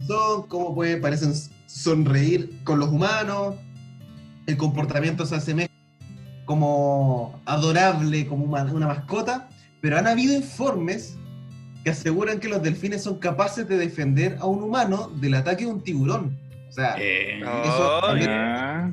son 0.08 0.48
como 0.48 0.76
pueden, 0.76 1.00
parecen 1.00 1.34
sonreír 1.67 2.50
con 2.65 2.80
los 2.80 2.89
humanos, 2.89 3.56
el 4.45 4.58
comportamiento 4.58 5.26
se 5.26 5.36
asemeja 5.36 5.71
como 6.45 7.41
adorable, 7.45 8.28
como 8.28 8.43
una, 8.45 8.63
una 8.65 8.88
mascota, 8.88 9.50
pero 9.82 9.98
han 9.98 10.06
habido 10.08 10.36
informes 10.36 11.17
que 11.86 11.91
aseguran 11.91 12.39
que 12.39 12.50
los 12.50 12.62
delfines 12.63 13.04
son 13.04 13.19
capaces 13.19 13.67
de 13.67 13.78
defender 13.78 14.38
a 14.41 14.48
un 14.48 14.63
humano 14.63 15.08
del 15.21 15.36
ataque 15.36 15.65
de 15.65 15.71
un 15.71 15.84
tiburón. 15.84 16.36
O 16.67 16.71
sea, 16.71 16.95
Eh, 17.00 17.38
Eso 17.39 18.00
Oh, 18.00 18.08
también- 18.08 18.30
Ah, 18.32 18.91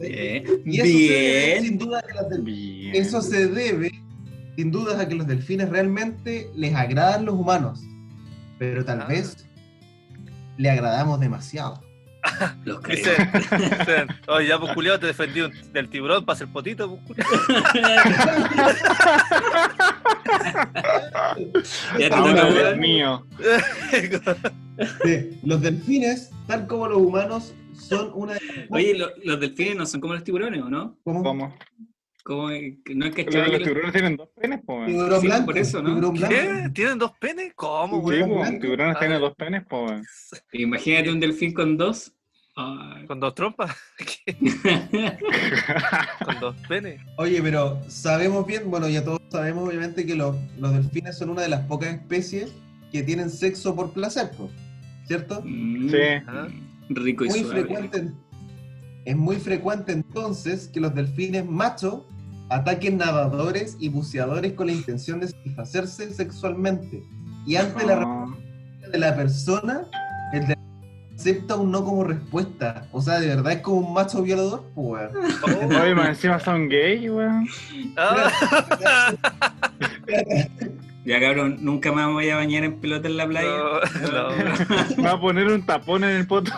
bien. 0.00 0.44
y 0.64 0.80
eso 0.80 0.98
se 0.98 1.12
debe, 1.12 1.60
sin 1.60 1.78
duda, 1.78 1.98
a 1.98 2.02
que 2.02 2.14
los 2.14 2.28
del- 2.30 2.42
bien. 2.42 2.94
eso 2.96 3.20
se 3.20 3.46
debe, 3.48 3.92
sin 4.56 4.70
duda, 4.70 4.98
a 5.00 5.06
que 5.06 5.14
los 5.14 5.26
delfines 5.26 5.68
realmente 5.68 6.48
les 6.54 6.74
agradan 6.74 7.26
los 7.26 7.34
humanos, 7.34 7.80
pero 8.58 8.82
tal 8.84 9.02
Ah. 9.02 9.06
vez 9.06 9.46
le 10.56 10.70
agradamos 10.70 11.20
demasiado. 11.20 11.82
Los 12.64 12.80
creo. 12.80 12.96
Dicen, 12.96 13.30
dicen, 13.78 14.08
oye, 14.26 14.48
ya 14.48 14.58
pues 14.58 14.72
culiado 14.72 14.98
te 14.98 15.06
defendí 15.06 15.42
un- 15.42 15.52
del 15.72 15.88
tiburón 15.90 16.24
para 16.24 16.34
hacer 16.34 16.48
potito, 16.48 16.98
pues 17.06 17.18
Ahora, 22.12 22.46
toca, 22.48 22.50
Dios 22.50 22.76
mío. 22.78 23.26
Sí, 25.02 25.38
los 25.44 25.60
delfines, 25.62 26.30
tal 26.46 26.66
como 26.66 26.88
los 26.88 26.98
humanos, 26.98 27.54
son 27.74 28.10
una 28.14 28.34
de 28.34 28.40
las 28.40 28.56
Oye, 28.70 28.94
lo- 28.98 29.10
los 29.24 29.40
delfines 29.40 29.76
no 29.76 29.86
son 29.86 30.00
como 30.00 30.14
los 30.14 30.24
tiburones, 30.24 30.62
¿o 30.62 30.68
no? 30.70 30.98
¿Cómo? 31.04 31.22
¿Cómo? 31.22 31.54
Como 32.24 32.48
que 32.48 32.82
no 32.94 33.06
es 33.06 33.14
que 33.14 33.24
Los, 33.24 33.34
los 33.52 33.62
tiburones 33.62 33.92
tienen 33.92 34.16
dos 34.16 34.28
penes, 34.34 34.60
pues. 34.66 34.86
Tiburón 34.88 35.20
Sí, 35.20 35.26
blanco. 35.28 35.46
por 35.46 35.58
eso, 35.58 35.80
¿no? 35.82 35.88
tiburón 35.90 36.14
blanco. 36.14 36.34
¿Qué? 36.34 36.70
¿Tienen 36.74 36.98
dos 36.98 37.12
penes? 37.20 37.52
¿Cómo, 37.54 37.96
Sí, 38.10 38.22
pues, 38.24 38.58
tiburones 38.60 38.98
tienen 38.98 39.20
dos 39.20 39.34
penes, 39.36 39.62
pues. 39.68 40.02
Imagínate 40.52 41.10
un 41.12 41.20
delfín 41.20 41.54
con 41.54 41.76
dos. 41.76 42.12
¿Con 43.06 43.20
dos 43.20 43.34
trompas? 43.34 43.70
¿Con 46.24 46.40
dos 46.40 46.56
penes? 46.68 47.00
Oye, 47.18 47.40
pero 47.42 47.78
sabemos 47.88 48.46
bien, 48.46 48.70
bueno, 48.70 48.88
ya 48.88 49.04
todos 49.04 49.20
sabemos 49.30 49.68
obviamente 49.68 50.06
que 50.06 50.14
los, 50.14 50.34
los 50.58 50.72
delfines 50.72 51.18
son 51.18 51.30
una 51.30 51.42
de 51.42 51.48
las 51.50 51.60
pocas 51.66 51.90
especies 51.94 52.52
que 52.90 53.02
tienen 53.02 53.28
sexo 53.30 53.74
por 53.76 53.92
placer, 53.92 54.30
¿cierto? 55.06 55.42
Mm, 55.44 55.90
Sí. 55.90 55.96
Ajá. 56.26 56.48
Rico 56.88 57.24
y 57.24 57.28
Muy 57.28 57.40
suave. 57.40 57.60
frecuente, 57.62 58.10
es 59.04 59.16
muy 59.16 59.36
frecuente 59.36 59.92
entonces 59.92 60.68
que 60.68 60.80
los 60.80 60.94
delfines 60.94 61.44
machos 61.44 62.02
ataquen 62.48 62.96
nadadores 62.98 63.76
y 63.80 63.88
buceadores 63.88 64.52
con 64.52 64.68
la 64.68 64.72
intención 64.72 65.18
de 65.20 65.28
satisfacerse 65.28 66.14
sexualmente. 66.14 67.02
Y 67.44 67.56
ante 67.56 67.84
la 67.84 67.94
Ah, 68.00 68.24
respuesta 68.26 68.88
de 68.92 68.98
la 68.98 69.16
persona, 69.16 69.86
el 70.32 70.46
delfín 70.46 70.65
acepta 71.16 71.56
un 71.56 71.70
no 71.72 71.82
como 71.84 72.04
respuesta. 72.04 72.86
O 72.92 73.00
sea, 73.02 73.18
de 73.20 73.26
verdad 73.28 73.52
es 73.54 73.60
como 73.60 73.78
un 73.88 73.94
macho 73.94 74.22
violador, 74.22 74.64
pues, 74.74 75.10
weón. 75.12 75.72
Oh, 75.74 75.78
Oye, 75.82 75.94
más 75.94 76.08
encima 76.10 76.38
son 76.38 76.68
gay, 76.68 77.08
weón. 77.08 77.48
Ya 81.04 81.20
cabrón, 81.20 81.58
nunca 81.60 81.92
más 81.92 82.08
me 82.08 82.14
voy 82.14 82.28
a 82.30 82.36
bañar 82.36 82.64
en 82.64 82.80
pelota 82.80 83.06
en 83.06 83.16
la 83.16 83.28
playa. 83.28 83.48
no, 83.48 83.80
no. 84.12 84.30
Me 84.96 85.02
va 85.04 85.12
a 85.12 85.20
poner 85.20 85.46
un 85.46 85.64
tapón 85.64 86.02
en 86.02 86.16
el 86.16 86.26
poto. 86.26 86.50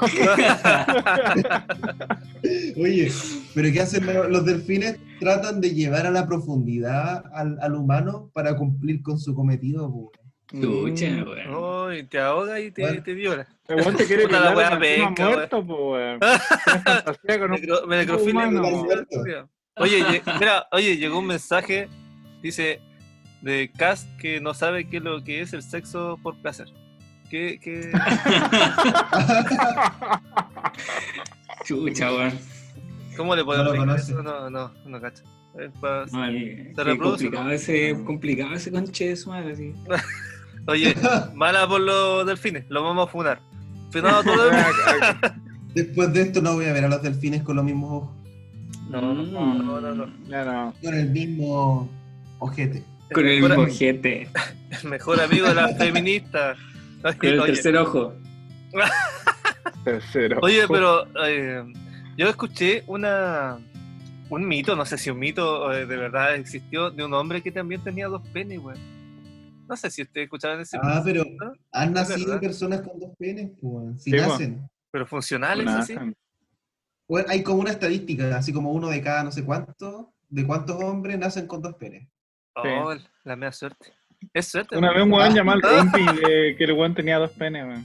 Oye, 2.81 3.13
pero 3.55 3.71
¿qué 3.73 3.81
hacen 3.83 4.07
lo- 4.07 4.29
los 4.31 4.47
delfines? 4.47 4.99
Tratan 5.21 5.61
de 5.61 5.75
llevar 5.75 6.07
a 6.07 6.11
la 6.11 6.27
profundidad 6.27 7.25
al, 7.35 7.59
al 7.61 7.75
humano 7.75 8.31
para 8.33 8.57
cumplir 8.57 9.03
con 9.03 9.19
su 9.19 9.35
cometido. 9.35 9.91
po. 9.93 10.13
Chucha, 10.51 11.09
Mm. 11.11 11.29
weón. 11.29 11.55
Oh, 11.55 11.93
y 11.93 12.03
te 12.05 12.19
ahoga 12.19 12.59
y 12.61 12.71
te, 12.71 12.83
Bueno. 12.83 13.03
te 13.03 13.15
viola. 13.15 13.47
El 13.69 13.77
weón 13.77 13.97
te 13.97 14.07
quiere 14.07 14.23
Puta 14.29 14.41
la 14.41 14.51
encima 14.51 14.79
penca, 14.79 15.23
weón. 15.25 15.35
muerto, 15.37 15.67
pues, 15.67 15.79
weón. 15.81 16.21
Necro- 17.25 17.87
me 17.87 17.97
necrofilia. 17.99 18.49
humano. 18.49 18.87
Oye, 19.77 20.23
mira, 20.41 20.67
oye, 20.73 20.97
llegó 20.97 21.19
un 21.19 21.27
mensaje, 21.27 21.89
dice, 22.43 22.81
de 23.43 23.71
Cass 23.77 24.07
que 24.21 24.41
no 24.41 24.55
sabe 24.55 24.89
qué 24.89 24.97
es 24.97 25.03
lo 25.03 25.23
que 25.23 25.43
es 25.43 25.53
el 25.53 25.63
sexo 25.63 26.19
por 26.23 26.37
placer. 26.41 26.69
¿Qué, 27.31 27.61
qué? 27.63 27.93
Chucha, 31.65 32.13
weón. 32.13 32.39
¿Cómo 33.17 33.35
le 33.37 33.45
podemos 33.45 33.87
No 33.87 33.95
eso? 33.95 34.23
No, 34.23 34.49
no, 34.49 34.73
no 34.87 35.01
cacho. 35.01 35.23
Es 35.59 35.71
pa- 35.81 36.05
Ay, 36.13 36.73
qué 36.75 36.85
reproduce, 36.85 37.25
complicado 37.25 37.45
¿no? 37.45 37.51
ese, 37.51 37.97
complicado 38.05 38.55
ese 38.55 38.71
conche 38.71 39.09
de 39.09 39.17
su 39.17 39.31
madre, 39.31 39.57
sí. 39.57 39.75
Oye, 40.69 40.95
mala 41.35 41.67
por 41.67 41.81
los 41.81 42.27
delfines, 42.27 42.67
los 42.69 42.83
vamos 42.83 43.09
a 43.09 43.11
funar. 43.11 43.41
Funado 43.91 44.23
todo 44.23 44.53
mundo. 44.53 45.35
Después 45.75 46.13
de 46.13 46.23
esto 46.23 46.43
no 46.43 46.55
voy 46.55 46.67
a 46.67 46.73
ver 46.73 46.85
a 46.85 46.89
los 46.89 47.03
delfines 47.03 47.43
con 47.43 47.57
los 47.57 47.65
mismos 47.65 47.91
ojos, 47.91 48.17
No, 48.91 49.01
no, 49.01 49.15
no, 49.15 49.81
no, 49.81 49.95
no. 49.95 50.07
No. 50.07 50.75
con 50.83 50.95
el 50.95 51.11
mismo 51.11 51.89
ojete. 52.39 52.85
Con 53.13 53.27
el 53.27 53.41
mismo 53.41 53.63
ojete. 53.63 54.29
el 54.83 54.91
mejor 54.91 55.21
amigo 55.21 55.49
de 55.49 55.55
las 55.55 55.77
feministas. 55.79 56.59
Con 57.03 57.17
el 57.23 57.41
Oye, 57.41 57.53
tercer 57.53 57.77
ojo. 57.79 58.15
Tercero. 59.85 60.39
Oye, 60.43 60.67
pero 60.69 61.07
eh, 61.25 61.65
yo 62.17 62.29
escuché 62.29 62.83
una 62.87 63.59
un 64.29 64.47
mito, 64.47 64.77
no 64.77 64.85
sé 64.85 64.99
si 64.99 65.09
un 65.09 65.19
mito 65.19 65.73
eh, 65.73 65.87
de 65.87 65.97
verdad 65.97 66.35
existió, 66.35 66.91
de 66.91 67.05
un 67.05 67.15
hombre 67.15 67.41
que 67.41 67.51
también 67.51 67.83
tenía 67.83 68.09
dos 68.09 68.21
penes, 68.33 68.61
güey. 68.61 68.77
No 69.69 69.77
sé 69.77 69.91
si 69.91 70.03
ustedes 70.03 70.25
escuchaban 70.25 70.61
ese 70.61 70.79
Ah, 70.83 71.03
pero 71.05 71.25
¿no? 71.25 71.53
han 71.73 71.93
nacido 71.93 72.27
verdad. 72.27 72.41
personas 72.41 72.81
con 72.81 72.99
dos 72.99 73.11
penes, 73.19 73.51
pues. 73.61 74.03
Si 74.03 74.11
Sí, 74.11 74.17
nacen. 74.17 74.69
Pero 74.91 75.07
funcionales, 75.07 75.67
así. 75.69 75.95
Bueno, 77.07 77.27
hay 77.31 77.43
como 77.43 77.61
una 77.61 77.71
estadística, 77.71 78.37
así 78.37 78.53
como 78.53 78.73
uno 78.73 78.89
de 78.89 79.01
cada 79.03 79.23
no 79.25 79.31
sé 79.33 79.45
cuánto, 79.45 80.13
de 80.29 80.47
cuántos 80.47 80.77
hombres 80.83 81.19
nacen 81.19 81.47
con 81.47 81.61
dos 81.63 81.75
penes. 81.75 82.09
Oh, 82.55 82.95
la 83.25 83.37
mea 83.37 83.53
suerte. 83.53 83.93
Es 84.35 84.49
suerte. 84.49 84.77
Una 84.77 84.93
vez 84.93 85.03
un 85.03 85.13
weón 85.13 85.35
llamó 85.35 85.53
al 85.53 85.63
Rumpi 85.63 86.05
de 86.27 86.55
que 86.57 86.65
el 86.65 86.73
weón 86.73 86.95
tenía 86.95 87.19
dos 87.19 87.31
penes, 87.33 87.65
weón. 87.67 87.85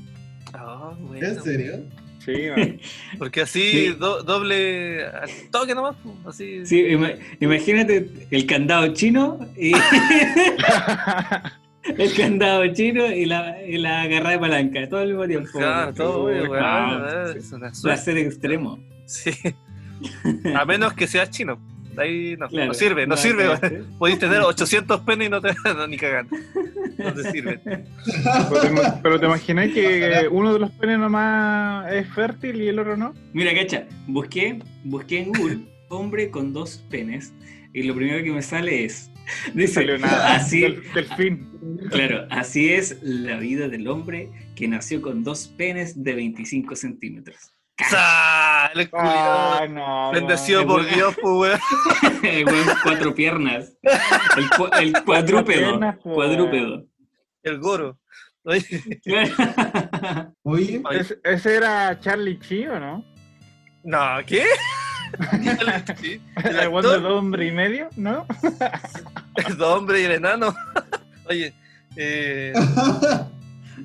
Oh, 0.59 0.95
bueno. 0.99 1.27
¿En 1.27 1.41
serio? 1.43 1.83
Sí, 2.19 2.31
weón. 2.49 2.79
Porque 3.19 3.41
así 3.41 3.61
Sí. 3.71 3.87
do- 3.99 4.23
doble 4.23 5.05
al 5.05 5.29
toque 5.51 5.75
nomás, 5.75 5.95
pues, 6.03 6.15
así. 6.25 6.65
Sí, 6.65 6.81
ima- 6.81 7.13
imagínate 7.39 8.27
el 8.31 8.45
candado 8.47 8.87
chino 8.93 9.39
y 9.57 9.73
el 11.97 12.13
candado 12.13 12.65
chino 12.73 13.11
y 13.11 13.25
la, 13.25 13.61
y 13.65 13.77
la 13.77 14.07
garra 14.07 14.31
de 14.31 14.39
palanca, 14.39 14.87
todo 14.89 15.01
al 15.01 15.07
mismo 15.09 15.27
tiempo. 15.27 15.49
Claro, 15.51 15.93
todo, 15.93 16.29
ah, 16.59 17.33
es 17.35 17.51
una 17.51 17.73
suerte. 17.73 17.81
Placer 17.81 18.17
extremo. 18.17 18.79
Sí. 19.05 19.31
A 20.55 20.65
menos 20.65 20.93
que 20.93 21.07
seas 21.07 21.29
chino. 21.29 21.59
Ahí 21.95 22.35
no, 22.37 22.47
Claro. 22.47 22.67
no 22.67 22.73
sirve, 22.73 23.05
no 23.05 23.15
sirve. 23.15 23.45
Podéis 23.99 24.17
tener 24.19 24.39
800 24.39 25.01
penes 25.01 25.27
y 25.27 25.29
no 25.29 25.39
te 25.41 25.53
no, 25.75 25.87
ni 25.87 25.97
cagando. 25.97 26.35
No 26.97 27.13
te 27.13 27.31
sirven. 27.31 27.61
pero, 27.63 27.85
pero 29.03 29.19
te 29.19 29.25
imaginas 29.27 29.69
que 29.69 30.27
uno 30.31 30.53
de 30.53 30.59
los 30.59 30.71
penes 30.71 30.97
nomás 30.99 31.91
es 31.91 32.07
fértil 32.13 32.61
y 32.61 32.67
el 32.69 32.79
otro 32.79 32.97
no. 32.97 33.13
Mira, 33.33 33.53
cacha, 33.53 33.85
busqué, 34.07 34.59
busqué 34.83 35.19
en 35.19 35.31
Google 35.33 35.59
hombre 35.89 36.31
con 36.31 36.53
dos 36.53 36.83
penes 36.89 37.33
y 37.73 37.83
lo 37.83 37.95
primero 37.95 38.23
que 38.23 38.31
me 38.31 38.41
sale 38.41 38.85
es, 38.85 39.11
dice, 39.53 39.73
Salió 39.73 39.97
nada. 39.97 40.35
así, 40.35 40.61
Del, 40.61 40.83
del 40.93 41.05
fin. 41.15 41.49
claro, 41.91 42.27
así 42.29 42.73
es 42.73 42.97
la 43.01 43.37
vida 43.37 43.67
del 43.67 43.87
hombre 43.87 44.31
que 44.55 44.67
nació 44.67 45.01
con 45.01 45.23
dos 45.23 45.47
penes 45.47 46.03
de 46.03 46.13
25 46.15 46.75
centímetros. 46.75 47.51
¡Sale, 47.89 48.87
Ah, 48.93 49.65
no. 49.69 50.11
Bendecido 50.11 50.65
por 50.67 50.85
Dios, 50.87 51.15
pues, 51.21 51.33
weón. 51.35 51.59
El 52.23 52.45
weón, 52.45 52.67
cuatro 52.83 53.15
piernas. 53.15 53.73
El, 54.37 54.49
cua- 54.51 54.79
el 54.79 54.93
cuadrúpedo. 55.03 55.43
piernas, 55.69 55.95
po. 55.97 56.13
Cuadrúpedo. 56.13 56.85
El 57.41 57.59
goro. 57.59 57.99
Oye, 58.45 58.63
Oye, 60.43 60.81
Es- 60.91 61.17
ese 61.23 61.55
era 61.55 61.99
Charlie 61.99 62.37
Chi, 62.39 62.67
¿o 62.67 62.79
no? 62.79 63.03
No, 63.83 63.99
¿qué? 64.25 64.45
Sí, 66.01 66.19
El 66.43 66.55
El 66.55 66.71
de 66.71 66.99
dos 66.99 67.05
hombres 67.05 67.51
y 67.51 67.55
medio, 67.55 67.89
¿no? 67.95 68.25
el 69.47 69.61
hombre 69.61 70.01
y 70.01 70.05
el 70.05 70.11
enano. 70.13 70.53
Oye, 71.29 71.53
eh, 71.95 72.53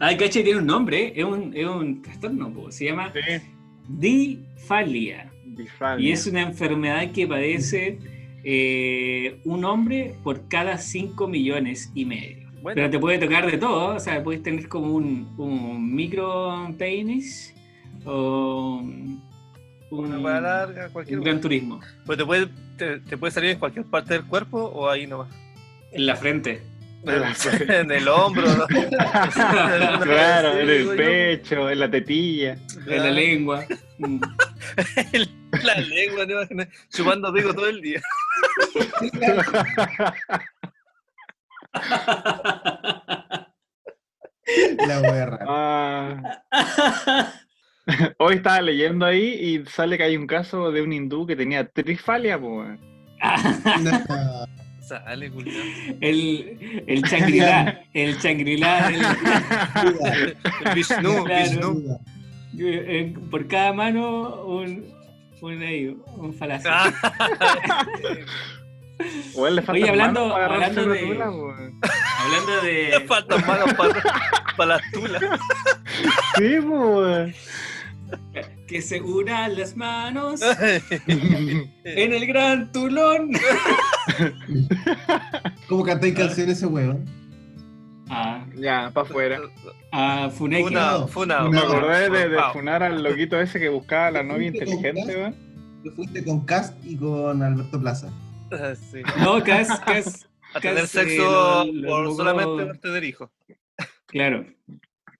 Ay, 0.01 0.17
cacha, 0.17 0.43
tiene 0.43 0.59
un 0.59 0.67
nombre, 0.67 1.13
es 1.17 1.25
un, 1.25 1.53
es 1.55 1.67
un 1.67 2.03
trastorno, 2.03 2.51
po, 2.53 2.71
se 2.71 2.87
llama 2.87 3.13
Sí. 3.13 3.43
difalia. 3.89 5.31
Y 5.99 6.13
es 6.13 6.27
una 6.27 6.43
enfermedad 6.43 7.11
que 7.13 7.27
padece 7.27 7.99
eh, 8.45 9.41
un 9.45 9.65
hombre 9.65 10.15
por 10.23 10.47
cada 10.49 10.79
5 10.79 11.27
millones 11.27 11.91
y 11.95 12.05
medio. 12.05 12.49
bueno, 12.63 12.75
Pero 12.77 12.91
te 12.91 12.99
puede 12.99 13.19
tocar 13.19 13.51
de 13.51 13.59
todo, 13.59 13.97
o 13.97 14.01
sea, 14.01 14.23
puedes 14.23 14.43
tener 14.43 14.69
como 14.69 14.95
un, 14.95 15.29
un 15.37 15.95
micro 15.95 16.73
penis 16.79 17.55
o 18.05 18.83
un, 19.91 20.07
una 20.07 20.19
hueá 20.19 20.41
larga, 20.41 20.89
cualquier 20.91 21.19
un 21.19 21.25
gran 21.25 21.41
turismo 21.41 21.81
Pues 22.05 22.19
te 22.19 22.25
puede, 22.25 22.49
te, 22.77 23.01
te 23.01 23.17
puede 23.17 23.31
salir 23.33 23.51
en 23.51 23.59
cualquier 23.59 23.85
parte 23.87 24.15
del 24.15 24.25
cuerpo 24.25 24.59
o 24.59 24.89
ahí 24.89 25.07
nomás. 25.07 25.29
en 25.93 26.07
la 26.07 26.17
frente. 26.17 26.63
en 27.05 27.91
el 27.93 28.09
hombro, 28.09 28.47
¿no? 28.57 28.67
Claro, 30.03 30.59
en 30.59 30.69
el 30.69 30.85
yo. 30.85 30.97
pecho, 30.97 31.71
en 31.71 31.79
la 31.79 31.91
tetilla. 31.91 32.59
En 32.87 33.03
la 33.03 33.11
lengua. 33.11 33.65
Mm. 34.01 34.21
La 35.65 35.75
lengua, 35.81 36.25
¿te 36.25 36.33
imaginas? 36.33 36.69
Chupando 36.89 37.35
pico 37.35 37.53
todo 37.53 37.69
el 37.69 37.81
día. 37.81 38.01
la 44.87 45.01
rara. 45.27 45.39
Ah. 45.49 47.33
Hoy 48.19 48.37
estaba 48.37 48.61
leyendo 48.61 49.07
ahí 49.07 49.27
y 49.65 49.65
sale 49.71 49.97
que 49.97 50.05
hay 50.05 50.17
un 50.17 50.27
caso 50.27 50.71
de 50.71 50.83
un 50.83 50.93
hindú 50.93 51.27
que 51.27 51.37
tenía 51.37 51.67
trifalia, 51.69 52.39
pues. 52.39 52.79
No. 53.83 54.47
Sale, 54.81 55.31
el, 56.01 56.85
el 56.87 57.03
changrilá, 57.03 57.83
el 57.93 58.19
changrilá, 58.19 58.89
el- 58.89 59.03
El 60.65 60.75
Vishnu, 60.75 61.25
Claro. 61.25 61.75
Vishnu. 61.75 61.99
eh, 62.59 63.15
por 63.31 63.47
cada 63.49 63.75
mano 63.75 64.45
un, 64.47 64.87
un, 65.43 65.63
ahí, 65.63 65.95
un 66.17 66.33
falacio. 66.33 66.71
Ah, 66.73 66.91
O 69.35 69.47
él 69.47 69.57
le 69.57 69.63
falta 69.63 69.81
Oye, 69.83 69.91
hablando- 69.91 70.35
hablando 70.35 70.87
la 70.87 70.95
de- 70.95 71.01
tula. 71.01 71.25
Hablando 71.27 72.63
le 72.63 72.71
de, 72.71 73.01
faltan 73.07 73.47
manos 73.47 73.75
para, 73.75 74.03
para 74.57 74.77
las 74.77 74.91
tulas. 74.91 75.23
Sí, 76.39 76.57
pues. 76.67 77.37
Que 78.67 78.83
se 78.83 79.01
unan 79.01 79.57
las 79.59 79.77
manos 79.77 80.41
en 81.07 82.13
el 82.13 82.27
gran 82.27 82.71
tulón. 82.73 83.31
¿Cómo 85.69 85.85
cantáis 85.85 86.15
canciones 86.15 86.57
ese 86.59 86.67
weón? 86.67 87.05
Ah, 88.11 88.47
ya, 88.57 88.91
para 88.93 89.07
afuera. 89.07 89.39
a 89.93 90.31
Funeki. 90.31 90.65
Funa, 90.65 91.07
funa. 91.07 91.43
Me 91.49 91.59
acordé 91.59 92.09
de, 92.29 92.39
funar 92.53 92.83
al 92.83 93.03
loquito 93.03 93.39
ese 93.41 93.59
que 93.61 93.69
buscaba 93.69 94.07
a 94.07 94.11
la 94.11 94.23
novia 94.23 94.49
inteligente, 94.49 95.15
weón. 95.17 95.35
Tú 95.85 95.91
fuiste 95.93 96.25
con 96.25 96.45
Cast 96.45 96.75
y 96.85 96.97
con 96.97 97.43
Alberto 97.43 97.81
Plaza. 97.81 98.11
Ah, 98.51 98.75
Sí. 98.91 99.03
No, 99.19 99.43
Cas, 99.45 99.79
Cas, 99.81 100.27
A 100.55 100.61
tener 100.61 100.87
sexo 100.87 101.23
lo- 101.23 101.65
lo 101.73 101.89
por 101.89 102.05
logró- 102.07 102.17
solamente 102.17 102.65
por 102.67 102.79
tener 102.79 103.05
hijos. 103.05 103.31
claro, 104.07 104.47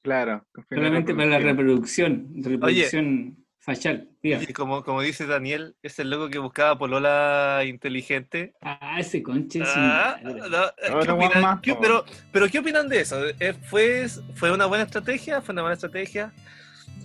Claro. 0.09 0.47
solamente 0.71 1.15
para 1.15 1.27
la 1.29 1.39
reproducción, 1.39 2.29
reproducción 2.43 3.37
facial. 3.61 4.09
Diga. 4.23 4.41
Y 4.43 4.53
como, 4.55 4.83
como 4.83 5.03
dice 5.03 5.27
Daniel, 5.27 5.77
es 5.83 5.99
el 5.99 6.09
loco 6.09 6.31
que 6.31 6.39
buscaba 6.39 6.79
polola 6.79 7.63
inteligente. 7.67 8.55
Ah, 8.63 8.97
ese 8.99 9.23
conche 9.23 9.61
Ah, 9.67 10.17
no, 10.23 10.33
¿qué 10.35 10.93
Otro 10.93 11.15
opinan? 11.15 11.31
guan 11.33 11.43
más, 11.43 11.61
¿Qué- 11.61 11.75
po. 11.75 11.81
pero, 11.83 12.05
pero 12.33 12.49
¿qué 12.49 12.59
opinan 12.61 12.89
de 12.89 13.01
eso? 13.01 13.17
Eh, 13.39 13.53
¿Fue, 13.69 14.07
¿Fue 14.35 14.51
una 14.51 14.65
buena 14.67 14.85
estrategia? 14.85 15.43
¿Fue 15.43 15.53
una 15.53 15.63
mala 15.63 15.75
estrategia? 15.75 16.33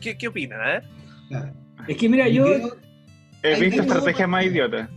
¿Qué, 0.01 0.17
qué 0.17 0.27
opinan? 0.29 0.83
Es 1.87 1.97
que 1.97 2.07
mira, 2.09 2.27
yo, 2.29 2.45
He 3.41 3.59
visto 3.59 3.81
estrategias 3.81 4.29
más 4.29 4.45
idiotas. 4.45 4.89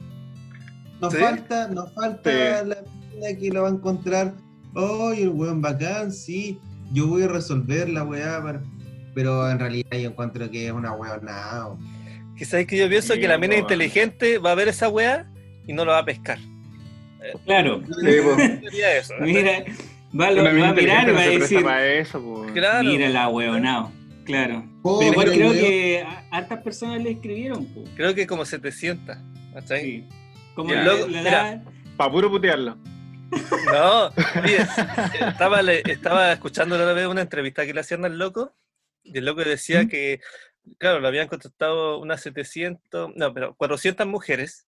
Nos 1.01 1.13
¿Sí? 1.13 1.19
falta, 1.19 1.67
nos 1.69 1.93
falta 1.93 2.31
Sí. 2.63 2.69
la 2.69 2.77
mina 3.13 3.39
que 3.41 3.51
lo 3.51 3.63
va 3.63 3.69
a 3.69 3.73
encontrar. 3.73 4.35
¡Ay, 4.77 5.23
el 5.25 5.31
weón 5.31 5.61
bacán! 5.61 6.13
Sí, 6.13 6.61
yo 6.93 7.07
voy 7.09 7.23
a 7.25 7.29
resolver 7.29 7.89
la 7.89 8.05
weá. 8.05 8.43
para-". 8.43 8.63
Pero 9.15 9.51
en 9.51 9.59
realidad 9.59 9.91
yo 9.93 10.11
encuentro 10.11 10.51
que 10.51 10.67
es 10.67 10.73
una 10.73 10.93
weonada. 10.93 11.69
Que 12.37 12.45
sabéis 12.45 12.69
que 12.69 12.77
yo 12.77 12.89
pienso 12.89 13.15
Sí, 13.15 13.21
que 13.21 13.29
la 13.29 13.39
mina 13.39 13.57
inteligente 13.57 14.37
va 14.39 14.53
a 14.53 14.55
ver 14.55 14.69
esa 14.69 14.89
weá 14.91 15.27
y 15.67 15.73
no 15.73 15.85
lo 15.87 15.93
va 15.93 15.99
a 16.01 16.05
pescar. 16.05 16.39
claro, 17.47 17.83
Sí. 18.01 18.05
Sería 18.63 18.99
eso. 18.99 19.15
mira, 19.21 19.65
va, 20.19 20.31
lo- 20.31 20.45
va 20.45 20.51
a 20.69 20.73
mirar 20.75 21.09
y 21.09 21.13
va 21.13 21.21
a 21.23 21.27
decir, 21.29 21.65
eso, 21.99 22.21
pues. 22.23 22.53
Claro. 22.53 22.89
mira 22.89 23.09
la 23.09 23.29
huevonao. 23.29 23.91
Claro. 24.25 24.65
Oh, 24.83 24.99
Pero 24.99 25.13
igual 25.13 25.31
creo 25.33 25.51
weón- 25.53 25.59
que 25.61 26.03
a- 26.07 26.25
hartas 26.31 26.63
personas 26.63 27.03
le 27.03 27.13
escribieron. 27.13 27.65
po. 27.67 27.85
Creo 27.97 28.15
que 28.15 28.27
como 28.27 28.45
700. 28.45 29.17
¿cachai? 29.55 29.83
Sí. 29.83 30.05
Como 30.55 30.71
Ya. 30.75 30.85
da- 30.85 31.63
Para 31.97 32.13
puro 32.13 32.31
putearlo. 32.31 32.77
No, 33.73 34.07
oye, 34.43 34.59
estaba, 35.29 35.61
estaba 35.61 36.33
escuchando 36.33 36.77
la 36.77 36.85
otra 36.85 36.95
vez 36.95 37.07
una 37.07 37.23
entrevista 37.23 37.67
que 37.67 37.75
le 37.75 37.81
hacían 37.81 38.05
al 38.05 38.19
loco, 38.19 38.55
y 39.03 39.19
el 39.19 39.25
loco 39.25 39.43
decía 39.45 39.85
¿Mm? 39.85 39.89
que, 39.89 40.21
claro, 40.79 41.01
lo 41.01 41.09
habían 41.09 41.29
contactado 41.29 41.99
unas 41.99 42.21
700, 42.23 43.17
no, 43.17 43.35
pero 43.35 43.55
400 43.57 44.07
mujeres. 44.07 44.67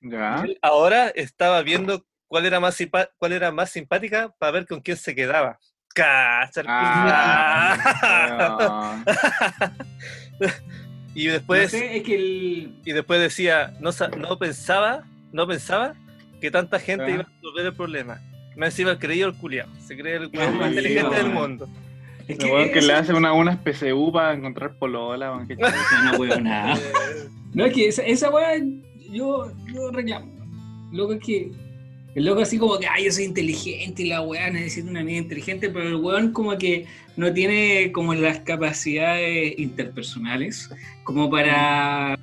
Ya. 0.00 0.42
Él 0.44 0.58
ahora 0.62 1.08
estaba 1.08 1.62
viendo 1.62 2.06
cuál 2.28 2.46
era 2.46 2.60
más, 2.60 2.78
cuál 3.18 3.32
era 3.32 3.50
más 3.50 3.70
simpática 3.70 4.34
para 4.38 4.52
ver 4.52 4.66
con 4.66 4.80
quién 4.80 4.96
se 4.96 5.14
quedaba. 5.14 5.58
¡Cacha! 5.94 6.60
el 6.60 6.66
Ah, 6.68 7.74
y 11.14 11.26
después 11.26 11.72
no 11.72 11.78
sé, 11.78 11.96
es 11.96 12.02
que 12.04 12.14
el, 12.14 12.80
y 12.84 12.92
después 12.92 13.20
decía, 13.20 13.74
no, 13.80 13.90
no 14.16 14.38
pensaba, 14.38 15.04
no 15.32 15.48
pensaba 15.48 15.94
que 16.40 16.50
tanta 16.50 16.78
gente 16.78 17.04
Ah. 17.04 17.10
iba 17.10 17.20
a 17.22 17.26
resolver 17.34 17.66
el 17.66 17.74
problema. 17.74 18.20
Me 18.56 18.66
encima 18.66 18.98
creía 18.98 19.26
el 19.26 19.34
culiao, 19.34 19.68
se 19.86 19.96
cree 19.96 20.16
el 20.16 20.24
Ah, 20.24 20.28
weón 20.34 20.58
más 20.58 20.70
sí, 20.72 20.76
inteligente 20.78 21.16
del 21.16 21.26
weón. 21.28 21.34
mundo. 21.50 21.68
es 22.26 22.38
el 22.40 22.50
weón 22.50 22.70
que 22.70 22.78
eso- 22.80 22.88
le 22.88 22.92
hace 22.94 23.12
una, 23.14 23.32
unas 23.32 23.56
PCU 23.58 24.12
para 24.12 24.34
encontrar 24.34 24.74
polola, 24.78 25.32
weón, 25.32 25.46
qué 25.48 25.56
chulo. 25.56 25.68
No, 26.12 26.18
huevonao. 26.18 26.76
Eh, 26.76 26.80
No, 27.54 27.64
es 27.64 27.72
que 27.72 27.88
esa, 27.88 28.02
esa 28.02 28.30
weá 28.30 28.58
yo, 29.10 29.50
yo 29.72 29.90
reclamo. 29.90 30.30
Lo 30.92 31.08
que 31.08 31.14
es 31.14 31.20
que 31.24 31.50
El 32.14 32.24
loco 32.24 32.40
así 32.42 32.58
como 32.58 32.78
que, 32.78 32.86
ay, 32.86 33.04
yo 33.04 33.12
soy 33.12 33.24
inteligente 33.24 34.02
y 34.02 34.08
la 34.08 34.20
weá 34.22 34.50
necesita 34.50 34.90
una 34.90 35.00
amiga 35.00 35.18
inteligente, 35.18 35.70
pero 35.70 35.86
el 35.88 35.96
weón 35.96 36.32
como 36.32 36.56
que 36.58 36.84
no 37.16 37.32
tiene 37.32 37.92
como 37.92 38.12
las 38.14 38.40
capacidades 38.40 39.56
interpersonales 39.58 40.68
como 41.04 41.30
para 41.30 42.18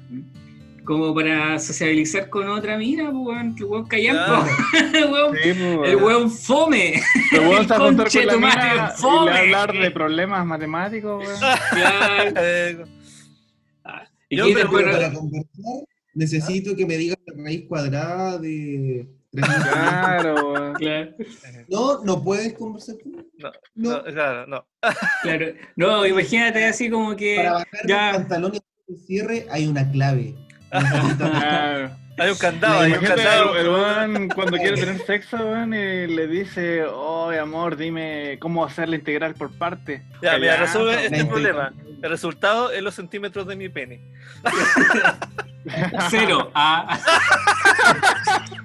como 0.86 1.14
para 1.14 1.60
sociabilizar 1.60 2.30
con 2.30 2.48
otra 2.48 2.78
mina, 2.78 3.12
pues, 3.12 3.26
weón, 3.26 3.56
que 3.56 3.64
weón 3.64 3.86
callampo. 3.88 4.46
el 4.94 5.06
weón, 5.12 5.36
Sí, 5.36 5.54
pues, 5.54 5.90
el 5.90 5.96
weón 5.98 6.32
fome. 6.32 7.02
El 7.34 7.40
weón 7.42 7.62
está 7.64 7.76
a 7.76 7.80
juntar 7.86 8.08
con 8.12 8.26
la 8.28 8.38
mina 8.38 8.94
y 8.96 9.02
fome. 9.02 9.32
a 9.32 9.38
hablar 9.40 9.74
de 9.74 9.92
problemas 9.92 10.46
matemáticos, 10.46 11.26
weón. 11.26 11.40
Claro. 11.72 12.32
Eh, 12.38 12.86
¿Y 14.30 14.38
Yo 14.38 14.46
Pero 14.54 14.72
para 14.72 15.14
conversar, 15.14 15.86
necesito 16.16 16.76
que 16.76 16.86
me 16.86 16.98
digas 16.98 17.18
la 17.28 17.44
raíz 17.44 17.66
cuadrada 17.68 18.38
de 18.40 19.08
3.000. 19.34 19.72
Claro, 19.72 20.52
weón. 20.54 20.74
Claro, 20.74 21.12
No, 21.68 22.04
no 22.04 22.24
puedes 22.24 22.54
conversar 22.54 22.96
tú. 23.04 23.12
No, 23.38 23.52
No. 23.76 23.98
no, 23.98 24.04
claro, 24.06 24.48
no. 24.48 24.66
claro. 25.22 25.46
No, 25.76 26.06
imagínate 26.08 26.66
así 26.66 26.90
como 26.90 27.16
que. 27.16 27.36
Para 27.38 27.52
bajar 27.54 27.88
ya. 27.88 28.10
el 28.12 28.16
pantalón 28.16 28.54
y 28.56 28.92
el 28.94 28.98
cierre 29.00 29.46
hay 29.52 29.68
una 29.68 29.90
clave. 29.92 30.34
Hay 30.72 32.30
un 32.32 32.38
candado, 32.38 32.80
hay 32.80 32.94
un 32.94 32.98
Imagínate 33.00 33.24
candado. 33.24 33.58
el 33.58 33.70
weón 33.70 34.30
cuando 34.30 34.58
quiere 34.58 34.78
tener 34.80 35.06
sexo, 35.06 35.38
weón, 35.38 35.74
y 35.74 36.08
le 36.08 36.28
dice, 36.28 36.84
oh, 36.86 37.30
amor, 37.32 37.76
dime 37.76 38.38
cómo 38.40 38.64
hacer 38.64 38.88
la 38.90 38.96
integral 38.96 39.34
por 39.36 39.52
parte. 39.52 40.04
Ya, 40.22 40.38
mira, 40.38 40.56
resuelve 40.58 41.06
este 41.06 41.26
problema. 41.26 41.74
El 42.02 42.10
resultado 42.10 42.72
es 42.72 42.82
los 42.82 42.96
centímetros 42.96 43.48
de 43.48 43.56
mi 43.56 43.68
pene. 43.70 44.02
Cero. 46.10 46.52
Ah, 46.54 47.00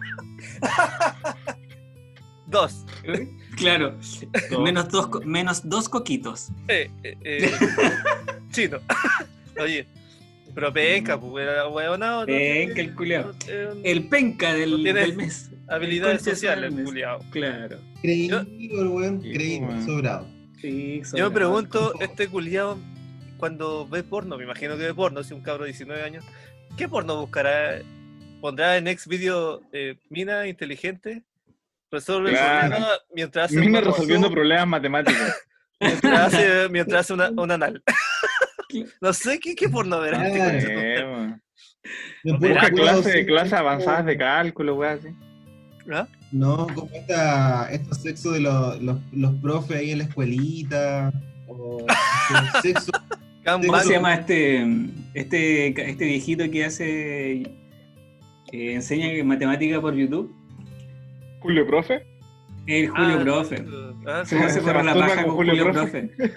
Dos. 2.46 2.84
claro. 3.56 3.96
No. 4.50 4.60
Menos, 4.60 4.88
dos, 4.88 5.08
menos 5.24 5.68
dos 5.68 5.88
coquitos. 5.88 6.48
Eh, 6.68 6.90
eh, 7.04 7.16
eh, 7.22 7.52
chino. 8.50 8.78
Oye, 9.60 9.86
pero 10.54 10.72
penca, 10.72 11.18
pues, 11.20 11.46
era 11.46 11.68
huevonao, 11.68 12.20
¿no? 12.20 12.26
Penca 12.26 12.80
el 12.80 12.94
culiao. 12.94 13.32
El 13.84 14.08
penca 14.08 14.54
del, 14.54 14.82
del 14.82 15.16
mes. 15.16 15.50
Habilidades 15.68 16.26
el 16.26 16.34
sociales, 16.34 16.72
mes. 16.72 16.84
culiao. 16.84 17.20
Claro. 17.30 17.78
Creíble, 18.02 18.38
el 18.58 18.86
weón, 18.88 19.22
weón. 19.22 19.86
sobrado. 19.86 20.26
Sí, 20.60 21.02
Yo 21.14 21.28
me 21.30 21.34
pregunto, 21.34 21.94
este 22.00 22.28
culiao, 22.28 22.78
cuando 23.38 23.86
ve 23.88 24.02
porno, 24.02 24.36
me 24.36 24.44
imagino 24.44 24.76
que 24.76 24.82
ve 24.84 24.94
porno, 24.94 25.22
si 25.22 25.32
un 25.32 25.40
cabro 25.42 25.64
de 25.64 25.70
19 25.70 26.02
años, 26.02 26.24
¿qué 26.76 26.88
porno 26.88 27.18
buscará? 27.20 27.80
¿Pondrá 28.40 28.76
en 28.76 28.84
Next 28.84 29.06
Video 29.06 29.62
eh, 29.72 29.96
mina 30.10 30.46
inteligente? 30.46 31.22
Resuelve 31.90 32.30
Claro. 32.30 32.64
el 32.64 32.70
problema 32.70 32.88
mientras 33.14 33.44
hace, 33.46 33.60
Mina 33.60 33.80
resolviendo 33.80 34.30
problemas 34.32 34.66
matemáticos. 34.68 35.20
mientras 35.80 36.34
hace, 36.34 36.68
mientras 36.68 37.00
hace 37.00 37.12
una, 37.14 37.30
un 37.30 37.50
anal. 37.50 37.82
no 39.00 39.12
sé 39.12 39.38
qué, 39.38 39.54
qué 39.54 39.68
porno 39.68 40.00
verá 40.00 40.26
este 40.28 40.98
Eh, 40.98 42.34
puedo 42.38 42.54
clases 42.54 43.06
hacer- 43.06 43.26
clases 43.26 43.52
avanzadas 43.54 44.06
de 44.06 44.16
cálculo, 44.16 44.76
weón, 44.76 44.98
así. 44.98 45.08
¿Ah? 45.92 46.06
No, 46.30 46.66
como 46.74 46.90
esta, 46.94 47.68
estos 47.72 48.02
sexos 48.02 48.34
de 48.34 48.40
los, 48.40 48.80
los, 48.82 48.98
los 49.12 49.34
profes 49.36 49.78
ahí 49.78 49.90
en 49.90 49.98
la 49.98 50.04
escuelita. 50.04 51.12
O 51.48 51.84
este 52.60 52.74
sexo. 52.74 52.92
¿Cómo 53.44 53.80
se 53.80 53.92
llama 53.94 54.14
este, 54.14 54.62
este, 55.14 55.68
este 55.90 56.04
viejito 56.04 56.48
que 56.50 56.64
hace, 56.66 57.42
que 58.50 58.74
enseña 58.74 59.24
matemática 59.24 59.80
por 59.80 59.94
YouTube? 59.94 60.32
Julio, 61.40 61.66
profe. 61.66 62.06
El 62.70 62.88
Julio 62.88 63.16
Ah, 63.18 63.22
Profe. 63.22 63.64
ah, 64.06 64.22
¿Cómo 64.28 64.42
se 64.48 64.50
se 64.50 64.60
forra 64.60 64.82
la 64.82 64.94
paja 64.94 65.24
con 65.24 65.34
Julio 65.36 65.52
Julio, 65.64 65.72
Profe. 65.72 66.02
Profe? 66.16 66.32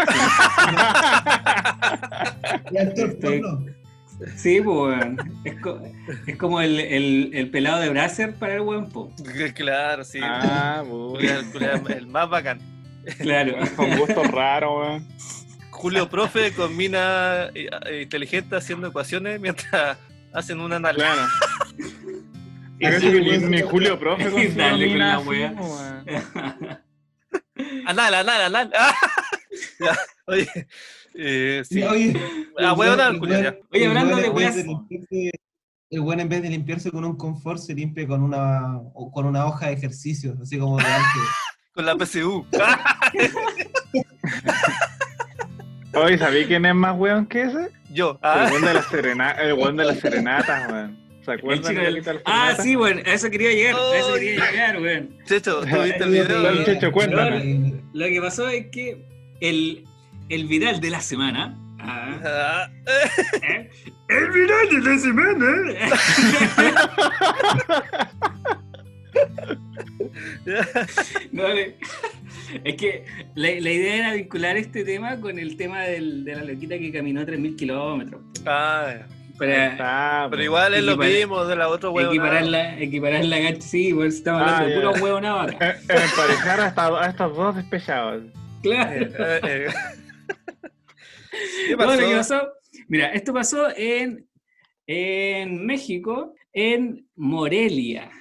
Y 2.72 2.78
actor 2.78 3.10
Estoy- 3.10 3.42
porno. 3.42 3.66
Sí, 4.38 4.62
pues, 4.62 5.04
es, 5.44 5.60
co- 5.60 5.82
es 6.28 6.38
como 6.38 6.62
el, 6.62 6.80
el, 6.80 7.32
el 7.34 7.50
pelado 7.50 7.82
de 7.82 7.90
Brasser 7.90 8.34
para 8.36 8.56
el 8.56 8.62
buen 8.62 8.88
po. 8.90 9.12
Claro, 9.56 10.04
sí. 10.04 10.20
Ah, 10.22 10.84
culiao, 10.88 11.88
el 11.90 12.08
más 12.08 12.30
bacán. 12.30 12.60
Claro. 13.20 13.56
Con 13.76 13.98
gustos 13.98 14.28
raros, 14.32 14.72
weón. 14.80 15.08
Julio 15.72 16.08
Profe 16.10 16.54
combina 16.54 17.50
eh, 17.54 17.70
eh, 17.88 18.02
inteligente 18.04 18.56
haciendo 18.56 18.88
ecuaciones 18.88 19.42
mientras 19.42 19.98
hacen 20.34 20.62
una 20.62 20.78
anal. 20.78 20.96
Claro. 20.96 21.22
Weón, 22.80 23.52
ni 23.52 23.62
Julio, 23.62 24.00
profe, 24.00 24.30
con 24.30 24.42
su 24.44 24.58
Dale 24.58 24.90
con 24.90 25.00
la 25.00 25.20
wea. 25.20 25.54
Anal, 27.86 28.14
anal, 28.16 28.42
anal. 28.56 28.72
Oye, 30.28 30.48
eh, 31.16 31.62
sí. 31.68 31.84
Oye, 31.84 32.14
Ah, 32.60 32.72
al 32.72 33.20
culiao, 33.20 33.42
ya. 33.42 33.56
Oye, 33.72 33.88
hablando 33.88 34.16
de 34.18 34.28
en 34.28 34.36
vez 34.36 34.56
weas- 34.56 35.32
El 35.90 36.00
weón 36.00 36.20
en 36.20 36.30
vez 36.30 36.42
de 36.42 36.50
limpiarse 36.50 36.92
con 36.92 37.06
un 37.06 37.16
confort 37.18 37.60
se 37.60 37.74
limpia 37.76 38.08
con 38.08 38.24
una, 38.24 38.78
o 38.94 39.12
con 39.12 39.26
una 39.26 39.46
hoja 39.46 39.68
de 39.68 39.74
ejercicios, 39.74 40.40
así 40.42 40.58
como 40.58 40.78
de 40.78 40.86
antes. 40.86 41.24
Con 41.74 41.88
la 41.88 41.96
PSU. 41.98 42.46
Oye, 45.96 46.18
¿sabí 46.20 46.46
quién 46.46 46.66
es 46.66 46.76
más 46.76 46.96
weón 46.96 47.26
que 47.26 47.42
ese? 47.44 47.72
Yo. 47.92 48.12
El 48.12 48.18
Ah, 48.22 48.46
el 48.46 48.52
weón 49.54 49.76
de 49.78 49.86
las 49.86 50.00
serenatas, 50.00 50.72
weón. 50.72 51.03
¿Se 51.26 51.32
El 51.32 51.40
acuerdan 51.40 51.76
del- 51.76 52.04
Ah, 52.26 52.56
sí, 52.62 52.76
bueno, 52.76 53.02
a 53.06 53.14
eso 53.14 53.30
quería 53.30 53.52
llegar, 53.52 53.76
a 53.76 53.98
eso 53.98 54.14
quería 54.16 54.52
llegar, 54.52 54.82
weón. 54.82 55.18
Checho, 55.26 55.62
¿tú 55.62 55.82
viste 55.84 56.04
el 56.04 56.10
video? 56.12 56.64
Checho, 56.66 56.92
cuéntame. 56.92 57.74
Lo 57.94 58.06
que 58.08 58.22
pasó 58.22 58.50
es 58.50 58.68
que 58.68 58.98
el, 59.40 59.86
el 60.30 60.46
viral 60.48 60.80
de 60.82 60.90
la 60.90 61.00
semana. 61.02 61.58
ah, 61.80 62.20
Ah, 62.26 62.70
¿eh? 63.48 63.70
El 64.10 64.32
viral 64.32 64.70
de 64.70 64.82
la 64.82 64.98
semana. 64.98 65.48
No, 71.32 71.48
es 71.48 72.76
que 72.78 73.06
la, 73.36 73.50
la 73.60 73.72
idea 73.72 73.96
era 73.98 74.14
vincular 74.14 74.58
este 74.58 74.84
tema 74.84 75.20
con 75.20 75.40
el 75.40 75.56
tema 75.58 75.82
del- 75.84 76.24
de 76.24 76.36
la 76.36 76.44
loquita 76.44 76.78
que 76.78 76.92
caminó 76.92 77.26
3.000 77.26 77.56
kilómetros. 77.56 78.22
ah, 78.46 78.94
ya. 79.00 79.08
Para 79.48 79.68
Está, 79.72 80.28
pero 80.30 80.40
po. 80.40 80.44
igual 80.44 80.74
es 80.74 80.84
lo 80.84 80.98
mismo 80.98 81.46
de 81.46 81.56
la 81.56 81.68
otra 81.70 81.90
huevona. 81.90 82.12
equiparar 82.14 82.46
la, 82.46 82.80
equiparar 82.80 83.26
la 83.26 83.40
gacha. 83.40 83.62
Sí, 83.62 83.94
pues 83.94 84.16
estamos 84.16 84.42
Ah, 84.44 84.58
hablando 84.60 84.76
de 84.76 84.76
ya. 84.76 84.92
puro 84.92 85.04
huevo 85.04 85.18
acá. 85.40 85.70
Eh, 85.72 85.76
eh, 85.90 85.96
Emparejar 86.06 86.60
a, 86.62 86.68
esta- 86.68 87.04
a 87.06 87.10
estos 87.10 87.36
dos 87.36 87.56
despechados. 87.56 88.24
Claro. 88.62 89.08
Eh. 89.20 89.68
¿Qué 91.68 91.68
que 91.70 91.78
pasó- 91.78 92.48
Mira, 92.88 93.08
esto 93.08 93.34
pasó 93.34 93.68
en, 93.76 94.28
en 94.88 95.66
México, 95.66 96.34
en 96.52 97.08
Morelia, 97.16 98.12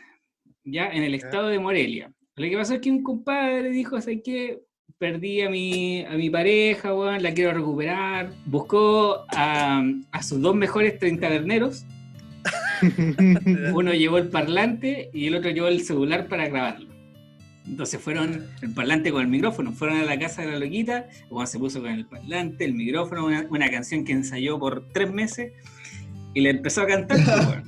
ya 0.65 0.89
en 0.89 1.03
el 1.03 1.15
estado 1.15 1.49
de 1.49 1.59
Morelia. 1.59 2.13
Lo 2.37 2.49
que 2.49 2.57
pasó 2.57 2.75
es 2.75 2.81
que 2.81 2.91
un 2.91 3.03
compadre 3.03 3.69
dijo, 3.71 4.01
¿sabes 4.01 4.21
qué? 4.25 4.61
Perdí 5.03 5.41
a 5.41 5.51
mi, 5.51 6.05
a 6.05 6.12
mi 6.12 6.31
pareja, 6.31 6.95
weón, 6.95 7.25
la 7.25 7.35
quiero 7.35 7.53
recuperar. 7.53 8.31
Buscó 8.47 9.25
a, 9.35 9.83
a 10.12 10.23
sus 10.23 10.41
dos 10.41 10.55
mejores 10.55 10.97
treintaverneros. 11.01 11.85
Uno 13.75 13.95
llevó 13.95 14.19
el 14.19 14.29
parlante 14.29 15.11
y 15.12 15.27
el 15.27 15.35
otro 15.35 15.51
llevó 15.51 15.67
el 15.67 15.83
celular 15.83 16.29
para 16.29 16.47
grabarlo. 16.47 16.95
Entonces 17.67 18.01
fueron 18.01 18.47
el 18.62 18.75
parlante 18.75 19.11
con 19.11 19.23
el 19.23 19.27
micrófono, 19.27 19.73
fueron 19.73 19.99
a 19.99 20.05
la 20.05 20.17
casa 20.21 20.43
de 20.43 20.53
la 20.53 20.61
loquita, 20.61 21.09
Juan 21.31 21.49
se 21.49 21.59
puso 21.59 21.81
con 21.81 21.91
el 21.91 22.07
parlante, 22.07 22.65
el 22.65 22.75
micrófono, 22.75 23.27
una, 23.27 23.45
una 23.51 23.69
canción 23.73 24.05
que 24.05 24.12
ensayó 24.12 24.57
por 24.61 24.87
tres 24.93 25.12
meses 25.12 25.53
y 26.33 26.43
le 26.43 26.51
empezó 26.51 26.83
a 26.83 26.87
cantar. 26.87 27.65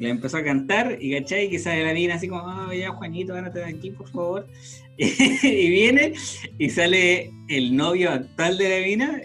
Le 0.00 0.08
empezó 0.10 0.38
a 0.38 0.44
cantar 0.44 0.96
y 1.00 1.12
cachai 1.12 1.50
que 1.50 1.58
sale 1.58 1.84
la 1.84 1.92
mina 1.92 2.14
así 2.14 2.26
como, 2.26 2.42
"Ah, 2.48 2.70
ya 2.74 2.90
Juanito, 2.90 3.34
gánate 3.34 3.58
de 3.60 3.66
aquí, 3.66 3.90
por 3.90 4.08
favor. 4.10 4.48
y 4.96 5.70
viene 5.70 6.14
y 6.58 6.70
sale 6.70 7.30
el 7.48 7.76
novio 7.76 8.10
actual 8.10 8.56
de 8.58 8.80
la 8.80 8.86
mina 8.86 9.20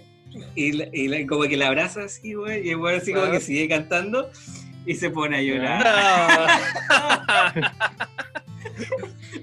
y, 0.56 0.72
la- 0.74 0.90
y 0.94 1.08
la- 1.08 1.26
como 1.28 1.44
que 1.44 1.58
la 1.58 1.68
abraza 1.68 2.04
así, 2.04 2.34
güey, 2.34 2.68
y 2.68 2.72
el 2.72 2.78
güey 2.78 2.98
así 2.98 3.14
como 3.14 3.32
que 3.32 3.40
sigue 3.40 3.68
cantando 3.70 4.30
y 4.86 4.96
se 4.96 5.10
pone 5.10 5.38
a 5.38 5.42
llorar. 5.42 5.86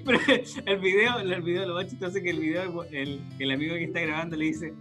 Pero 0.05 0.19
el 0.65 0.77
video, 0.79 1.19
el 1.19 1.41
video 1.41 1.65
lo 1.67 1.75
más 1.75 1.87
chistoso 1.87 2.21
que 2.21 2.29
el 2.29 2.39
video, 2.39 2.83
el, 2.91 3.21
el 3.39 3.51
amigo 3.51 3.75
que 3.75 3.85
está 3.85 4.01
grabando 4.01 4.35
le 4.35 4.45
dice, 4.45 4.73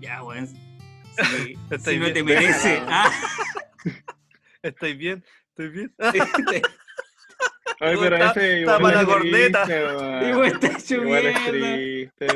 ya, 0.00 0.22
weón, 0.22 0.46
si, 0.46 0.56
si 1.84 1.96
no 1.98 2.12
te 2.12 2.22
merece, 2.22 2.78
ah, 2.86 3.10
¿Estoy 4.62 4.94
bien? 4.94 5.24
¿Estoy 5.62 5.68
bien? 5.70 5.92
Oye, 7.80 7.96
pero 8.00 8.16
Está- 8.16 8.30
ese 8.30 8.60
está 8.60 8.60
igual 8.60 8.82
para 8.82 9.00
es 9.00 9.06
la 9.08 9.12
corneta. 9.12 9.64
triste, 9.64 10.32
güey, 10.34 10.50
está 10.50 10.66
hecho 10.78 10.94
Igual 10.94 11.26
es 11.26 11.44
triste, 11.44 12.26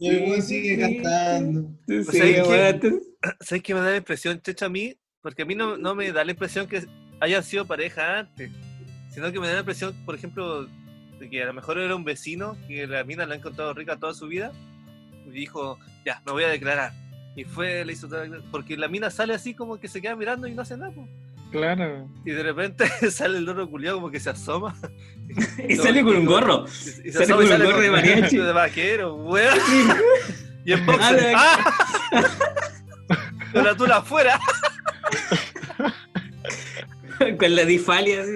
el 0.00 0.22
weón 0.28 0.42
sigue 0.42 0.74
Sí. 0.74 0.80
cantando. 1.02 1.70
Sí, 1.86 2.40
weón, 2.48 2.80
tú- 2.80 3.02
¿Sabes 3.40 3.62
qué 3.62 3.74
me 3.74 3.80
da 3.80 3.90
la 3.90 3.96
impresión, 3.98 4.40
Checho, 4.42 4.66
a 4.66 4.68
mí? 4.68 4.96
Porque 5.22 5.42
a 5.42 5.44
mí 5.46 5.54
no, 5.54 5.76
no 5.78 5.94
me 5.94 6.10
da 6.12 6.24
la 6.24 6.32
impresión 6.32 6.66
que 6.66 6.84
hayan 7.20 7.42
sido 7.42 7.66
pareja 7.66 8.18
antes. 8.20 8.50
sino 9.10 9.30
que 9.32 9.38
me 9.40 9.46
da 9.46 9.54
la 9.54 9.58
impresión, 9.60 9.94
por 10.04 10.14
ejemplo, 10.14 10.64
de 11.18 11.30
que 11.30 11.42
a 11.42 11.46
lo 11.46 11.54
mejor 11.54 11.78
era 11.78 11.94
un 11.94 12.04
vecino 12.04 12.56
que 12.66 12.86
la 12.86 13.04
mina 13.04 13.24
la 13.26 13.34
ha 13.34 13.38
encontrado 13.38 13.72
rica 13.72 13.96
toda 13.98 14.12
su 14.12 14.26
vida 14.26 14.52
y 15.26 15.30
dijo, 15.30 15.78
ya, 16.04 16.20
me 16.26 16.32
voy 16.32 16.44
a 16.44 16.48
declarar. 16.48 16.92
Y 17.36 17.44
fue, 17.44 17.84
le 17.84 17.92
hizo 17.92 18.08
toda 18.08 18.26
la- 18.26 18.42
porque 18.50 18.76
la 18.76 18.88
mina 18.88 19.10
sale 19.10 19.32
así 19.34 19.54
como 19.54 19.78
que 19.78 19.88
se 19.88 20.02
queda 20.02 20.16
mirando 20.16 20.46
y 20.48 20.54
no 20.54 20.62
hace 20.62 20.76
nada. 20.76 20.92
po. 20.92 21.08
Claro. 21.54 22.08
Y 22.24 22.32
de 22.32 22.42
repente 22.42 22.84
sale 23.12 23.38
el 23.38 23.44
loro 23.44 23.70
culiado 23.70 23.98
como 23.98 24.10
que 24.10 24.18
se 24.18 24.30
asoma. 24.30 24.74
Y 25.68 25.76
sale 25.76 26.02
con 26.02 26.16
un 26.16 26.26
gorro. 26.26 26.64
Y, 27.04 27.08
y 27.08 27.12
Sale 27.12 27.24
asoma 27.26 27.36
con 27.36 27.46
y 27.46 27.52
un 27.52 27.64
gorro 27.64 27.80
de 27.80 27.90
mariachi. 27.92 28.36
de 28.38 28.52
vaquero, 28.52 29.14
weón. 29.14 29.56
Y 30.64 30.72
en 30.72 30.80
Ah, 30.80 30.84
boxer. 30.86 31.16
de- 31.20 31.32
¡Ah! 31.36 31.72
Con 33.52 33.64
la 33.64 33.76
tula 33.76 33.96
afuera. 33.98 34.40
con 37.38 37.54
la 37.54 37.64
difalia 37.64 38.22
así. 38.22 38.32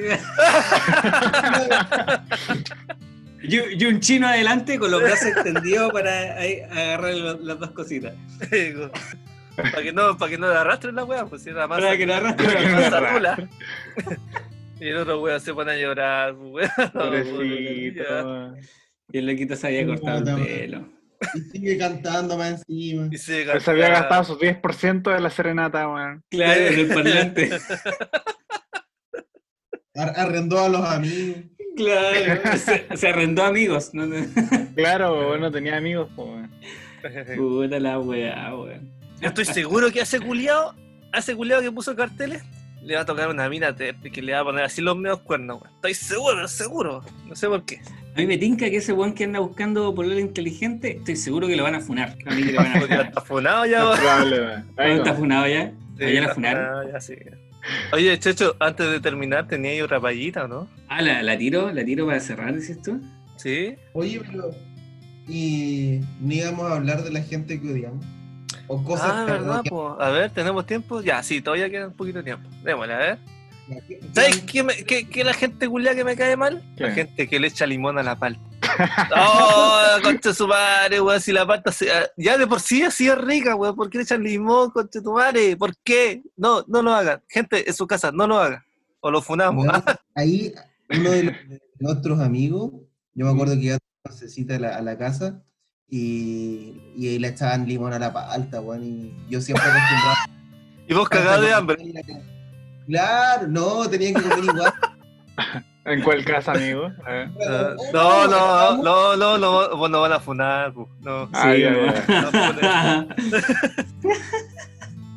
y, 3.43 3.83
y 3.83 3.87
un 3.87 3.99
chino 4.01 4.29
adelante 4.29 4.79
con 4.79 4.91
los 4.93 5.03
brazos 5.03 5.27
extendidos 5.29 5.93
para 5.93 6.35
ahí 6.37 6.61
agarrar 6.71 7.15
lo- 7.15 7.39
las 7.41 7.59
dos 7.59 7.71
cositas. 7.73 8.15
Para 9.63 9.83
que 9.83 9.93
no, 9.93 10.17
para 10.17 10.31
que 10.31 10.39
no 10.39 10.49
le 10.49 10.55
arrastren 10.57 10.95
la 10.95 11.05
weá, 11.05 11.27
pues 11.27 11.43
si 11.43 11.51
era 11.51 11.67
más. 11.67 11.81
Para 11.81 11.97
que 11.97 12.07
no 12.07 12.15
arrastre. 12.15 12.47
más 12.71 13.15
tula. 13.15 13.49
Y 14.81 14.89
el 14.89 14.97
otro 14.99 15.21
weón 15.21 15.41
se 15.41 15.53
pone 15.55 15.73
a 15.73 15.77
llorar, 15.77 16.35
weón. 16.35 16.71
Pobrecito. 16.93 18.55
Y 19.13 19.19
el 19.19 19.27
loquito 19.27 19.57
se 19.57 19.67
había 19.67 19.87
cortado 19.87 20.37
el 20.39 20.45
pelo. 20.47 20.89
Y 21.35 21.41
sigue 21.41 21.77
cantando 21.79 22.37
más 22.37 22.63
encima. 22.69 23.09
Y 23.11 23.19
se 23.19 23.45
había 23.67 23.89
gastado 23.89 24.23
su 24.25 24.39
10% 24.39 25.13
de 25.13 25.21
la 25.21 25.31
serenata, 25.31 25.89
weón. 25.89 26.23
Claro, 26.31 26.61
en 26.61 26.79
el 26.79 26.89
parlante. 26.89 27.51
Ar- 29.97 30.15
Arrendó 30.17 30.61
a 30.61 30.69
los 30.69 30.85
amigos. 30.85 31.39
Claro. 31.77 32.41
Se, 32.59 32.87
se 32.97 33.09
arrendó 33.09 33.43
amigos. 33.45 33.91
¿no? 33.95 34.07
Claro, 34.77 35.19
weón, 35.19 35.41
no 35.41 35.51
tenía 35.51 35.77
amigos, 35.77 36.09
weón. 36.17 36.51
Puta 37.37 37.81
la 37.81 37.99
weá, 37.99 38.55
weón. 38.55 38.93
Yo 39.21 39.29
estoy 39.29 39.45
seguro 39.45 39.91
que 39.91 40.01
a 40.01 40.03
ese 40.05 40.21
culiao, 40.21 40.75
a 41.13 41.19
ese 41.19 41.35
culiao 41.35 41.61
que 41.61 41.73
puso 41.73 41.95
carteles, 41.97 42.43
le 42.83 42.95
va 42.95 43.01
a 43.03 43.05
tocar 43.05 43.29
una 43.29 43.49
mina 43.49 43.75
que 43.75 44.23
le 44.23 44.33
va 44.33 44.41
a 44.41 44.45
poner 44.45 44.65
así 44.65 44.81
los 44.81 44.97
medios 44.97 45.21
cuernos. 45.21 45.63
Estoy 45.77 45.95
seguro, 45.95 46.47
seguro. 46.49 47.03
No 47.27 47.35
sé 47.35 47.49
por 47.49 47.65
qué. 47.65 47.81
A 48.15 48.19
mí 48.21 48.27
me 48.27 48.39
tinca 48.39 48.69
que 48.71 48.77
ese 48.77 48.93
weón 48.93 49.13
que 49.15 49.25
anda 49.25 49.41
buscando 49.41 49.95
pololo 49.95 50.19
inteligente, 50.19 50.97
estoy 50.97 51.17
seguro 51.17 51.47
que 51.47 51.57
lo 51.57 51.65
van 51.65 51.75
a 51.75 51.81
funar. 51.81 52.17
A 52.27 52.35
mí 52.35 52.43
que 52.45 52.53
lo 52.53 52.59
van 52.59 52.73
a 52.77 52.81
funar. 52.81 53.07
está 53.07 53.21
funado 53.21 53.67
ya, 53.67 53.85
weón. 53.85 53.99
Probable, 53.99 54.41
weón. 54.41 54.67
Ahí 54.77 54.89
¿Dónde 54.89 55.03
está 55.03 55.15
funado 55.15 55.49
ya? 55.49 55.73
Sí, 55.99 56.05
¿Allá 56.05 56.21
la 56.21 56.35
funaron? 56.35 56.65
funado, 56.67 56.93
ya, 56.93 57.01
sí. 57.01 57.15
Oye, 57.93 58.19
Checho, 58.19 58.57
antes 58.61 58.89
de 58.91 59.01
terminar, 59.01 59.47
tenía 59.49 59.73
ahí 59.73 59.81
otra 59.83 60.01
payita, 60.01 60.45
¿o 60.45 60.49
no? 60.49 60.69
Ah, 60.89 61.03
¿la, 61.03 61.23
la 61.23 61.37
tiro, 61.37 61.71
la 61.73 61.85
tiro 61.85 62.07
para 62.07 62.21
cerrar, 62.21 62.55
dices 62.55 62.81
tú. 62.81 63.01
Sí. 63.37 63.75
Oye, 63.93 64.23
pero. 64.31 64.51
¿Y 65.29 66.01
no 66.21 66.33
íbamos 66.33 66.71
a 66.71 66.77
hablar 66.77 67.03
de 67.05 67.11
la 67.11 67.21
gente 67.21 67.61
que 67.61 67.73
odiamos? 67.73 68.05
O 68.69 68.83
cosas 68.85 69.11
ah, 69.13 69.25
que 69.27 69.33
¿verdad? 69.33 69.63
po? 69.69 69.97
A 70.01 70.11
ver, 70.11 70.31
¿tenemos 70.31 70.67
tiempo? 70.67 71.01
Ya, 71.03 71.23
sí, 71.23 71.41
todavía 71.41 71.71
queda 71.71 71.87
un 71.89 71.95
poquito 71.95 72.19
de 72.19 72.25
tiempo. 72.25 72.49
Démosle, 72.63 72.95
a 72.95 72.99
ver. 72.99 73.19
¿Qué- 73.87 74.01
¿Sabes 74.15 74.41
qué, 74.43 74.63
me- 74.63 74.85
qué- 74.85 75.09
qué 75.09 75.25
la 75.25 75.35
gente 75.35 75.69
culia 75.69 75.95
que 75.95 76.03
me 76.05 76.17
cae 76.17 76.37
mal? 76.37 76.63
La 76.77 76.91
gente 76.93 77.29
que 77.29 77.39
le 77.39 77.49
echa 77.49 77.67
limón 77.67 77.99
a 77.99 78.03
la 78.03 78.19
palta. 78.19 78.41
¡Oh, 79.17 79.97
concha 80.03 80.33
su 80.33 80.47
madre, 80.49 81.01
weón! 81.01 81.21
Si 81.21 81.33
la 81.33 81.47
palta 81.47 81.71
se- 81.73 81.91
ah, 81.93 82.07
ya 82.17 82.39
de 82.39 82.47
por 82.47 82.61
sí 82.61 82.83
así 82.83 83.09
es 83.09 83.19
rica, 83.19 83.55
weón. 83.57 83.77
¿Por 83.77 83.91
qué 83.91 83.99
le 83.99 84.05
echan 84.05 84.23
limón, 84.23 84.71
concha 84.71 85.03
tu 85.03 85.13
madre? 85.13 85.57
¿Por 85.57 85.75
qué? 85.85 86.23
No, 86.37 86.65
no 86.67 86.83
lo 86.83 86.93
hagan. 86.95 87.23
Gente 87.29 87.69
en 87.69 87.75
su 87.75 87.87
casa, 87.87 88.11
no 88.13 88.27
lo 88.27 88.39
hagan. 88.39 88.63
O 89.01 89.11
lo 89.11 89.21
funamos. 89.23 89.65
Bueno, 89.67 89.83
ahí 90.15 90.55
uno 90.91 91.11
de, 91.11 91.23
los- 91.25 91.35
de 91.49 91.61
nuestros 91.79 92.21
amigos, 92.21 92.73
yo 93.15 93.27
me 93.27 93.33
acuerdo 93.33 93.55
que 93.55 93.61
iba 93.65 93.77
a 93.77 94.13
cita 94.13 94.57
a 94.57 94.59
la, 94.59 94.77
a 94.77 94.83
la 94.83 94.97
casa 94.97 95.43
y, 95.91 96.75
y 96.97 97.09
ahí 97.09 97.19
le 97.19 97.29
echaban 97.29 97.67
limón 97.67 97.93
a 97.93 97.99
la 97.99 98.13
palta, 98.13 98.61
weón, 98.61 98.83
y 98.85 99.15
yo 99.29 99.41
siempre 99.41 99.65
acostumbrado 99.67 100.17
y 100.89 100.95
vos 100.95 101.09
cagado 101.09 101.43
de 101.43 101.53
hambre. 101.55 101.77
Claro, 102.87 103.47
no, 103.49 103.89
tenían 103.89 104.15
que 104.15 104.23
comer 104.23 104.45
igual. 104.45 104.73
¿En 105.85 106.03
cuál 106.03 106.23
casa, 106.25 106.53
amigo? 106.53 106.91
Ah, 107.07 107.27
No, 107.95 108.27
no, 108.27 108.83
no, 108.83 109.17
no, 109.17 109.39
no, 109.39 109.77
vos 109.77 109.91
no 109.91 110.01
van 110.03 110.13
a 110.13 110.21
funar, 110.21 110.73
pu. 110.75 110.87
no. 111.01 111.29
Ah, 111.33 111.53
Sí, 111.55 111.63
ya. 111.63 111.71
No. 111.71 112.29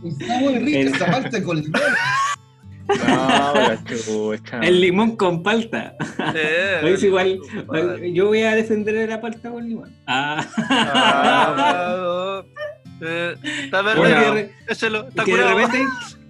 Está 0.10 0.40
muy 0.40 0.60
rica 0.60 0.80
esa 0.96 1.06
palta 1.12 1.44
con 1.44 1.58
limón. 1.62 1.82
No, 3.08 3.54
la 3.54 3.84
chucha. 3.86 4.60
El 4.62 4.82
limón 4.82 5.16
con 5.16 5.44
palta. 5.44 5.96
Eh, 6.36 6.82
es 6.84 7.04
igual, 7.04 7.40
yo 8.14 8.28
voy 8.28 8.42
a 8.44 8.56
defender 8.56 9.10
la 9.10 9.20
palta 9.20 9.50
con 9.50 9.68
limón. 9.68 9.94
Ah. 10.08 10.46
Ah, 10.58 12.44
eh, 13.02 13.36
está 13.64 13.82
Bueno. 13.82 14.02
verde, 14.02 14.52
échalo, 14.68 15.08
está 15.08 15.24
que 15.26 15.36
de 15.36 15.44
repente, 15.54 15.86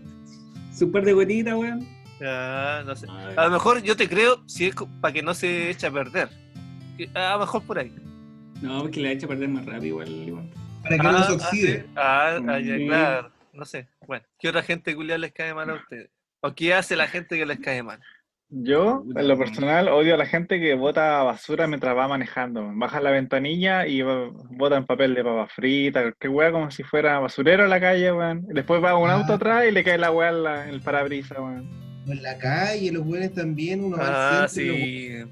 su 0.74 0.92
par 0.92 1.04
de 1.04 1.14
gotitas, 1.14 1.54
weón. 1.56 1.86
Ya, 2.20 2.84
no 2.86 2.96
sé. 2.96 3.08
A 3.36 3.46
lo 3.46 3.52
mejor 3.52 3.82
yo 3.84 3.96
te 3.96 4.08
creo 4.08 4.44
si 4.48 4.68
es 4.68 4.76
para 5.02 5.14
que 5.14 5.22
no 5.24 5.34
se 5.34 5.70
eche 5.72 5.88
a 5.88 5.92
perder. 5.92 6.30
A 7.16 7.34
lo 7.34 7.40
mejor 7.40 7.64
por 7.64 7.80
ahí. 7.80 7.94
No, 8.62 8.82
porque 8.82 9.00
le 9.02 9.10
ha 9.10 9.12
hecho 9.12 9.28
perder 9.28 9.50
más 9.50 9.66
rápido 9.66 9.88
igual 9.88 10.08
el 10.08 10.26
limón. 10.28 10.52
Para 10.84 10.98
que 10.98 11.04
no 11.04 11.24
se 11.24 11.32
oxide. 11.34 11.80
sí. 11.82 11.86
Ah, 11.96 12.40
ah, 12.48 12.60
ya, 12.60 12.78
Sí. 12.78 12.86
claro. 12.88 13.32
No 13.54 13.66
sé. 13.66 13.88
Bueno, 14.08 14.24
¿qué 14.40 14.50
otra 14.50 14.62
gente 14.64 14.96
culiar 14.96 15.20
les 15.20 15.34
cae 15.34 15.54
mal 15.54 15.70
a 15.70 15.74
ustedes? 15.76 16.10
¿O 16.42 16.54
qué 16.54 16.74
hace 16.74 16.96
la 16.96 17.08
gente 17.08 17.38
que 17.38 17.46
les 17.46 17.60
cae 17.60 17.84
mal? 17.84 18.00
Yo, 18.54 19.06
en 19.16 19.28
lo 19.30 19.38
personal, 19.38 19.88
odio 19.88 20.16
a 20.16 20.18
la 20.18 20.26
gente 20.26 20.60
que 20.60 20.74
bota 20.74 21.24
basura 21.24 21.68
mientras 21.68 21.96
va 21.96 22.08
manejando. 22.10 22.70
Baja 22.74 23.00
la 23.00 23.12
ventanilla 23.12 23.88
y 23.88 24.02
va- 24.02 24.30
botan 24.50 24.86
papel 24.86 25.14
de 25.16 25.24
papa 25.24 25.48
frita, 25.48 26.12
qué 26.20 26.28
weá, 26.28 26.52
como 26.52 26.70
si 26.70 26.84
fuera 26.84 27.20
basurero 27.20 27.64
en 27.64 27.70
la 27.70 27.80
calle, 27.80 28.12
weón. 28.12 28.46
Después 28.50 28.84
va 28.84 28.98
un 28.98 29.10
Ah. 29.10 29.14
auto 29.14 29.34
atrás 29.36 29.66
y 29.70 29.72
le 29.72 29.84
cae 29.86 29.98
la 29.98 30.12
weá 30.12 30.30
en, 30.32 30.68
en 30.68 30.74
el 30.76 30.82
parabrisas, 30.82 31.38
weón. 31.38 31.70
En 32.08 32.22
la 32.24 32.38
calle, 32.38 32.92
los 32.92 33.06
buenos 33.06 33.32
también, 33.34 33.84
uno 33.86 33.96
Ah, 33.98 34.02
va 34.02 34.42
al 34.44 34.50
centro 34.50 34.74
y 34.76 34.80
sí. 35.08 35.10
los 35.20 35.30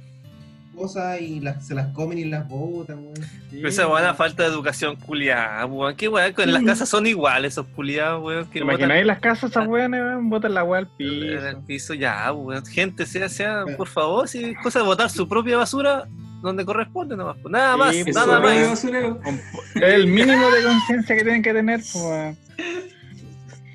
cosas 0.79 1.21
y 1.21 1.39
las, 1.41 1.67
se 1.67 1.75
las 1.75 1.87
comen 1.93 2.17
y 2.17 2.25
las 2.25 2.47
botan, 2.47 2.99
weón. 2.99 3.13
Pero 3.51 3.67
esa 3.67 3.85
buena 3.85 4.13
falta 4.13 4.43
de 4.43 4.49
educación 4.49 4.95
culiada, 4.95 5.65
weón. 5.65 5.95
Qué 5.95 6.07
weón, 6.07 6.33
en 6.37 6.53
las 6.53 6.63
casas 6.63 6.89
son 6.89 7.05
iguales 7.05 7.53
esos 7.53 7.67
culiados, 7.67 8.23
weón. 8.23 8.45
¿Te 8.45 8.51
Que 8.51 8.59
botan 8.61 8.75
imagináis 8.79 9.05
las 9.05 9.19
casas 9.19 9.51
esas 9.51 9.67
weones, 9.67 10.01
weón? 10.01 10.29
Botan 10.29 10.53
la 10.53 10.63
weá 10.63 10.79
al 10.79 10.89
en 10.99 11.45
el 11.45 11.55
piso. 11.57 11.65
piso, 11.67 11.93
ya, 11.93 12.31
weón. 12.31 12.65
Gente, 12.65 13.05
sea, 13.05 13.29
sea, 13.29 13.65
por 13.77 13.87
favor, 13.87 14.27
si 14.27 14.43
es 14.45 14.57
cosa 14.63 14.79
de 14.79 14.85
botar 14.85 15.09
su 15.09 15.27
propia 15.27 15.57
basura 15.57 16.07
donde 16.41 16.63
corresponde, 16.63 17.17
nomás. 17.17 17.35
pues, 17.41 17.51
Nada 17.51 17.75
más, 17.75 17.93
Sí, 17.93 18.03
pues, 18.03 18.15
nada 18.15 18.39
más. 18.39 18.85
el 19.75 20.07
mínimo 20.07 20.49
de 20.49 20.63
conciencia 20.63 21.15
que 21.17 21.23
tienen 21.23 21.43
que 21.43 21.53
tener, 21.53 21.79
pues, 21.81 21.95
weón. 21.95 22.37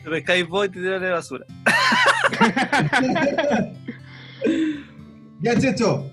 Te 0.02 0.10
pescáis 0.10 0.48
vos 0.48 0.66
y 0.66 0.68
te 0.70 0.80
tiras 0.80 1.00
de 1.00 1.10
basura. 1.10 1.44
Ya, 5.40 5.58
Checho, 5.58 6.10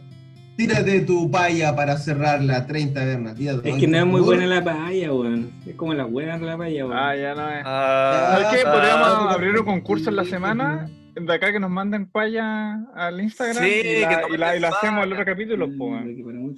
tírate 0.57 1.01
tu 1.01 1.29
paya 1.31 1.75
para 1.75 1.97
cerrar 1.97 2.41
la 2.43 2.65
30 2.67 3.03
vernas. 3.05 3.35
Tírate, 3.35 3.69
Es 3.69 3.77
que 3.77 3.87
no 3.87 3.97
es 3.97 4.05
muy 4.05 4.21
buena 4.21 4.43
favor. 4.47 4.55
la 4.55 4.63
paella, 4.63 5.13
weón. 5.13 5.51
Es 5.65 5.75
como 5.75 5.93
la 5.93 6.03
buena 6.05 6.37
la 6.37 6.57
paella, 6.57 6.85
weón. 6.85 6.97
Ah, 6.97 7.15
ya 7.15 7.35
no 7.35 7.49
es. 7.49 7.63
Ah, 7.65 8.29
¿Sabes 8.41 8.61
qué? 8.61 8.67
ah, 8.67 8.71
Podríamos 8.73 9.07
ah, 9.09 9.31
abrir 9.31 9.57
un 9.57 9.65
concurso 9.65 10.09
en 10.09 10.15
la 10.15 10.25
semana 10.25 10.89
de 11.15 11.33
acá 11.33 11.51
que 11.51 11.59
nos 11.59 11.69
manden 11.69 12.05
paya 12.09 12.83
al 12.95 13.19
Instagram 13.21 13.63
Sí, 13.63 13.81
y, 13.83 14.01
la, 14.01 14.23
y, 14.29 14.37
la- 14.37 14.55
y 14.55 14.59
manden 14.59 14.61
la 14.61 14.67
hacemos 14.69 14.99
paya. 15.01 15.13
otro 15.13 15.25
capítulo, 15.25 15.65
pues, 15.65 16.05
Mm, 16.05 16.25
weón. 16.25 16.55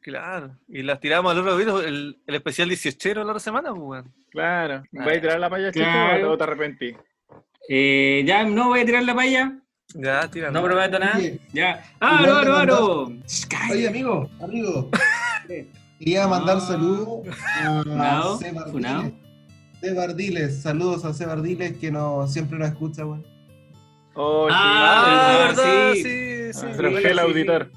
Claro. 0.00 0.56
Y 0.68 0.82
las 0.82 1.00
tiramos 1.00 1.32
al 1.32 1.38
otro 1.40 1.56
video, 1.56 1.80
el, 1.82 2.18
el 2.26 2.34
especial 2.34 2.68
18 2.68 3.14
la 3.14 3.22
otra 3.22 3.40
semana, 3.40 3.72
weón. 3.72 4.12
Claro. 4.30 4.82
Ah, 4.96 5.04
¿Vais 5.04 5.18
a 5.18 5.20
tirar 5.20 5.40
la 5.40 5.50
paya, 5.50 5.72
chico, 5.72 5.84
claro. 5.84 6.32
o 6.32 6.38
te 6.38 6.44
arrepentís? 6.44 6.96
Eh, 7.68 8.22
ya 8.26 8.44
no 8.44 8.68
voy 8.68 8.80
a 8.80 8.84
tirar 8.86 9.02
la 9.02 9.14
paella. 9.14 9.58
Ya, 9.94 10.28
tira. 10.28 10.50
No 10.50 10.62
prometo 10.62 10.98
nada. 10.98 11.16
Oye, 11.16 11.40
Ya. 11.52 11.82
¡Ah, 12.00 12.22
no, 12.26 12.40
te 12.40 12.46
no, 12.46 12.66
no! 12.66 13.20
Oye, 13.70 13.88
amigo, 13.88 14.28
amigo. 14.42 14.90
Quería 15.98 16.28
mandar 16.28 16.60
saludos 16.60 17.26
a. 17.64 17.80
Ardiles. 18.62 19.12
Seba 19.80 20.02
Ardiles, 20.04 20.62
saludos 20.62 21.04
a 21.04 21.14
Seba 21.14 21.32
Ardiles 21.32 21.76
que 21.78 21.90
no, 21.90 22.26
siempre 22.26 22.58
nos 22.58 22.68
escucha, 22.68 23.06
weón. 23.06 23.24
Oh, 24.14 24.48
Ah, 24.50 25.48
sí. 25.50 25.56
verdad, 25.56 25.92
sí. 25.94 26.02
sí, 26.02 26.52
sí. 26.52 26.66
Ah, 26.66 27.00
sí, 27.12 27.18
auditor. 27.18 27.70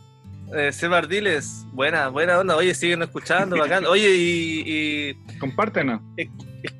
Eh, 0.53 0.71
Seba 0.73 0.97
Ardiles, 0.97 1.65
buena, 1.71 2.09
buena 2.09 2.39
onda. 2.39 2.57
Oye, 2.57 2.73
siguen 2.75 3.03
escuchando, 3.03 3.57
bacán. 3.57 3.85
Oye, 3.85 4.09
y, 4.15 4.63
y 4.65 5.37
Compártenos. 5.39 6.01
es 6.17 6.29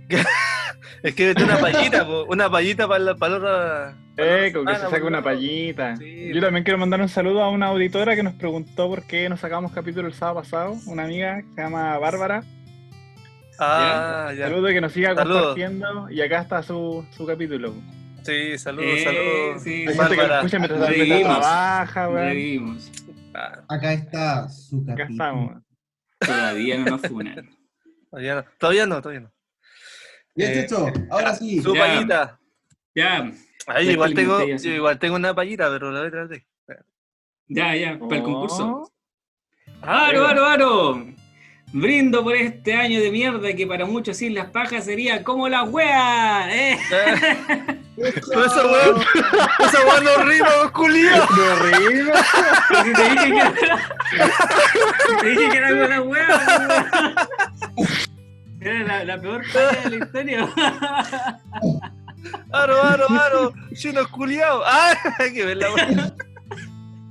que 1.15 1.33
una 1.41 1.57
payita, 1.57 2.05
po, 2.05 2.25
una 2.25 2.49
payita 2.51 2.87
para 2.87 2.99
la, 2.99 3.15
para 3.15 3.31
la 3.31 3.37
otra. 3.37 3.95
para 3.95 4.00
Eh, 4.17 4.51
con 4.53 4.65
que 4.65 4.75
se 4.75 4.81
saque 4.89 5.03
una 5.03 5.23
payita. 5.23 5.95
Sí. 5.95 6.31
Yo 6.33 6.41
también 6.41 6.63
quiero 6.63 6.77
mandar 6.77 7.01
un 7.01 7.09
saludo 7.09 7.41
a 7.43 7.49
una 7.49 7.67
auditora 7.67 8.15
que 8.15 8.23
nos 8.23 8.33
preguntó 8.33 8.87
por 8.89 9.07
qué 9.07 9.29
no 9.29 9.37
sacamos 9.37 9.71
capítulo 9.71 10.07
el 10.07 10.13
sábado 10.13 10.41
pasado. 10.41 10.77
Una 10.85 11.05
amiga 11.05 11.41
que 11.41 11.53
se 11.55 11.61
llama 11.61 11.97
Bárbara. 11.97 12.43
Ah, 13.59 14.31
ya. 14.37 14.47
Saludo 14.49 14.67
que 14.67 14.81
nos 14.81 14.91
siga 14.91 15.15
Saludos. 15.15 15.41
compartiendo. 15.55 16.09
Y 16.09 16.21
acá 16.21 16.41
está 16.41 16.63
su, 16.63 17.05
su 17.11 17.25
capítulo. 17.25 17.73
Sí, 18.23 18.57
saludos, 18.57 18.85
Eh, 18.89 19.03
saludos. 19.03 19.63
sí, 19.63 19.69
Hay 19.87 19.95
gente 19.95 19.95
que 19.95 20.15
Bárbara. 20.21 20.35
escucha 20.37 20.59
mientras 20.59 21.21
trabaja, 21.23 22.09
weón. 22.09 22.77
Ah, 23.33 23.61
Acá 23.69 23.93
está 23.93 24.49
su 24.49 24.77
Acá 24.77 24.95
capítulo. 24.97 25.11
estamos. 25.11 25.63
Todavía 26.19 26.77
no 26.77 26.85
nos 26.85 27.01
funan. 27.01 27.49
todavía 28.11 28.35
no, 28.35 28.43
todavía 28.59 28.85
no, 28.85 29.01
todavía 29.01 29.21
no. 29.21 29.31
Bien, 30.35 30.51
Eh, 30.51 30.53
Checho, 30.61 30.87
ahora 31.09 31.33
sí. 31.35 31.61
Su 31.61 31.73
Ya. 31.73 31.79
payita. 31.81 32.39
Ya, 32.93 33.31
Ya 33.75 33.91
igual 33.91 34.13
tengo, 34.13 34.39
yo 34.45 34.69
igual 34.71 34.99
tengo 34.99 35.15
una 35.15 35.33
payita, 35.33 35.69
pero 35.69 35.91
la 35.91 35.99
voy 35.99 36.07
a 36.07 36.11
traer 36.11 36.43
ya, 37.47 37.75
ya, 37.75 37.99
para 37.99 38.15
el 38.17 38.21
Oh. 38.21 38.25
concurso. 38.25 38.91
Ah, 39.81 40.07
¡Aro, 40.07 40.25
aro, 40.27 40.45
aro! 40.45 41.05
Brindo 41.73 42.23
por 42.23 42.35
este 42.35 42.73
año 42.73 42.99
de 42.99 43.11
mierda 43.11 43.53
que 43.53 43.65
para 43.65 43.85
muchos 43.85 44.21
Islas 44.21 44.49
Pajas 44.51 44.83
sería 44.85 45.23
como 45.23 45.47
la 45.49 45.63
wea. 45.63 46.49
¿eh? 46.53 46.77
Pero 47.95 48.45
esa 48.45 48.65
weón, 48.65 49.01
esa 49.59 49.85
weón 49.85 50.03
no 50.03 50.23
rima, 50.23 50.71
culiao. 50.73 51.27
De 51.35 51.55
rima. 51.55 52.13
Pero 52.69 52.83
si 52.83 52.93
te 52.93 53.03
dije 53.09 53.27
que 53.31 53.37
era, 53.65 53.77
te 55.21 55.29
dije 55.29 55.49
que 55.49 55.57
era 55.57 55.69
como 55.69 55.83
la 55.87 56.01
wea. 56.01 57.15
Era 58.61 58.79
la, 58.83 59.03
la 59.05 59.21
peor 59.21 59.45
falla 59.45 59.81
de 59.83 59.89
la 59.97 60.05
historia. 60.05 60.49
Aro, 62.51 62.81
aro, 62.83 63.09
aro, 63.09 63.53
chino 63.73 64.07
culiao. 64.09 64.61
Ah, 64.65 64.93
hay 65.19 65.33
que 65.33 65.45
ver 65.45 65.57
la 65.57 65.73
weón. 65.73 66.13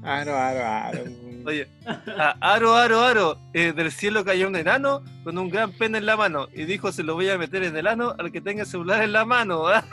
Aro, 0.03 0.37
aro, 0.37 0.65
aro. 0.65 1.05
Oye, 1.47 1.69
ah, 1.87 2.37
aro, 2.41 2.75
aro, 2.77 3.01
aro, 3.03 3.39
eh, 3.55 3.73
del 3.73 3.91
cielo 3.91 4.25
cayó 4.25 4.49
un 4.49 4.57
enano 4.57 5.03
con 5.25 5.39
un 5.39 5.49
gran 5.49 5.73
pene 5.73 5.99
en 5.99 6.07
la 6.07 6.17
mano 6.17 6.49
y 6.55 6.65
dijo 6.65 6.93
se 6.93 7.03
lo 7.03 7.15
voy 7.15 7.31
a 7.31 7.39
meter 7.39 7.63
en 7.65 7.77
el 7.77 7.87
ano 7.87 8.15
al 8.19 8.31
que 8.31 8.41
tenga 8.41 8.63
el 8.63 8.69
celular 8.69 9.03
en 9.03 9.13
la 9.13 9.25
mano. 9.25 9.67
ah. 9.67 9.85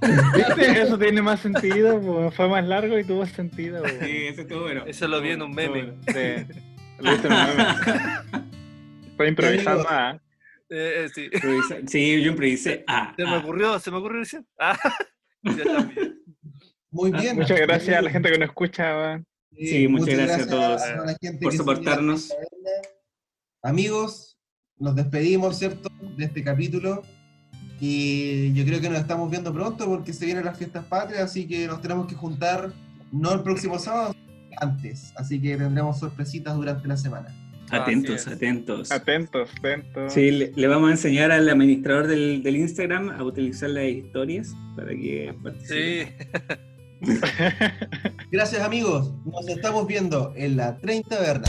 ¿Viste? 0.34 0.82
Eso 0.82 0.98
tiene 0.98 1.22
más 1.22 1.40
sentido, 1.40 2.00
po. 2.00 2.30
fue 2.30 2.48
más 2.48 2.64
largo 2.66 2.98
y 2.98 3.04
tuvo 3.04 3.24
sentido. 3.26 3.82
po. 3.82 3.88
Sí, 3.88 4.26
ese 4.26 4.42
estuvo 4.42 4.62
bueno. 4.62 4.84
Eso 4.86 5.08
lo 5.08 5.20
vi 5.20 5.30
en 5.30 5.42
un 5.42 5.52
meme. 5.52 5.94
Sí. 6.06 6.54
Lo 6.98 7.10
viste 7.12 7.28
en 7.28 7.32
un 7.34 7.46
meme. 7.46 8.44
Fue 9.16 9.28
improvisando, 9.28 9.86
ah. 9.88 10.18
Eh, 10.68 11.04
eh, 11.04 11.08
sí. 11.14 11.30
Sí, 11.86 12.22
yo 12.22 12.30
improvisé. 12.30 12.84
Ah, 12.86 13.14
Se 13.16 13.24
me 13.24 13.30
ah. 13.30 13.38
ocurrió, 13.38 13.78
se 13.78 13.90
me 13.90 13.98
ocurrió 13.98 14.20
recién. 14.20 14.46
Ah. 14.58 14.78
Muy 16.90 17.12
bien. 17.12 17.36
Muchas 17.36 17.60
gracias 17.60 17.96
a 17.96 18.02
la 18.02 18.10
gente 18.10 18.30
que 18.30 18.38
nos 18.38 18.48
escucha. 18.48 19.22
Sí, 19.52 19.88
muchas 19.88 20.16
gracias 20.16 20.46
a 20.46 20.50
todos 20.50 20.82
a 20.82 21.04
la 21.04 21.16
gente 21.20 21.42
por 21.42 21.56
soportarnos. 21.56 22.32
Amigos, 23.62 24.38
nos 24.78 24.94
despedimos, 24.94 25.58
¿cierto? 25.58 25.88
De 26.16 26.24
este 26.24 26.42
capítulo. 26.42 27.02
Y 27.80 28.52
yo 28.54 28.64
creo 28.64 28.80
que 28.80 28.88
nos 28.88 29.00
estamos 29.00 29.30
viendo 29.30 29.52
pronto 29.52 29.84
porque 29.86 30.12
se 30.12 30.24
vienen 30.24 30.44
las 30.44 30.56
fiestas 30.56 30.84
patrias, 30.86 31.22
así 31.22 31.46
que 31.46 31.66
nos 31.66 31.82
tenemos 31.82 32.06
que 32.06 32.14
juntar 32.14 32.72
no 33.12 33.32
el 33.34 33.42
próximo 33.42 33.78
sábado, 33.78 34.14
antes. 34.58 35.12
Así 35.16 35.40
que 35.40 35.56
tendremos 35.56 35.98
sorpresitas 35.98 36.54
durante 36.54 36.88
la 36.88 36.96
semana. 36.96 37.28
Atentos, 37.70 38.14
Así 38.22 38.30
es. 38.30 38.36
atentos. 38.36 38.92
Atentos, 38.92 39.50
atentos. 39.58 40.12
Sí, 40.12 40.30
le, 40.30 40.52
le 40.54 40.66
vamos 40.68 40.88
a 40.88 40.92
enseñar 40.92 41.32
al 41.32 41.48
administrador 41.48 42.06
del, 42.06 42.42
del 42.42 42.56
Instagram 42.56 43.10
a 43.10 43.22
utilizar 43.24 43.70
las 43.70 43.84
historias 43.84 44.54
para 44.76 44.90
que 44.90 45.34
participe. 45.42 46.14
Sí. 46.16 46.26
Gracias 48.30 48.62
amigos, 48.62 49.12
nos 49.24 49.48
estamos 49.48 49.86
viendo 49.86 50.32
en 50.36 50.56
la 50.56 50.76
30 50.78 51.08
Taberna. 51.08 51.48